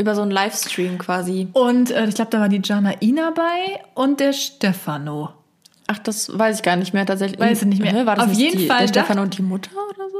Über 0.00 0.14
so 0.14 0.22
einen 0.22 0.30
Livestream 0.30 0.96
quasi. 0.96 1.48
Und 1.52 1.90
äh, 1.90 2.06
ich 2.06 2.14
glaube, 2.14 2.30
da 2.30 2.40
war 2.40 2.48
die 2.48 2.62
Jana 2.64 2.94
Ina 3.02 3.32
bei 3.32 3.80
und 3.94 4.18
der 4.18 4.32
Stefano. 4.32 5.28
Ach, 5.88 5.98
das 5.98 6.36
weiß 6.38 6.56
ich 6.56 6.62
gar 6.62 6.76
nicht 6.76 6.94
mehr 6.94 7.04
tatsächlich. 7.04 7.38
Weiß 7.38 7.60
ich 7.62 7.68
nicht 7.68 7.82
mehr. 7.82 8.06
War 8.06 8.14
das 8.16 8.24
Auf 8.24 8.30
nicht 8.30 8.40
jeden 8.40 8.58
die, 8.60 8.66
Fall 8.66 8.86
der 8.86 8.92
dacht- 8.92 9.06
Stefan 9.06 9.18
und 9.18 9.36
die 9.36 9.42
Mutter 9.42 9.72
oder 9.90 10.08
so? 10.08 10.16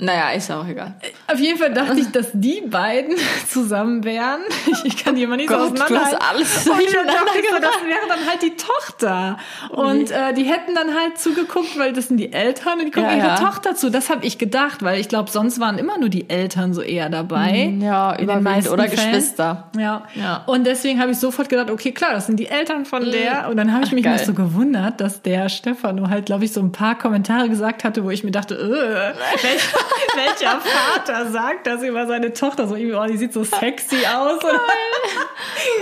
Naja, 0.00 0.30
ist 0.30 0.50
auch 0.50 0.66
egal. 0.66 0.94
Auf 1.26 1.38
jeden 1.40 1.58
Fall 1.58 1.72
dachte 1.72 1.98
ich, 1.98 2.10
dass 2.12 2.28
die 2.32 2.62
beiden 2.66 3.14
zusammen 3.48 4.04
wären. 4.04 4.40
Ich, 4.70 4.84
ich 4.84 5.04
kann 5.04 5.14
die 5.16 5.22
immer 5.24 5.36
nicht 5.36 5.48
so 5.48 5.56
Gott, 5.56 5.70
du 5.70 5.82
auseinanderhalten. 5.82 6.18
hast 6.20 6.30
alles 6.30 6.66
Und 6.68 6.78
durcheinander 6.78 7.12
dachte 7.12 7.38
ich 7.40 7.48
so, 7.50 7.56
das 7.56 7.82
wäre 7.84 8.08
dann 8.08 8.26
halt 8.28 8.42
die 8.42 8.56
Tochter. 8.56 9.38
Und 9.70 10.10
äh, 10.10 10.32
die 10.34 10.44
hätten 10.44 10.74
dann 10.74 10.94
halt 10.94 11.18
zugeguckt, 11.18 11.78
weil 11.78 11.92
das 11.92 12.08
sind 12.08 12.16
die 12.18 12.32
Eltern 12.32 12.78
und 12.78 12.84
die 12.86 12.90
gucken 12.90 13.08
Ja, 13.10 13.16
ihre 13.16 13.26
ja. 13.28 13.36
Tochter 13.36 13.74
zu. 13.74 13.90
Das 13.90 14.08
habe 14.10 14.24
ich 14.24 14.38
gedacht, 14.38 14.82
weil 14.82 15.00
ich 15.00 15.08
glaube, 15.08 15.30
sonst 15.30 15.58
waren 15.60 15.78
immer 15.78 15.98
nur 15.98 16.08
die 16.08 16.30
Eltern 16.30 16.74
so 16.74 16.80
eher 16.82 17.08
dabei. 17.08 17.68
Mm, 17.72 17.80
Ja, 17.82 18.12
In 18.12 18.18
den 18.18 18.24
überwiegend 18.24 18.44
meisten 18.44 18.72
oder 18.72 18.84
Fällen. 18.88 18.96
Geschwister. 19.12 19.68
Ja. 19.76 20.04
Ja. 20.14 20.44
Und 20.46 20.64
deswegen 20.66 21.00
habe 21.00 21.10
ich 21.10 21.18
sofort 21.18 21.48
gedacht, 21.48 21.70
okay, 21.70 21.92
klar, 21.92 22.12
das 22.12 22.26
sind 22.26 22.38
die 22.38 22.46
Eltern 22.48 22.84
von 22.84 23.10
der. 23.10 23.48
Und 23.48 23.56
dann 23.56 23.72
habe 23.72 23.82
ich 23.84 23.90
Ach, 23.90 23.94
mich 23.94 24.04
noch 24.04 24.18
so 24.18 24.34
gewundert, 24.34 25.00
dass 25.00 25.22
der 25.22 25.48
Stefano 25.48 26.08
halt, 26.08 26.26
glaube 26.26 26.44
ich, 26.44 26.52
so 26.52 26.60
ein 26.60 26.72
paar 26.72 26.96
Kommentare 26.96 27.48
gesagt 27.48 27.84
hatte, 27.84 28.04
wo 28.04 28.10
ich 28.10 28.22
mir 28.24 28.30
dachte, 28.30 28.54
äh, 28.54 29.14
welcher 30.14 30.60
Vater 30.60 31.30
sagt 31.30 31.66
das 31.66 31.82
über 31.82 32.06
seine 32.06 32.32
Tochter? 32.32 32.68
So 32.68 32.74
irgendwie, 32.74 32.96
oh, 32.96 33.06
die 33.06 33.16
sieht 33.16 33.32
so 33.32 33.44
sexy 33.44 33.96
aus. 34.06 34.40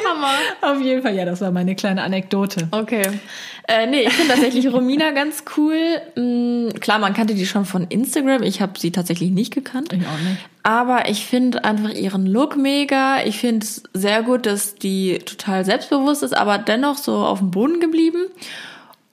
Hammer. 0.09 0.35
Auf 0.61 0.81
jeden 0.81 1.03
Fall, 1.03 1.15
ja, 1.15 1.25
das 1.25 1.41
war 1.41 1.51
meine 1.51 1.75
kleine 1.75 2.03
Anekdote. 2.03 2.69
Okay. 2.71 3.03
Äh, 3.69 3.87
nee, 3.87 4.03
ich 4.03 4.13
finde 4.13 4.35
tatsächlich 4.35 4.73
Romina 4.73 5.11
ganz 5.11 5.43
cool. 5.57 6.01
Mm, 6.15 6.69
klar, 6.79 6.99
man 7.01 7.15
kannte 7.15 7.35
die 7.35 7.47
schon 7.47 7.65
von 7.65 7.85
Instagram. 7.89 8.43
Ich 8.43 8.61
habe 8.61 8.79
sie 8.79 8.93
tatsächlich 8.93 9.31
nicht 9.31 9.53
gekannt. 9.53 9.93
Ich 9.93 10.07
auch 10.07 10.29
nicht. 10.29 10.39
Aber 10.63 11.09
ich 11.09 11.27
finde 11.27 11.65
einfach 11.65 11.91
ihren 11.91 12.27
Look 12.27 12.57
mega. 12.57 13.25
Ich 13.25 13.39
finde 13.39 13.65
es 13.65 13.83
sehr 13.93 14.23
gut, 14.23 14.47
dass 14.47 14.77
die 14.77 15.19
total 15.19 15.65
selbstbewusst 15.65 16.23
ist, 16.23 16.37
aber 16.37 16.59
dennoch 16.59 16.97
so 16.97 17.17
auf 17.17 17.41
dem 17.41 17.51
Boden 17.51 17.81
geblieben. 17.81 18.27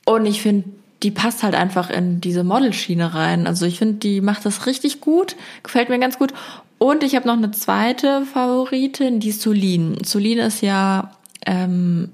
Und 0.06 0.26
ich 0.26 0.42
finde, 0.42 0.70
die 1.04 1.12
passt 1.12 1.44
halt 1.44 1.54
einfach 1.56 1.90
in 1.90 2.22
diese 2.22 2.44
Modelschiene 2.44 3.14
rein. 3.14 3.46
Also 3.48 3.66
ich 3.66 3.78
finde, 3.78 3.96
die 3.96 4.22
macht 4.22 4.46
das 4.46 4.66
richtig 4.66 5.02
gut. 5.02 5.36
Gefällt 5.62 5.90
mir 5.90 6.00
ganz 6.00 6.18
gut. 6.18 6.34
Und 6.78 7.04
ich 7.04 7.16
habe 7.16 7.28
noch 7.28 7.38
eine 7.38 7.52
zweite 7.52 8.26
Favoritin, 8.26 9.20
die 9.20 9.30
ist 9.30 9.42
Solin. 9.42 9.98
Solin 10.04 10.40
ist 10.40 10.62
ja 10.62 11.12
ähm, 11.46 12.10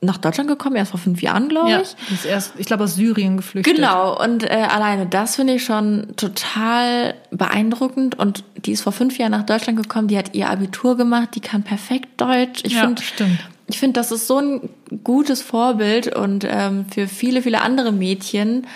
nach 0.00 0.18
Deutschland 0.18 0.48
gekommen, 0.48 0.74
erst 0.74 0.90
vor 0.90 0.98
fünf 0.98 1.22
Jahren, 1.22 1.48
glaube 1.48 1.70
Ja, 1.70 1.80
ich. 1.80 1.94
ist 2.12 2.24
erst, 2.24 2.54
ich 2.58 2.66
glaube, 2.66 2.84
aus 2.84 2.96
Syrien 2.96 3.36
geflüchtet. 3.36 3.76
Genau, 3.76 4.20
und 4.20 4.42
äh, 4.42 4.48
alleine 4.68 5.06
das 5.06 5.36
finde 5.36 5.54
ich 5.54 5.64
schon 5.64 6.08
total 6.16 7.14
beeindruckend. 7.30 8.18
Und 8.18 8.42
die 8.56 8.72
ist 8.72 8.80
vor 8.82 8.92
fünf 8.92 9.18
Jahren 9.18 9.30
nach 9.30 9.44
Deutschland 9.46 9.80
gekommen, 9.80 10.08
die 10.08 10.18
hat 10.18 10.34
ihr 10.34 10.50
Abitur 10.50 10.96
gemacht, 10.96 11.30
die 11.36 11.40
kann 11.40 11.62
perfekt 11.62 12.20
Deutsch. 12.20 12.62
Ich 12.64 12.72
Ja, 12.72 12.80
finde, 12.80 13.02
stimmt. 13.02 13.38
Ich 13.72 13.78
finde, 13.78 13.98
das 13.98 14.12
ist 14.12 14.26
so 14.26 14.38
ein 14.38 14.68
gutes 15.02 15.40
Vorbild 15.40 16.14
und 16.14 16.46
ähm, 16.46 16.84
für 16.90 17.08
viele, 17.08 17.40
viele 17.40 17.62
andere 17.62 17.90
Mädchen. 17.90 18.66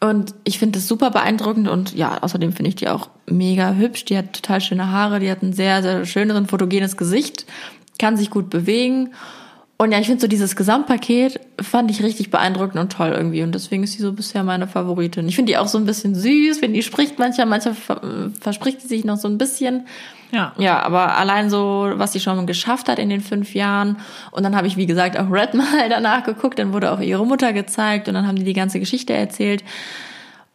Und 0.00 0.34
ich 0.42 0.58
finde 0.58 0.80
das 0.80 0.88
super 0.88 1.12
beeindruckend 1.12 1.68
und 1.68 1.94
ja, 1.94 2.18
außerdem 2.20 2.52
finde 2.52 2.70
ich 2.70 2.74
die 2.74 2.88
auch 2.88 3.08
mega 3.30 3.74
hübsch. 3.74 4.04
Die 4.06 4.18
hat 4.18 4.32
total 4.32 4.60
schöne 4.60 4.90
Haare, 4.90 5.20
die 5.20 5.30
hat 5.30 5.42
ein 5.42 5.52
sehr, 5.52 5.82
sehr 5.82 6.04
schönes 6.04 6.50
fotogenes 6.50 6.96
Gesicht, 6.96 7.46
kann 8.00 8.16
sich 8.16 8.28
gut 8.28 8.50
bewegen. 8.50 9.14
Und 9.76 9.90
ja, 9.90 9.98
ich 9.98 10.06
finde 10.06 10.20
so 10.20 10.28
dieses 10.28 10.54
Gesamtpaket 10.54 11.40
fand 11.60 11.90
ich 11.90 12.02
richtig 12.02 12.30
beeindruckend 12.30 12.78
und 12.78 12.92
toll 12.92 13.10
irgendwie. 13.10 13.42
Und 13.42 13.54
deswegen 13.54 13.82
ist 13.82 13.94
sie 13.94 14.02
so 14.02 14.12
bisher 14.12 14.44
meine 14.44 14.68
Favoritin. 14.68 15.26
Ich 15.28 15.34
finde 15.34 15.50
die 15.50 15.58
auch 15.58 15.66
so 15.66 15.78
ein 15.78 15.84
bisschen 15.84 16.14
süß, 16.14 16.62
wenn 16.62 16.72
die 16.72 16.82
spricht 16.82 17.18
manchmal, 17.18 17.46
manchmal 17.46 17.74
verspricht 18.40 18.82
sie 18.82 18.88
sich 18.88 19.04
noch 19.04 19.16
so 19.16 19.26
ein 19.26 19.36
bisschen. 19.36 19.86
Ja. 20.30 20.52
Ja, 20.58 20.82
aber 20.82 21.16
allein 21.16 21.50
so, 21.50 21.90
was 21.94 22.12
sie 22.12 22.20
schon 22.20 22.46
geschafft 22.46 22.88
hat 22.88 23.00
in 23.00 23.08
den 23.08 23.20
fünf 23.20 23.54
Jahren. 23.54 23.98
Und 24.30 24.44
dann 24.44 24.54
habe 24.54 24.68
ich, 24.68 24.76
wie 24.76 24.86
gesagt, 24.86 25.18
auch 25.18 25.30
Red 25.30 25.54
mal 25.54 25.88
danach 25.88 26.22
geguckt. 26.22 26.60
Dann 26.60 26.72
wurde 26.72 26.92
auch 26.92 27.00
ihre 27.00 27.26
Mutter 27.26 27.52
gezeigt 27.52 28.06
und 28.06 28.14
dann 28.14 28.26
haben 28.28 28.36
die 28.36 28.44
die 28.44 28.52
ganze 28.52 28.78
Geschichte 28.78 29.12
erzählt. 29.12 29.64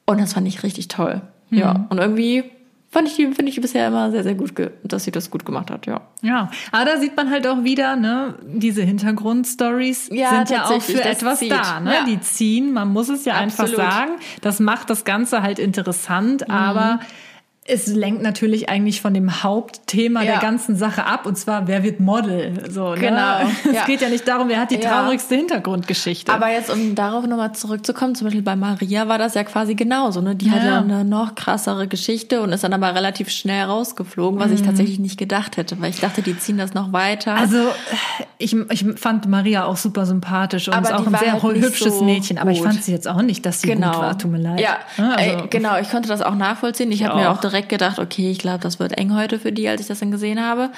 Und 0.05 0.21
das 0.21 0.33
fand 0.33 0.47
ich 0.47 0.63
richtig 0.63 0.87
toll. 0.87 1.21
Mhm. 1.49 1.57
Ja. 1.57 1.87
Und 1.89 1.97
irgendwie 1.97 2.45
fand 2.89 3.07
ich 3.07 3.15
die, 3.15 3.25
finde 3.27 3.51
ich 3.51 3.61
bisher 3.61 3.87
immer 3.87 4.11
sehr, 4.11 4.23
sehr 4.23 4.35
gut, 4.35 4.53
dass 4.83 5.03
sie 5.03 5.11
das 5.11 5.29
gut 5.29 5.45
gemacht 5.45 5.69
hat, 5.69 5.85
ja. 5.85 6.01
Ja, 6.21 6.49
aber 6.71 6.85
da 6.85 6.97
sieht 6.97 7.15
man 7.15 7.29
halt 7.29 7.45
auch 7.47 7.63
wieder, 7.63 7.95
ne, 7.95 8.35
diese 8.43 8.81
Hintergrundstories 8.81 10.09
ja, 10.11 10.29
sind 10.29 10.49
ja 10.49 10.65
auch 10.65 10.81
für 10.81 11.03
etwas 11.03 11.39
zieht. 11.39 11.51
da, 11.51 11.79
ne? 11.79 11.93
Ja. 11.93 12.05
Die 12.05 12.19
ziehen, 12.19 12.73
man 12.73 12.89
muss 12.89 13.09
es 13.09 13.25
ja 13.25 13.35
Absolut. 13.35 13.77
einfach 13.77 13.91
sagen. 13.91 14.11
Das 14.41 14.59
macht 14.59 14.89
das 14.89 15.05
Ganze 15.05 15.43
halt 15.43 15.59
interessant, 15.59 16.47
mhm. 16.47 16.53
aber 16.53 16.99
es 17.69 17.87
lenkt 17.87 18.21
natürlich 18.21 18.69
eigentlich 18.69 19.01
von 19.01 19.13
dem 19.13 19.43
Hauptthema 19.43 20.23
ja. 20.23 20.33
der 20.33 20.41
ganzen 20.41 20.75
Sache 20.75 21.05
ab, 21.05 21.25
und 21.25 21.37
zwar, 21.37 21.67
wer 21.67 21.83
wird 21.83 21.99
Model? 21.99 22.69
So, 22.69 22.95
ne? 22.95 22.99
Genau. 22.99 23.39
Es 23.69 23.75
ja. 23.75 23.85
geht 23.85 24.01
ja 24.01 24.09
nicht 24.09 24.27
darum, 24.27 24.49
wer 24.49 24.59
hat 24.59 24.71
die 24.71 24.75
ja. 24.75 24.89
traurigste 24.89 25.35
Hintergrundgeschichte. 25.35 26.33
Aber 26.33 26.49
jetzt, 26.49 26.71
um 26.71 26.95
darauf 26.95 27.27
nochmal 27.27 27.53
zurückzukommen, 27.53 28.15
zum 28.15 28.25
Beispiel 28.25 28.41
bei 28.41 28.55
Maria 28.55 29.07
war 29.07 29.17
das 29.17 29.35
ja 29.35 29.43
quasi 29.43 29.75
genauso. 29.75 30.21
Ne? 30.21 30.35
Die 30.35 30.49
hat 30.49 30.63
ja 30.63 30.79
eine 30.79 31.05
noch 31.05 31.35
krassere 31.35 31.87
Geschichte 31.87 32.41
und 32.41 32.51
ist 32.51 32.63
dann 32.63 32.73
aber 32.73 32.95
relativ 32.95 33.29
schnell 33.29 33.65
rausgeflogen, 33.65 34.39
was 34.39 34.47
mhm. 34.47 34.53
ich 34.55 34.61
tatsächlich 34.63 34.99
nicht 34.99 35.19
gedacht 35.19 35.57
hätte, 35.57 35.79
weil 35.81 35.91
ich 35.91 35.99
dachte, 35.99 36.21
die 36.21 36.37
ziehen 36.37 36.57
das 36.57 36.73
noch 36.73 36.93
weiter. 36.93 37.35
Also, 37.35 37.57
ich, 38.37 38.55
ich 38.55 38.85
fand 38.95 39.27
Maria 39.27 39.65
auch 39.65 39.77
super 39.77 40.05
sympathisch 40.05 40.67
und 40.67 40.73
aber 40.73 40.89
ist 40.89 40.93
auch 40.93 41.05
ein 41.05 41.15
sehr 41.15 41.43
halt 41.43 41.57
hübsches 41.57 41.99
so 41.99 42.05
Mädchen, 42.05 42.37
aber 42.37 42.51
gut. 42.51 42.59
ich 42.59 42.63
fand 42.63 42.83
sie 42.83 42.91
jetzt 42.91 43.07
auch 43.07 43.21
nicht, 43.21 43.45
dass 43.45 43.61
sie 43.61 43.67
genau. 43.67 43.91
gut 43.91 44.01
war, 44.01 44.17
tut 44.17 44.31
mir 44.31 44.39
leid. 44.39 44.61
Ja, 44.61 44.77
ne? 44.97 45.15
also, 45.15 45.47
genau, 45.49 45.77
ich 45.79 45.89
konnte 45.89 46.09
das 46.09 46.21
auch 46.21 46.35
nachvollziehen. 46.35 46.91
Ich 46.91 47.03
habe 47.03 47.19
mir 47.19 47.29
auch 47.29 47.39
direkt 47.39 47.58
direkt 47.59 47.69
gedacht, 47.69 47.99
okay, 47.99 48.31
ich 48.31 48.39
glaube, 48.39 48.59
das 48.59 48.79
wird 48.79 48.97
eng 48.97 49.15
heute 49.15 49.39
für 49.39 49.51
die, 49.51 49.67
als 49.67 49.81
ich 49.81 49.87
das 49.87 49.99
dann 49.99 50.11
gesehen 50.11 50.41
habe. 50.41 50.71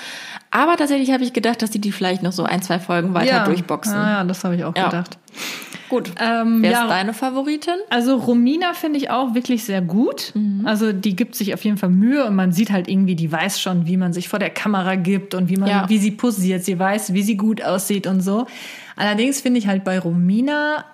Aber 0.50 0.76
tatsächlich 0.78 1.12
habe 1.12 1.24
ich 1.24 1.34
gedacht, 1.34 1.62
dass 1.62 1.70
die 1.70 1.80
die 1.80 1.92
vielleicht 1.92 2.24
noch 2.24 2.32
so 2.32 2.44
ein, 2.44 2.62
zwei 2.62 2.80
Folgen 2.80 3.14
weiter 3.14 3.28
ja. 3.28 3.46
durchboxen. 3.46 3.94
Ja, 3.94 4.10
ja, 4.10 4.24
das 4.24 4.44
habe 4.44 4.56
ich 4.56 4.64
auch 4.64 4.76
ja. 4.76 4.86
gedacht. 4.86 5.18
Gut. 5.90 6.12
Ähm, 6.22 6.62
Wer 6.62 6.72
ja, 6.72 6.82
ist 6.84 6.90
deine 6.90 7.14
Favoritin? 7.14 7.76
Also 7.90 8.16
Romina 8.16 8.74
finde 8.74 8.98
ich 8.98 9.10
auch 9.10 9.36
wirklich 9.36 9.66
sehr 9.66 9.82
gut. 9.82 10.32
Mhm. 10.34 10.66
Also 10.66 10.94
die 10.94 11.16
gibt 11.16 11.36
sich 11.36 11.54
auf 11.54 11.64
jeden 11.66 11.78
Fall 11.78 11.90
Mühe 11.90 12.26
und 12.26 12.36
man 12.36 12.54
sieht 12.54 12.72
halt 12.72 12.88
irgendwie, 12.88 13.16
die 13.16 13.32
weiß 13.32 13.60
schon, 13.60 13.86
wie 13.88 13.98
man 13.98 14.14
sich 14.14 14.30
vor 14.30 14.40
der 14.40 14.50
Kamera 14.50 14.96
gibt 14.96 15.36
und 15.36 15.50
wie 15.50 15.58
man, 15.58 15.70
ja. 15.70 15.90
wie 15.90 15.98
sie 15.98 16.12
posiert. 16.12 16.64
Sie 16.64 16.80
weiß, 16.80 17.14
wie 17.14 17.24
sie 17.24 17.36
gut 17.36 17.62
aussieht 17.62 18.08
und 18.08 18.22
so. 18.22 18.48
Allerdings 18.96 19.42
finde 19.42 19.60
ich 19.60 19.68
halt 19.68 19.84
bei 19.84 20.00
Romina 20.00 20.86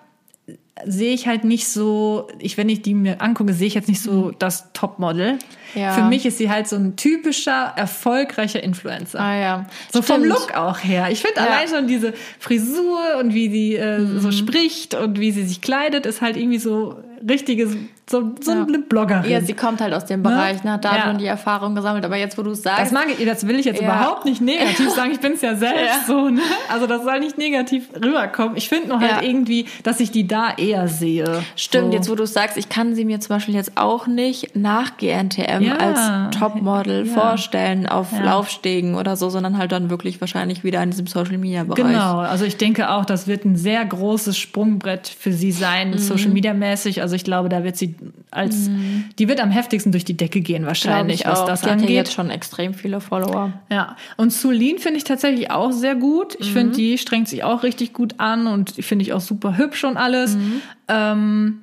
sehe 0.85 1.13
ich 1.13 1.27
halt 1.27 1.43
nicht 1.43 1.67
so, 1.67 2.27
ich, 2.39 2.57
wenn 2.57 2.69
ich 2.69 2.81
die 2.81 2.93
mir 2.93 3.21
angucke, 3.21 3.53
sehe 3.53 3.67
ich 3.67 3.73
jetzt 3.73 3.87
nicht 3.87 4.01
so 4.01 4.11
mhm. 4.11 4.35
das 4.39 4.71
Topmodel. 4.73 5.39
Ja. 5.75 5.93
Für 5.93 6.03
mich 6.03 6.25
ist 6.25 6.37
sie 6.37 6.49
halt 6.49 6.67
so 6.67 6.75
ein 6.75 6.95
typischer, 6.95 7.73
erfolgreicher 7.75 8.63
Influencer. 8.63 9.19
Ah, 9.19 9.35
ja. 9.35 9.65
So 9.91 10.01
Stimmt. 10.01 10.19
vom 10.19 10.23
Look 10.29 10.55
auch 10.55 10.79
her. 10.79 11.09
Ich 11.11 11.21
finde 11.21 11.41
ja. 11.41 11.47
allein 11.47 11.67
schon 11.67 11.87
diese 11.87 12.13
Frisur 12.39 13.17
und 13.19 13.33
wie 13.33 13.49
sie 13.49 13.75
äh, 13.75 13.99
mhm. 13.99 14.19
so 14.19 14.31
spricht 14.31 14.95
und 14.95 15.19
wie 15.19 15.31
sie 15.31 15.43
sich 15.43 15.61
kleidet, 15.61 16.05
ist 16.05 16.21
halt 16.21 16.37
irgendwie 16.37 16.59
so 16.59 16.95
richtiges 17.27 17.75
so, 18.09 18.31
so 18.39 18.51
ja. 18.51 18.63
eine 18.63 18.79
Bloggerin. 18.79 19.29
Ja, 19.29 19.41
sie 19.41 19.53
kommt 19.53 19.81
halt 19.81 19.93
aus 19.93 20.05
dem 20.05 20.21
ne? 20.21 20.29
Bereich, 20.29 20.63
ne? 20.63 20.79
da 20.81 20.95
ja. 20.95 21.03
schon 21.03 21.17
die 21.17 21.25
Erfahrung 21.25 21.75
gesammelt. 21.75 22.05
Aber 22.05 22.15
jetzt, 22.15 22.37
wo 22.37 22.41
du 22.41 22.53
sagst. 22.53 22.79
Das, 22.79 22.91
mag 22.91 23.07
ich, 23.09 23.25
das 23.25 23.45
will 23.45 23.59
ich 23.59 23.65
jetzt 23.65 23.81
überhaupt 23.81 24.23
nicht 24.23 24.41
negativ 24.41 24.89
sagen. 24.95 25.11
Ich 25.11 25.19
bin 25.19 25.33
es 25.33 25.41
ja 25.41 25.55
selbst 25.55 26.07
so. 26.07 26.29
Ne? 26.29 26.41
Also 26.71 26.87
das 26.87 27.03
soll 27.03 27.19
nicht 27.19 27.37
negativ 27.37 27.89
rüberkommen. 27.93 28.55
Ich 28.55 28.69
finde 28.69 28.89
nur 28.89 29.01
halt 29.01 29.23
irgendwie, 29.23 29.65
dass 29.83 29.99
ich 29.99 30.11
die 30.11 30.25
da 30.25 30.53
eher 30.55 30.87
sehe. 30.87 31.43
Stimmt, 31.57 31.91
so. 31.91 31.97
jetzt 31.97 32.09
wo 32.09 32.15
du 32.15 32.25
sagst, 32.25 32.55
ich 32.55 32.69
kann 32.69 32.95
sie 32.95 33.03
mir 33.03 33.19
zum 33.19 33.35
Beispiel 33.35 33.55
jetzt 33.55 33.73
auch 33.75 34.07
nicht 34.07 34.55
nach 34.55 34.95
GNTM 34.95 35.73
als 35.77 36.37
Topmodel 36.37 37.05
vorstellen 37.05 37.87
auf 37.87 38.17
Laufstegen 38.17 38.95
oder 38.95 39.17
so, 39.17 39.29
sondern 39.29 39.57
halt 39.57 39.73
dann 39.73 39.89
wirklich 39.89 40.21
wahrscheinlich 40.21 40.63
wieder 40.63 40.81
in 40.81 40.91
diesem 40.91 41.07
Social 41.07 41.37
Media 41.37 41.65
Bereich. 41.65 41.83
Genau, 41.83 42.19
also 42.19 42.45
ich 42.45 42.55
denke 42.55 42.89
auch, 42.89 43.03
das 43.03 43.27
wird 43.27 43.43
ein 43.43 43.57
sehr 43.57 43.83
großes 43.83 44.37
Sprungbrett 44.37 45.07
für 45.07 45.33
sie 45.33 45.51
sein, 45.51 45.91
mhm. 45.91 45.97
Social 45.97 46.29
Media 46.29 46.53
mäßig. 46.53 47.01
Also 47.01 47.15
ich 47.15 47.25
glaube, 47.25 47.49
da 47.49 47.65
wird 47.65 47.75
sie 47.75 47.96
als 48.31 48.69
mhm. 48.69 49.05
die 49.17 49.27
wird 49.27 49.39
am 49.39 49.51
heftigsten 49.51 49.91
durch 49.91 50.05
die 50.05 50.17
Decke 50.17 50.41
gehen 50.41 50.65
wahrscheinlich, 50.65 51.25
was 51.25 51.45
das 51.45 51.61
die 51.61 51.69
angeht. 51.69 51.83
Hat 51.85 51.89
ja 51.89 51.95
jetzt 51.95 52.13
schon 52.13 52.29
extrem 52.29 52.73
viele 52.73 53.01
Follower. 53.01 53.53
Ja, 53.71 53.95
und 54.17 54.31
Sulin 54.31 54.79
finde 54.79 54.97
ich 54.97 55.03
tatsächlich 55.03 55.51
auch 55.51 55.71
sehr 55.71 55.95
gut. 55.95 56.35
Ich 56.39 56.49
mhm. 56.49 56.53
finde, 56.53 56.75
die 56.75 56.97
strengt 56.97 57.27
sich 57.27 57.43
auch 57.43 57.63
richtig 57.63 57.93
gut 57.93 58.15
an 58.17 58.47
und 58.47 58.71
finde 58.71 59.03
ich 59.03 59.13
auch 59.13 59.21
super 59.21 59.57
hübsch 59.57 59.83
und 59.83 59.97
alles. 59.97 60.35
Mhm. 60.35 60.61
Ähm, 60.87 61.57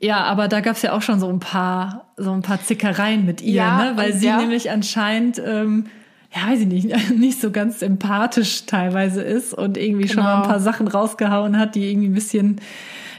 ja, 0.00 0.22
aber 0.24 0.48
da 0.48 0.60
gab's 0.60 0.82
ja 0.82 0.92
auch 0.92 1.02
schon 1.02 1.20
so 1.20 1.28
ein 1.28 1.40
paar 1.40 2.06
so 2.16 2.32
ein 2.32 2.42
paar 2.42 2.62
Zickereien 2.62 3.26
mit 3.26 3.42
ihr, 3.42 3.54
ja, 3.54 3.84
ne? 3.84 3.96
weil 3.96 4.12
sie 4.12 4.26
ja. 4.26 4.38
nämlich 4.38 4.70
anscheinend 4.70 5.40
ähm, 5.44 5.86
ja, 6.34 6.50
weiß 6.50 6.60
ich 6.60 6.66
nicht, 6.66 7.10
nicht 7.16 7.40
so 7.40 7.50
ganz 7.50 7.82
empathisch 7.82 8.66
teilweise 8.66 9.22
ist 9.22 9.54
und 9.54 9.76
irgendwie 9.76 10.06
genau. 10.06 10.14
schon 10.14 10.22
mal 10.24 10.34
ein 10.34 10.42
genau. 10.42 10.52
paar 10.52 10.60
Sachen 10.60 10.88
rausgehauen 10.88 11.58
hat, 11.58 11.74
die 11.74 11.90
irgendwie 11.90 12.08
ein 12.08 12.14
bisschen 12.14 12.60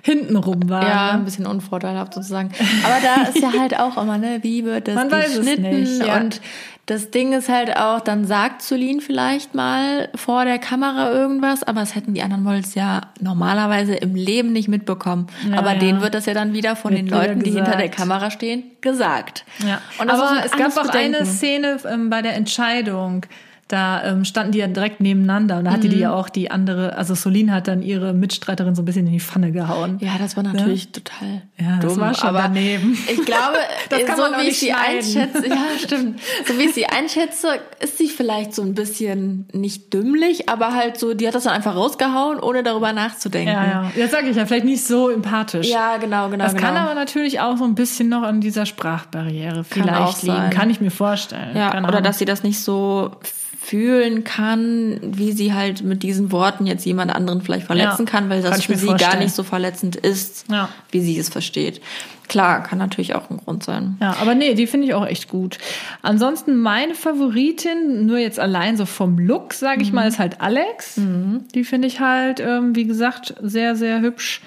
hintenrum 0.03 0.69
war. 0.69 0.87
Ja, 0.87 1.11
ein 1.11 1.25
bisschen 1.25 1.45
unvorteilhaft 1.45 2.13
sozusagen. 2.13 2.51
Aber 2.83 2.95
da 3.01 3.29
ist 3.29 3.39
ja 3.39 3.59
halt 3.59 3.79
auch 3.79 4.01
immer, 4.01 4.17
ne, 4.17 4.39
wie 4.41 4.63
wird 4.65 4.87
das 4.87 4.95
Man 4.95 5.09
geschnitten? 5.09 5.63
Weiß 5.63 5.73
es 5.73 5.97
nicht, 5.97 6.07
ja. 6.07 6.17
Und 6.17 6.41
das 6.87 7.11
Ding 7.11 7.33
ist 7.33 7.49
halt 7.49 7.75
auch, 7.75 7.99
dann 7.99 8.23
sagt 8.23 8.61
Zulin 8.61 9.01
vielleicht 9.01 9.53
mal 9.53 10.07
vor 10.15 10.45
der 10.45 10.57
Kamera 10.57 11.11
irgendwas, 11.11 11.63
aber 11.63 11.81
das 11.81 11.95
hätten 11.95 12.13
die 12.13 12.21
anderen 12.21 12.43
Models 12.43 12.75
ja 12.75 13.01
normalerweise 13.19 13.93
im 13.93 14.15
Leben 14.15 14.53
nicht 14.53 14.69
mitbekommen. 14.69 15.27
Ja, 15.51 15.57
aber 15.57 15.73
ja. 15.73 15.79
denen 15.79 16.01
wird 16.01 16.13
das 16.13 16.27
ja 16.27 16.33
dann 16.33 16.53
wieder 16.53 16.77
von 16.77 16.91
wird 16.91 17.01
den 17.01 17.09
Leuten, 17.09 17.43
die 17.43 17.51
hinter 17.51 17.75
der 17.75 17.89
Kamera 17.89 18.31
stehen, 18.31 18.63
gesagt. 18.79 19.43
Ja. 19.67 19.81
Und 19.99 20.09
aber 20.09 20.41
es 20.45 20.51
gab 20.51 20.77
auch 20.77 20.87
eine 20.93 21.25
Szene 21.25 21.77
ähm, 21.91 22.09
bei 22.09 22.21
der 22.21 22.35
Entscheidung, 22.35 23.25
da 23.67 24.01
ähm, 24.03 24.23
standen 24.23 24.53
die 24.53 24.59
ja 24.59 24.67
direkt 24.67 25.01
nebeneinander 25.01 25.57
und 25.57 25.65
da 25.65 25.71
hatte 25.71 25.87
mhm. 25.87 25.91
die 25.91 25.99
ja 25.99 26.13
auch 26.13 26.29
die 26.29 26.49
andere, 26.49 26.95
also 26.95 27.15
Solin 27.15 27.53
hat 27.53 27.67
dann 27.67 27.81
ihre 27.81 28.13
Mitstreiterin 28.13 28.75
so 28.75 28.81
ein 28.81 28.85
bisschen 28.85 29.07
in 29.07 29.13
die 29.13 29.19
Pfanne 29.19 29.51
gehauen. 29.51 29.97
Ja, 29.99 30.17
das 30.17 30.37
war 30.37 30.43
natürlich 30.43 30.85
ja? 30.85 30.91
total 30.93 31.41
ja, 31.59 31.77
das 31.81 31.93
dumm, 31.93 32.01
war 32.01 32.13
schon 32.13 32.29
aber 32.29 32.43
daneben. 32.43 32.97
Ich 33.11 33.25
glaube, 33.25 33.57
das 33.89 34.05
kann 34.05 34.15
so 34.15 34.23
wie 34.23 34.47
ich 34.47 34.59
sie 34.59 34.71
einschätze, 34.71 35.49
ja, 35.49 35.65
stimmt. 35.83 36.21
So 36.47 36.57
wie 36.57 36.63
ich 36.63 36.73
sie 36.75 36.85
einschätze, 36.85 37.59
ist 37.81 37.97
sie 37.97 38.07
vielleicht 38.07 38.55
so 38.55 38.61
ein 38.61 38.73
bisschen 38.73 39.49
nicht 39.51 39.93
dümmlich, 39.93 40.47
aber 40.47 40.73
halt 40.73 40.97
so, 40.97 41.13
die 41.13 41.27
hat 41.27 41.35
das 41.35 41.43
dann 41.43 41.53
einfach 41.53 41.75
rausgehauen, 41.75 42.39
ohne 42.39 42.63
darüber 42.63 42.93
nachzudenken. 42.93 43.53
Ja, 43.53 43.65
ja. 43.65 43.91
Jetzt 43.97 44.11
sage 44.11 44.29
ich 44.29 44.37
ja, 44.37 44.45
vielleicht 44.45 44.65
nicht 44.65 44.85
so 44.85 45.09
empathisch. 45.09 45.67
Ja, 45.67 45.97
genau, 45.97 46.29
genau. 46.29 46.45
Das 46.45 46.55
genau. 46.55 46.67
kann 46.67 46.77
aber 46.77 46.95
natürlich 46.95 47.41
auch 47.41 47.57
so 47.57 47.65
ein 47.65 47.75
bisschen 47.75 48.07
noch 48.07 48.23
an 48.23 48.39
dieser 48.39 48.65
Sprachbarriere 48.65 49.65
vielleicht 49.65 50.23
liegen, 50.23 50.51
kann 50.51 50.69
ich 50.69 50.79
mir 50.79 50.91
vorstellen. 50.91 51.57
Ja, 51.57 51.77
oder 51.85 51.99
dass 51.99 52.17
sie 52.17 52.25
das 52.25 52.43
nicht 52.43 52.61
so 52.61 53.11
fühlen 53.59 54.23
kann, 54.23 54.99
wie 55.01 55.31
sie 55.31 55.53
halt 55.53 55.83
mit 55.83 56.03
diesen 56.03 56.31
Worten 56.31 56.67
jetzt 56.67 56.85
jemand 56.85 57.13
anderen 57.13 57.41
vielleicht 57.41 57.65
verletzen 57.65 58.05
ja, 58.05 58.11
kann, 58.11 58.29
weil 58.29 58.41
das 58.41 58.51
kann 58.51 58.61
für 58.61 58.75
sie 58.75 58.85
vorstellen. 58.85 59.11
gar 59.11 59.19
nicht 59.19 59.33
so 59.33 59.43
verletzend 59.43 59.95
ist, 59.95 60.45
ja. 60.49 60.69
wie 60.91 61.01
sie 61.01 61.17
es 61.17 61.29
versteht. 61.29 61.81
Klar, 62.27 62.63
kann 62.63 62.77
natürlich 62.77 63.15
auch 63.15 63.29
ein 63.29 63.37
Grund 63.37 63.63
sein. 63.63 63.97
Ja, 63.99 64.17
aber 64.21 64.35
nee, 64.35 64.53
die 64.53 64.67
finde 64.67 64.87
ich 64.87 64.93
auch 64.93 65.05
echt 65.05 65.27
gut. 65.27 65.57
Ansonsten 66.01 66.57
meine 66.57 66.93
Favoritin, 66.93 68.05
nur 68.05 68.19
jetzt 68.19 68.39
allein 68.39 68.77
so 68.77 68.85
vom 68.85 69.17
Look, 69.17 69.53
sage 69.53 69.81
ich 69.81 69.89
mhm. 69.89 69.95
mal, 69.95 70.07
ist 70.07 70.19
halt 70.19 70.39
Alex. 70.39 70.97
Mhm. 70.97 71.45
Die 71.55 71.63
finde 71.63 71.87
ich 71.87 71.99
halt, 71.99 72.39
ähm, 72.39 72.75
wie 72.75 72.85
gesagt, 72.85 73.33
sehr, 73.41 73.75
sehr 73.75 74.01
hübsch. 74.01 74.41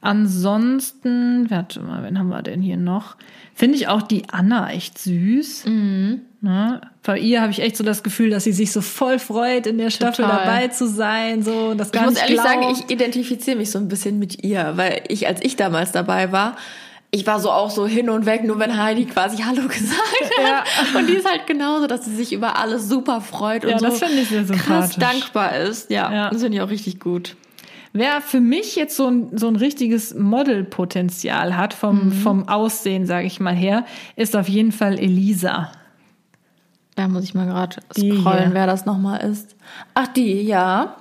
Ansonsten, 0.00 1.50
warte 1.50 1.80
mal, 1.80 2.02
wen 2.02 2.18
haben 2.18 2.28
wir 2.28 2.42
denn 2.42 2.60
hier 2.60 2.76
noch? 2.76 3.16
Finde 3.54 3.76
ich 3.76 3.86
auch 3.86 4.02
die 4.02 4.24
Anna 4.30 4.70
echt 4.70 4.98
süß. 4.98 5.66
Mhm. 5.66 6.22
Ne? 6.40 6.80
Bei 7.04 7.18
ihr 7.18 7.40
habe 7.40 7.52
ich 7.52 7.60
echt 7.60 7.76
so 7.76 7.84
das 7.84 8.02
Gefühl, 8.02 8.30
dass 8.30 8.44
sie 8.44 8.52
sich 8.52 8.72
so 8.72 8.80
voll 8.80 9.18
freut, 9.18 9.66
in 9.66 9.78
der 9.78 9.90
Staffel 9.90 10.24
Total. 10.24 10.44
dabei 10.44 10.68
zu 10.68 10.88
sein. 10.88 11.42
So, 11.42 11.74
das 11.74 11.90
ich 11.94 12.00
muss 12.00 12.16
ehrlich 12.16 12.34
glaubt. 12.34 12.48
sagen, 12.48 12.62
ich 12.72 12.90
identifiziere 12.90 13.56
mich 13.56 13.70
so 13.70 13.78
ein 13.78 13.88
bisschen 13.88 14.18
mit 14.18 14.42
ihr, 14.44 14.72
weil 14.74 15.02
ich, 15.08 15.28
als 15.28 15.40
ich 15.42 15.56
damals 15.56 15.92
dabei 15.92 16.32
war, 16.32 16.56
ich 17.12 17.26
war 17.28 17.38
so 17.38 17.52
auch 17.52 17.70
so 17.70 17.86
hin 17.86 18.10
und 18.10 18.26
weg, 18.26 18.42
nur 18.42 18.58
wenn 18.58 18.76
Heidi 18.76 19.04
quasi 19.04 19.36
Hallo 19.42 19.62
gesagt 19.68 19.94
hat. 20.36 20.44
Ja. 20.44 20.98
Und 20.98 21.06
die 21.06 21.14
ist 21.14 21.30
halt 21.30 21.46
genauso, 21.46 21.86
dass 21.86 22.04
sie 22.04 22.14
sich 22.14 22.32
über 22.32 22.58
alles 22.58 22.88
super 22.88 23.20
freut 23.20 23.64
und 23.64 23.70
ja, 23.70 23.78
so 23.78 24.54
krass 24.54 24.96
dankbar 24.96 25.56
ist. 25.56 25.90
Ja, 25.90 26.12
ja. 26.12 26.30
das 26.30 26.42
finde 26.42 26.56
ich 26.56 26.62
auch 26.62 26.70
richtig 26.70 26.98
gut. 26.98 27.36
Wer 27.96 28.20
für 28.20 28.40
mich 28.40 28.74
jetzt 28.74 28.96
so 28.96 29.06
ein, 29.06 29.38
so 29.38 29.46
ein 29.46 29.54
richtiges 29.54 30.14
Modelpotenzial 30.14 31.56
hat, 31.56 31.72
vom, 31.74 32.06
mhm. 32.06 32.12
vom 32.12 32.48
Aussehen, 32.48 33.06
sage 33.06 33.28
ich 33.28 33.38
mal 33.38 33.54
her, 33.54 33.84
ist 34.16 34.34
auf 34.34 34.48
jeden 34.48 34.72
Fall 34.72 34.98
Elisa. 34.98 35.70
Da 36.96 37.06
muss 37.06 37.22
ich 37.22 37.34
mal 37.34 37.46
gerade 37.46 37.76
scrollen, 37.92 38.52
wer 38.52 38.66
das 38.66 38.84
nochmal 38.84 39.20
ist. 39.20 39.54
Ach, 39.94 40.08
die, 40.08 40.42
ja. 40.42 40.96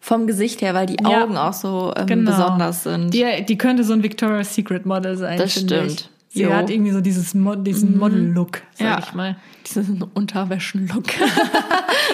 Vom 0.00 0.26
Gesicht 0.26 0.62
her, 0.62 0.72
weil 0.72 0.86
die 0.86 1.04
Augen 1.04 1.34
ja, 1.34 1.50
auch 1.50 1.52
so 1.52 1.92
ähm, 1.94 2.06
genau. 2.06 2.30
besonders 2.30 2.84
sind. 2.84 3.12
Die, 3.12 3.44
die 3.46 3.58
könnte 3.58 3.84
so 3.84 3.92
ein 3.92 4.02
Victoria's 4.02 4.54
Secret 4.54 4.86
Model 4.86 5.18
sein. 5.18 5.36
Das 5.36 5.52
stimmt. 5.52 5.92
Ich. 5.92 6.08
Sie 6.32 6.42
Jo. 6.44 6.52
hat 6.54 6.70
irgendwie 6.70 6.92
so 6.92 7.00
dieses 7.00 7.34
Mod 7.34 7.66
diesen 7.66 7.98
Model-Look, 7.98 8.62
sag 8.74 8.86
Ja. 8.86 8.98
ich 9.00 9.14
mal. 9.14 9.36
Diesen 9.66 10.02
Unterwäschen-Look. 10.14 11.06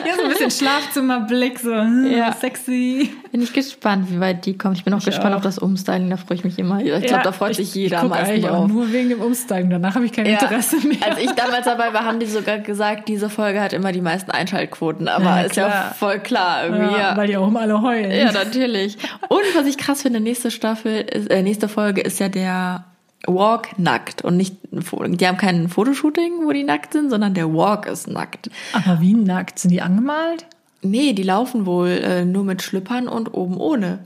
Ja, 0.06 0.14
so 0.14 0.24
ein 0.24 0.28
bisschen 0.28 0.50
Schlafzimmerblick, 0.50 1.58
so 1.58 1.72
hm, 1.74 2.06
Ja. 2.10 2.30
sexy. 2.32 3.10
Bin 3.32 3.40
ich 3.40 3.52
gespannt, 3.52 4.10
wie 4.10 4.20
weit 4.20 4.44
die 4.44 4.56
kommt. 4.56 4.76
Ich 4.76 4.84
bin 4.84 4.92
auch 4.92 4.98
Ich 4.98 5.06
gespannt 5.06 5.32
auch. 5.32 5.38
auf 5.38 5.42
das 5.42 5.58
Umstyling, 5.58 6.10
da 6.10 6.16
freue 6.18 6.36
ich 6.36 6.44
mich 6.44 6.58
immer. 6.58 6.80
Ich 6.80 6.86
glaube, 6.86 7.06
Ja, 7.06 7.22
da 7.22 7.32
freut 7.32 7.52
ich- 7.52 7.56
sich 7.56 7.74
jeder 7.74 8.00
am 8.00 8.10
meisten 8.10 8.26
eigentlich 8.32 8.48
auch 8.48 8.60
drauf. 8.60 8.68
nur 8.68 8.92
wegen 8.92 9.08
dem 9.08 9.20
Umsteigen. 9.22 9.70
Danach 9.70 9.94
habe 9.94 10.04
ich 10.04 10.12
kein 10.12 10.26
Interesse 10.26 10.76
mehr. 10.86 10.98
Als 11.02 11.18
ich 11.18 11.30
damals 11.32 11.64
dabei 11.64 11.92
war, 11.94 12.04
haben 12.04 12.20
die 12.20 12.26
sogar 12.26 12.58
gesagt, 12.58 13.08
diese 13.08 13.30
Folge 13.30 13.60
hat 13.60 13.72
immer 13.72 13.90
die 13.90 14.02
meisten 14.02 14.30
Einschaltquoten. 14.30 15.08
Aber 15.08 15.44
ist 15.46 15.56
ja 15.56 15.94
voll 15.98 16.18
klar 16.20 16.66
irgendwie. 16.66 16.94
Ja, 16.98 17.16
Weil 17.16 17.28
die 17.28 17.36
auch 17.38 17.48
immer 17.48 17.60
alle 17.62 17.80
heulen. 17.80 18.10
ja 18.10 18.32
natürlich. 18.32 18.98
Und 19.28 19.40
was 19.54 19.66
ich 19.66 19.78
krass 19.78 20.02
finde, 20.02 20.20
nächste 20.20 20.50
Staffel, 20.50 21.00
ist, 21.10 21.30
äh, 21.30 21.42
nächste 21.42 21.68
Folge 21.68 22.02
ist 22.02 22.20
ja 22.20 22.28
der 22.28 22.84
Walk 23.26 23.78
nackt 23.78 24.22
und 24.22 24.36
nicht, 24.36 24.56
die 24.70 25.26
haben 25.26 25.36
kein 25.36 25.68
Fotoshooting, 25.68 26.44
wo 26.44 26.52
die 26.52 26.64
nackt 26.64 26.92
sind, 26.92 27.10
sondern 27.10 27.34
der 27.34 27.52
Walk 27.52 27.86
ist 27.86 28.08
nackt. 28.08 28.50
Aber 28.72 29.00
wie 29.00 29.14
nackt? 29.14 29.58
Sind 29.58 29.70
die 29.70 29.82
angemalt? 29.82 30.46
Nee, 30.82 31.12
die 31.12 31.22
laufen 31.22 31.66
wohl 31.66 31.88
äh, 31.88 32.24
nur 32.24 32.44
mit 32.44 32.62
Schlüppern 32.62 33.08
und 33.08 33.34
oben 33.34 33.56
ohne. 33.56 33.98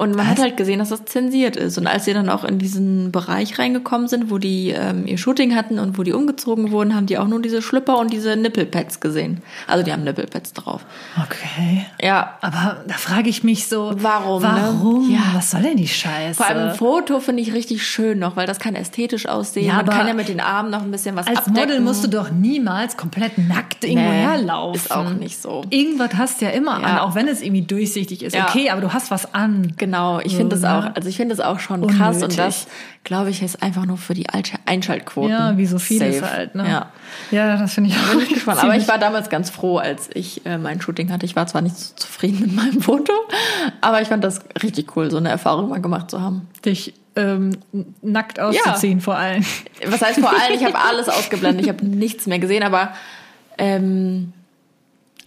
Und 0.00 0.14
man 0.14 0.28
hat 0.28 0.38
halt 0.38 0.56
gesehen, 0.56 0.78
dass 0.78 0.90
das 0.90 1.04
zensiert 1.06 1.56
ist. 1.56 1.76
Und 1.76 1.88
als 1.88 2.04
sie 2.04 2.14
dann 2.14 2.28
auch 2.30 2.44
in 2.44 2.60
diesen 2.60 3.10
Bereich 3.10 3.58
reingekommen 3.58 4.06
sind, 4.06 4.30
wo 4.30 4.38
die 4.38 4.70
ähm, 4.70 5.08
ihr 5.08 5.18
Shooting 5.18 5.56
hatten 5.56 5.80
und 5.80 5.98
wo 5.98 6.04
die 6.04 6.12
umgezogen 6.12 6.70
wurden, 6.70 6.94
haben 6.94 7.06
die 7.06 7.18
auch 7.18 7.26
nur 7.26 7.42
diese 7.42 7.62
Schlüpper 7.62 7.98
und 7.98 8.12
diese 8.12 8.36
Nippelpads 8.36 9.00
gesehen. 9.00 9.42
Also 9.66 9.84
die 9.84 9.92
haben 9.92 10.04
Nippelpads 10.04 10.52
drauf. 10.52 10.86
Okay. 11.20 11.84
Ja. 12.00 12.38
Aber 12.42 12.84
da 12.86 12.94
frage 12.94 13.28
ich 13.28 13.42
mich 13.42 13.66
so, 13.66 13.92
Warum, 13.96 14.40
ne? 14.40 14.48
Warum? 14.52 15.10
Ja. 15.10 15.18
Was 15.34 15.50
soll 15.50 15.62
denn 15.62 15.76
die 15.76 15.88
Scheiße? 15.88 16.34
Vor 16.36 16.46
allem 16.46 16.68
ein 16.68 16.74
Foto 16.76 17.18
finde 17.18 17.42
ich 17.42 17.52
richtig 17.52 17.84
schön 17.84 18.20
noch, 18.20 18.36
weil 18.36 18.46
das 18.46 18.60
kann 18.60 18.76
ästhetisch 18.76 19.26
aussehen. 19.26 19.66
Ja, 19.66 19.74
man 19.82 19.86
kann 19.86 20.06
ja 20.06 20.14
mit 20.14 20.28
den 20.28 20.38
Armen 20.38 20.70
noch 20.70 20.82
ein 20.82 20.92
bisschen 20.92 21.16
was 21.16 21.26
Als 21.26 21.38
abdecken. 21.38 21.60
Model 21.60 21.80
musst 21.80 22.04
du 22.04 22.08
doch 22.08 22.30
niemals 22.30 22.96
komplett 22.96 23.36
nackt 23.36 23.82
irgendwo 23.82 24.08
Nee, 24.10 24.16
herlaufen. 24.20 24.76
ist 24.80 24.92
auch 24.94 25.10
nicht 25.10 25.42
so. 25.42 25.64
Irgendwas 25.70 26.10
hast 26.16 26.40
du 26.40 26.44
ja 26.44 26.52
immer 26.52 26.74
an, 26.74 26.82
Ja. 26.82 27.02
auch 27.02 27.16
wenn 27.16 27.26
es 27.26 27.42
irgendwie 27.42 27.62
durchsichtig 27.62 28.22
ist. 28.22 28.36
Ja. 28.36 28.44
Okay, 28.48 28.70
aber 28.70 28.80
du 28.80 28.92
hast 28.92 29.10
was 29.10 29.34
an. 29.34 29.72
Genau, 29.76 29.87
ich 30.24 30.32
So, 30.32 30.38
finde 30.38 30.56
das 30.56 30.62
ne? 30.62 30.74
auch, 30.74 30.94
also 30.96 31.08
ich 31.08 31.16
finde 31.16 31.34
das 31.36 31.44
auch 31.44 31.58
schon 31.60 31.86
krass 31.86 32.16
und 32.16 32.22
Unnötig. 32.24 32.36
das, 32.36 32.66
glaube 33.04 33.30
ich, 33.30 33.42
ist 33.42 33.62
einfach 33.62 33.86
nur 33.86 33.96
für 33.96 34.14
die 34.14 34.28
Einsch- 34.28 34.54
Einschaltquoten. 34.66 35.30
Ja, 35.30 35.56
wie 35.56 35.66
so 35.66 35.78
vieles 35.78 36.18
safe. 36.18 36.30
halt. 36.32 36.54
Ne? 36.54 36.68
Ja. 36.68 36.86
ja, 37.30 37.56
das 37.56 37.74
finde 37.74 37.90
ich 37.90 37.96
auch 37.96 38.10
Bin 38.12 38.20
ich 38.20 38.28
gespannt. 38.34 38.62
Aber 38.62 38.76
ich 38.76 38.86
war 38.88 38.98
damals 38.98 39.28
ganz 39.30 39.50
froh, 39.50 39.78
als 39.78 40.08
ich 40.14 40.44
äh, 40.46 40.58
mein 40.58 40.80
Shooting 40.80 41.10
hatte. 41.12 41.24
Ich 41.26 41.36
war 41.36 41.46
zwar 41.46 41.62
nicht 41.62 41.76
so 41.76 41.94
zufrieden 41.96 42.40
mit 42.40 42.54
meinem 42.54 42.80
Foto, 42.82 43.12
aber 43.80 44.00
ich 44.02 44.08
fand 44.08 44.22
das 44.24 44.40
richtig 44.62 44.96
cool, 44.96 45.10
so 45.10 45.16
eine 45.16 45.28
Erfahrung 45.30 45.68
mal 45.68 45.80
gemacht 45.80 46.10
zu 46.10 46.20
haben. 46.20 46.48
dich 46.64 46.94
ähm, 47.16 47.50
nackt 48.00 48.38
auszuziehen 48.38 49.00
vor 49.00 49.16
allem. 49.16 49.44
Was 49.86 50.00
heißt 50.02 50.20
vor 50.20 50.30
allem, 50.30 50.54
ich 50.54 50.64
habe 50.64 50.78
alles 50.88 51.08
ausgeblendet, 51.08 51.64
ich 51.66 51.68
habe 51.68 51.84
nichts 51.84 52.26
mehr 52.26 52.38
gesehen, 52.38 52.62
aber 52.62 52.92
ähm, 53.58 54.32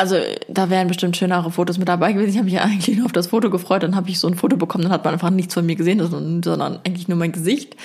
also 0.02 0.18
da 0.49 0.70
wären 0.70 0.88
bestimmt 0.88 1.16
schönere 1.16 1.52
Fotos 1.52 1.78
mit 1.78 1.88
dabei 1.88 2.12
gewesen. 2.12 2.32
Ich 2.32 2.38
habe 2.38 2.45
mich 2.45 2.56
ja 2.56 2.62
eigentlich 2.64 2.97
nur 2.97 3.06
auf 3.06 3.12
das 3.12 3.28
Foto 3.28 3.49
gefreut, 3.49 3.84
dann 3.84 3.95
habe 3.95 4.10
ich 4.10 4.20
so 4.20 4.28
ein 4.28 4.34
Foto 4.36 4.58
bekommen, 4.58 4.84
dann 4.84 4.91
hat 4.91 5.06
man 5.06 5.14
einfach 5.14 5.30
nichts 5.30 5.54
von 5.54 5.66
mir 5.66 5.76
gesehen, 5.76 5.99
sondern 5.99 6.80
eigentlich 6.84 7.08
nur 7.08 7.18
mein 7.18 7.32
Gesicht. 7.32 7.76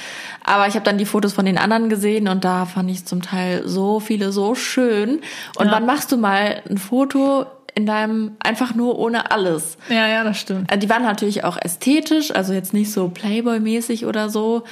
Aber 0.42 0.66
ich 0.66 0.74
habe 0.74 0.84
dann 0.84 0.98
die 0.98 1.04
Fotos 1.04 1.34
von 1.34 1.44
den 1.44 1.58
anderen 1.58 1.88
gesehen 1.88 2.26
und 2.28 2.44
da 2.44 2.64
fand 2.64 2.90
ich 2.90 3.04
zum 3.04 3.20
Teil 3.22 3.62
so 3.68 4.00
viele 4.00 4.32
so 4.32 4.54
schön. 4.54 5.20
Und 5.58 5.66
Ja. 5.66 5.72
wann 5.72 5.86
machst 5.86 6.10
du 6.10 6.16
mal 6.16 6.62
ein 6.68 6.78
Foto 6.78 7.46
in 7.74 7.84
deinem 7.84 8.32
einfach 8.38 8.74
nur 8.74 8.98
ohne 8.98 9.30
alles? 9.30 9.76
Ja, 9.90 10.08
ja, 10.08 10.24
das 10.24 10.38
stimmt. 10.40 10.70
Also 10.70 10.80
Die 10.80 10.88
waren 10.90 11.02
natürlich 11.02 11.44
auch 11.44 11.58
ästhetisch, 11.60 12.34
also 12.34 12.54
jetzt 12.54 12.72
nicht 12.72 12.90
so 12.90 13.08
Playboy-mäßig 13.08 14.06
oder 14.06 14.30
so. 14.30 14.64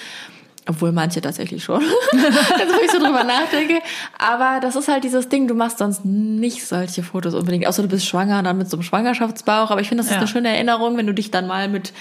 Obwohl 0.67 0.93
manche 0.93 1.21
tatsächlich 1.21 1.63
schon. 1.63 1.83
Jetzt, 2.13 2.75
wo 2.75 2.81
ich 2.83 2.91
so 2.91 2.99
drüber 2.99 3.23
nachdenke. 3.25 3.81
Aber 4.19 4.61
das 4.61 4.77
ist 4.77 4.89
halt 4.89 5.05
dieses 5.05 5.29
Ding, 5.29 5.47
du 5.47 5.55
machst 5.55 5.77
sonst 5.79 6.05
nicht 6.07 6.65
solche 6.67 7.03
Fotos 7.03 7.35
unbedingt. 7.35 7.67
Außer 7.67 7.83
du 7.83 7.89
bist 7.89 8.07
schwanger, 8.07 8.43
dann 8.43 8.57
mit 8.57 8.71
so 8.71 8.77
einem 8.79 8.83
Schwangerschaftsbauch. 8.83 9.71
Aber 9.71 9.81
ich 9.83 9.89
finde, 9.89 10.03
das 10.03 10.07
ist 10.07 10.13
Ja. 10.13 10.19
eine 10.21 10.29
schöne 10.29 10.49
Erinnerung, 10.49 10.97
wenn 10.97 11.07
du 11.07 11.13
dich 11.13 11.31
dann 11.31 11.47
mal 11.47 11.69
mit 11.69 11.93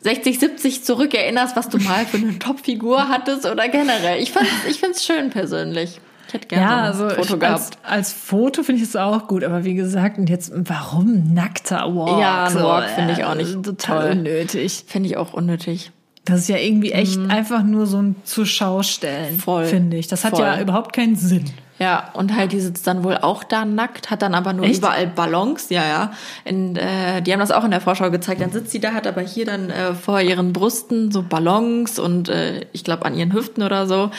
60, 0.00 0.40
70 0.40 0.82
zurückerinnerst, 0.84 1.54
was 1.54 1.68
du 1.68 1.78
mal 1.78 2.04
für 2.04 2.16
eine 2.16 2.36
Topfigur 2.40 3.08
hattest 3.08 3.46
oder 3.46 3.68
generell. 3.68 4.20
Ich 4.20 4.32
find's, 4.32 4.50
ich 4.68 4.80
find's 4.80 5.04
schön 5.04 5.30
persönlich. 5.30 6.00
Ich 6.26 6.34
hätte 6.34 6.48
gerne 6.48 6.64
Ja, 6.64 6.92
so 6.92 7.04
also 7.04 7.04
ein 7.04 7.10
Foto 7.22 7.34
ich, 7.34 7.40
gehabt. 7.40 7.60
als, 7.60 7.70
als 7.84 8.12
Foto 8.12 8.62
finde 8.64 8.82
ich 8.82 8.88
es 8.88 8.96
auch 8.96 9.28
gut, 9.28 9.44
aber 9.44 9.64
wie 9.64 9.74
gesagt, 9.74 10.18
und 10.18 10.28
jetzt 10.28 10.50
warum 10.56 11.34
nackter 11.34 11.94
Walk? 11.94 12.18
Ja, 12.20 12.44
ein 12.46 12.52
So, 12.52 12.58
Walk 12.64 12.88
finde 12.88 13.12
ich 13.12 13.22
auch 13.24 13.32
äh, 13.34 13.36
nicht 13.36 13.62
total 13.62 14.00
toll. 14.08 14.10
unnötig. 14.18 14.84
Finde 14.88 15.08
ich 15.08 15.16
auch 15.18 15.34
unnötig. 15.34 15.92
Das 16.24 16.38
ist 16.40 16.48
ja 16.48 16.56
irgendwie 16.56 16.92
echt 16.92 17.18
einfach 17.30 17.64
nur 17.64 17.86
so 17.86 18.00
ein 18.00 18.14
zur 18.24 18.46
Schau 18.46 18.82
stellen, 18.82 19.42
Mhm. 19.44 19.64
Finde 19.64 19.96
ich. 19.96 20.06
Das 20.06 20.24
hat 20.24 20.36
Voll. 20.36 20.44
ja 20.44 20.60
überhaupt 20.60 20.92
keinen 20.92 21.16
Sinn. 21.16 21.44
Ja, 21.80 22.10
und 22.12 22.36
halt 22.36 22.52
die 22.52 22.60
sitzt 22.60 22.86
dann 22.86 23.02
wohl 23.02 23.16
auch 23.16 23.42
da 23.42 23.64
nackt, 23.64 24.10
hat 24.12 24.22
dann 24.22 24.34
aber 24.34 24.52
nur 24.52 24.66
Echt? 24.66 24.78
überall 24.78 25.08
Ballons, 25.08 25.68
ja, 25.68 25.82
ja. 25.84 26.12
In, 26.44 26.76
äh, 26.76 27.22
die 27.22 27.32
haben 27.32 27.40
das 27.40 27.50
auch 27.50 27.64
in 27.64 27.72
der 27.72 27.80
Vorschau 27.80 28.08
gezeigt. 28.12 28.40
Dann 28.40 28.52
sitzt 28.52 28.70
sie 28.70 28.78
da, 28.78 28.92
hat 28.92 29.08
aber 29.08 29.20
hier 29.22 29.46
dann 29.46 29.68
äh, 29.70 29.94
vor 29.94 30.20
ihren 30.20 30.52
Brüsten 30.52 31.10
so 31.10 31.22
Ballons 31.22 31.98
und 31.98 32.28
äh, 32.28 32.66
ich 32.72 32.84
glaube 32.84 33.04
an 33.04 33.16
ihren 33.16 33.32
Hüften 33.32 33.64
oder 33.64 33.88
so. 33.88 34.12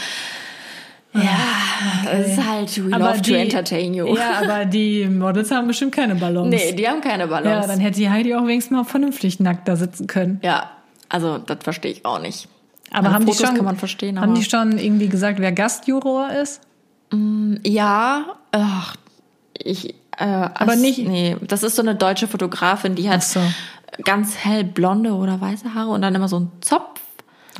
Ja, 1.13 1.21
es 2.11 2.29
ist 2.37 2.45
halt, 2.49 2.85
we 2.85 2.89
love 2.97 3.21
to 3.21 3.33
entertain 3.33 3.93
you. 3.93 4.13
Ja, 4.17 4.41
aber 4.43 4.65
die 4.69 5.05
Models 5.05 5.51
haben 5.51 5.67
bestimmt 5.67 5.93
keine 5.93 6.15
Ballons. 6.15 6.49
Nee, 6.49 6.73
die 6.73 6.87
haben 6.89 7.01
keine 7.01 7.23
ja, 7.23 7.29
Ballons. 7.29 7.67
dann 7.67 7.79
hätte 7.79 7.97
die 7.99 8.09
Heidi 8.09 8.33
auch 8.35 8.47
wenigstens 8.47 8.75
mal 8.75 8.83
vernünftig 8.83 9.39
nackt 9.39 9.67
da 9.67 9.75
sitzen 9.75 10.07
können. 10.07 10.39
Ja, 10.43 10.71
also 11.13 11.37
das 11.37 11.59
verstehe 11.61 11.91
ich 11.91 12.05
auch 12.05 12.19
nicht. 12.19 12.47
Aber 12.91 13.07
An 13.07 13.13
haben 13.15 13.21
Fotos 13.23 13.37
die 13.37 13.45
schon, 13.45 13.55
kann 13.55 13.65
man 13.65 13.77
verstehen, 13.77 14.19
haben 14.19 14.35
die 14.35 14.43
schon 14.43 14.77
irgendwie 14.77 15.07
gesagt, 15.07 15.39
wer 15.39 15.51
Gastjuror 15.51 16.29
ist? 16.31 16.61
Ja, 17.63 18.25
ach, 18.51 18.95
ich, 19.57 19.93
äh, 20.17 20.23
aber 20.25 20.75
nicht- 20.75 21.07
Nee, 21.07 21.37
das 21.41 21.63
ist 21.63 21.75
so 21.75 21.81
eine 21.81 21.95
deutsche 21.95 22.27
Fotografin, 22.27 22.95
die 22.95 23.09
hat 23.09 23.23
so. 23.23 23.39
ganz 24.03 24.35
hell 24.37 24.63
blonde 24.63 25.13
oder 25.13 25.39
weiße 25.39 25.73
Haare 25.75 25.89
und 25.91 26.01
dann 26.01 26.15
immer 26.15 26.27
so 26.27 26.37
einen 26.37 26.51
Zopf. 26.61 26.99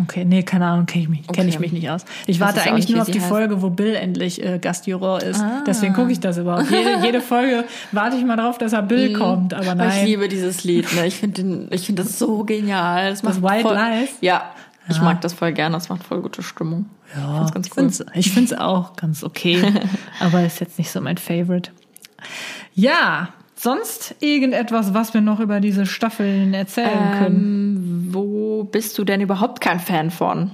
Okay, 0.01 0.25
nee, 0.25 0.43
keine 0.43 0.65
Ahnung, 0.65 0.85
kenne 0.87 1.03
ich 1.03 1.09
mich, 1.09 1.27
kenn 1.27 1.47
ich 1.47 1.55
Okay. 1.55 1.61
mich 1.63 1.71
nicht 1.71 1.89
aus. 1.89 2.03
Ich 2.25 2.39
weiß 2.39 2.55
warte 2.55 2.61
eigentlich 2.69 2.87
nicht, 2.87 2.93
nur 2.95 3.01
auf 3.03 3.09
die 3.11 3.19
heißt. 3.19 3.29
Folge, 3.29 3.61
wo 3.61 3.69
Bill 3.69 3.93
endlich 3.95 4.43
äh, 4.43 4.57
Gastjuror 4.59 5.21
ist. 5.21 5.39
Ah. 5.41 5.63
Deswegen 5.67 5.93
gucke 5.93 6.11
ich 6.11 6.19
das 6.19 6.37
überhaupt. 6.37 6.69
Jede, 6.71 6.97
jede 7.05 7.21
Folge 7.21 7.63
warte 7.91 8.17
ich 8.17 8.25
mal 8.25 8.35
drauf, 8.37 8.57
dass 8.57 8.73
er 8.73 8.81
Bill 8.81 9.13
kommt, 9.13 9.53
aber 9.53 9.71
Aber 9.71 9.75
Mhm. 9.75 9.89
Ich 9.89 9.95
nein. 9.95 10.05
liebe 10.07 10.27
dieses 10.27 10.63
Lied, 10.63 10.91
ne? 10.95 11.05
Ich 11.07 11.15
finde 11.15 11.41
finde 11.85 12.03
das 12.03 12.17
so 12.17 12.43
genial. 12.43 13.09
Das, 13.11 13.21
macht 13.23 13.41
White 13.43 13.61
voll, 13.67 13.75
Lies? 13.75 14.09
Ja. 14.21 14.51
Ich 14.89 14.99
mag 14.99 15.21
das 15.21 15.33
voll 15.33 15.53
gerne, 15.53 15.75
das 15.75 15.87
macht 15.89 16.03
voll 16.03 16.21
gute 16.21 16.43
Stimmung. 16.43 16.87
Ja, 17.15 17.45
ich 17.45 17.77
cool. 17.77 17.89
finde 18.33 18.53
es 18.53 18.53
auch 18.53 18.95
ganz 18.95 19.23
okay, 19.23 19.63
aber 20.19 20.43
ist 20.45 20.59
jetzt 20.59 20.77
nicht 20.77 20.89
so 20.91 20.99
mein 20.99 21.17
Favorite. 21.17 21.71
Ja, 22.73 23.29
sonst 23.63 24.15
irgendetwas, 24.19 24.93
was 24.93 25.13
wir 25.13 25.21
noch 25.21 25.39
über 25.39 25.59
diese 25.59 25.85
Staffeln 25.85 26.53
erzählen 26.53 27.17
können? 27.17 27.35
Ähm, 27.35 28.07
wo 28.13 28.63
bist 28.65 28.97
du 28.97 29.03
denn 29.03 29.21
überhaupt 29.21 29.61
kein 29.61 29.79
Fan 29.79 30.11
von? 30.11 30.51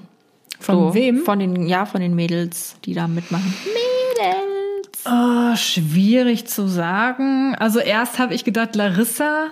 Von 0.59 0.93
wem? 0.93 1.23
Von 1.23 1.39
den, 1.39 1.67
ja, 1.67 1.85
von 1.85 2.01
den 2.01 2.15
Mädels, 2.15 2.75
die 2.85 2.93
da 2.93 3.07
mitmachen. 3.07 3.53
Mädels! 3.65 5.05
Oh, 5.05 5.55
schwierig 5.55 6.47
zu 6.47 6.67
sagen. 6.67 7.55
Also 7.55 7.79
erst 7.79 8.19
habe 8.19 8.33
ich 8.33 8.43
gedacht, 8.43 8.75
Larissa 8.75 9.47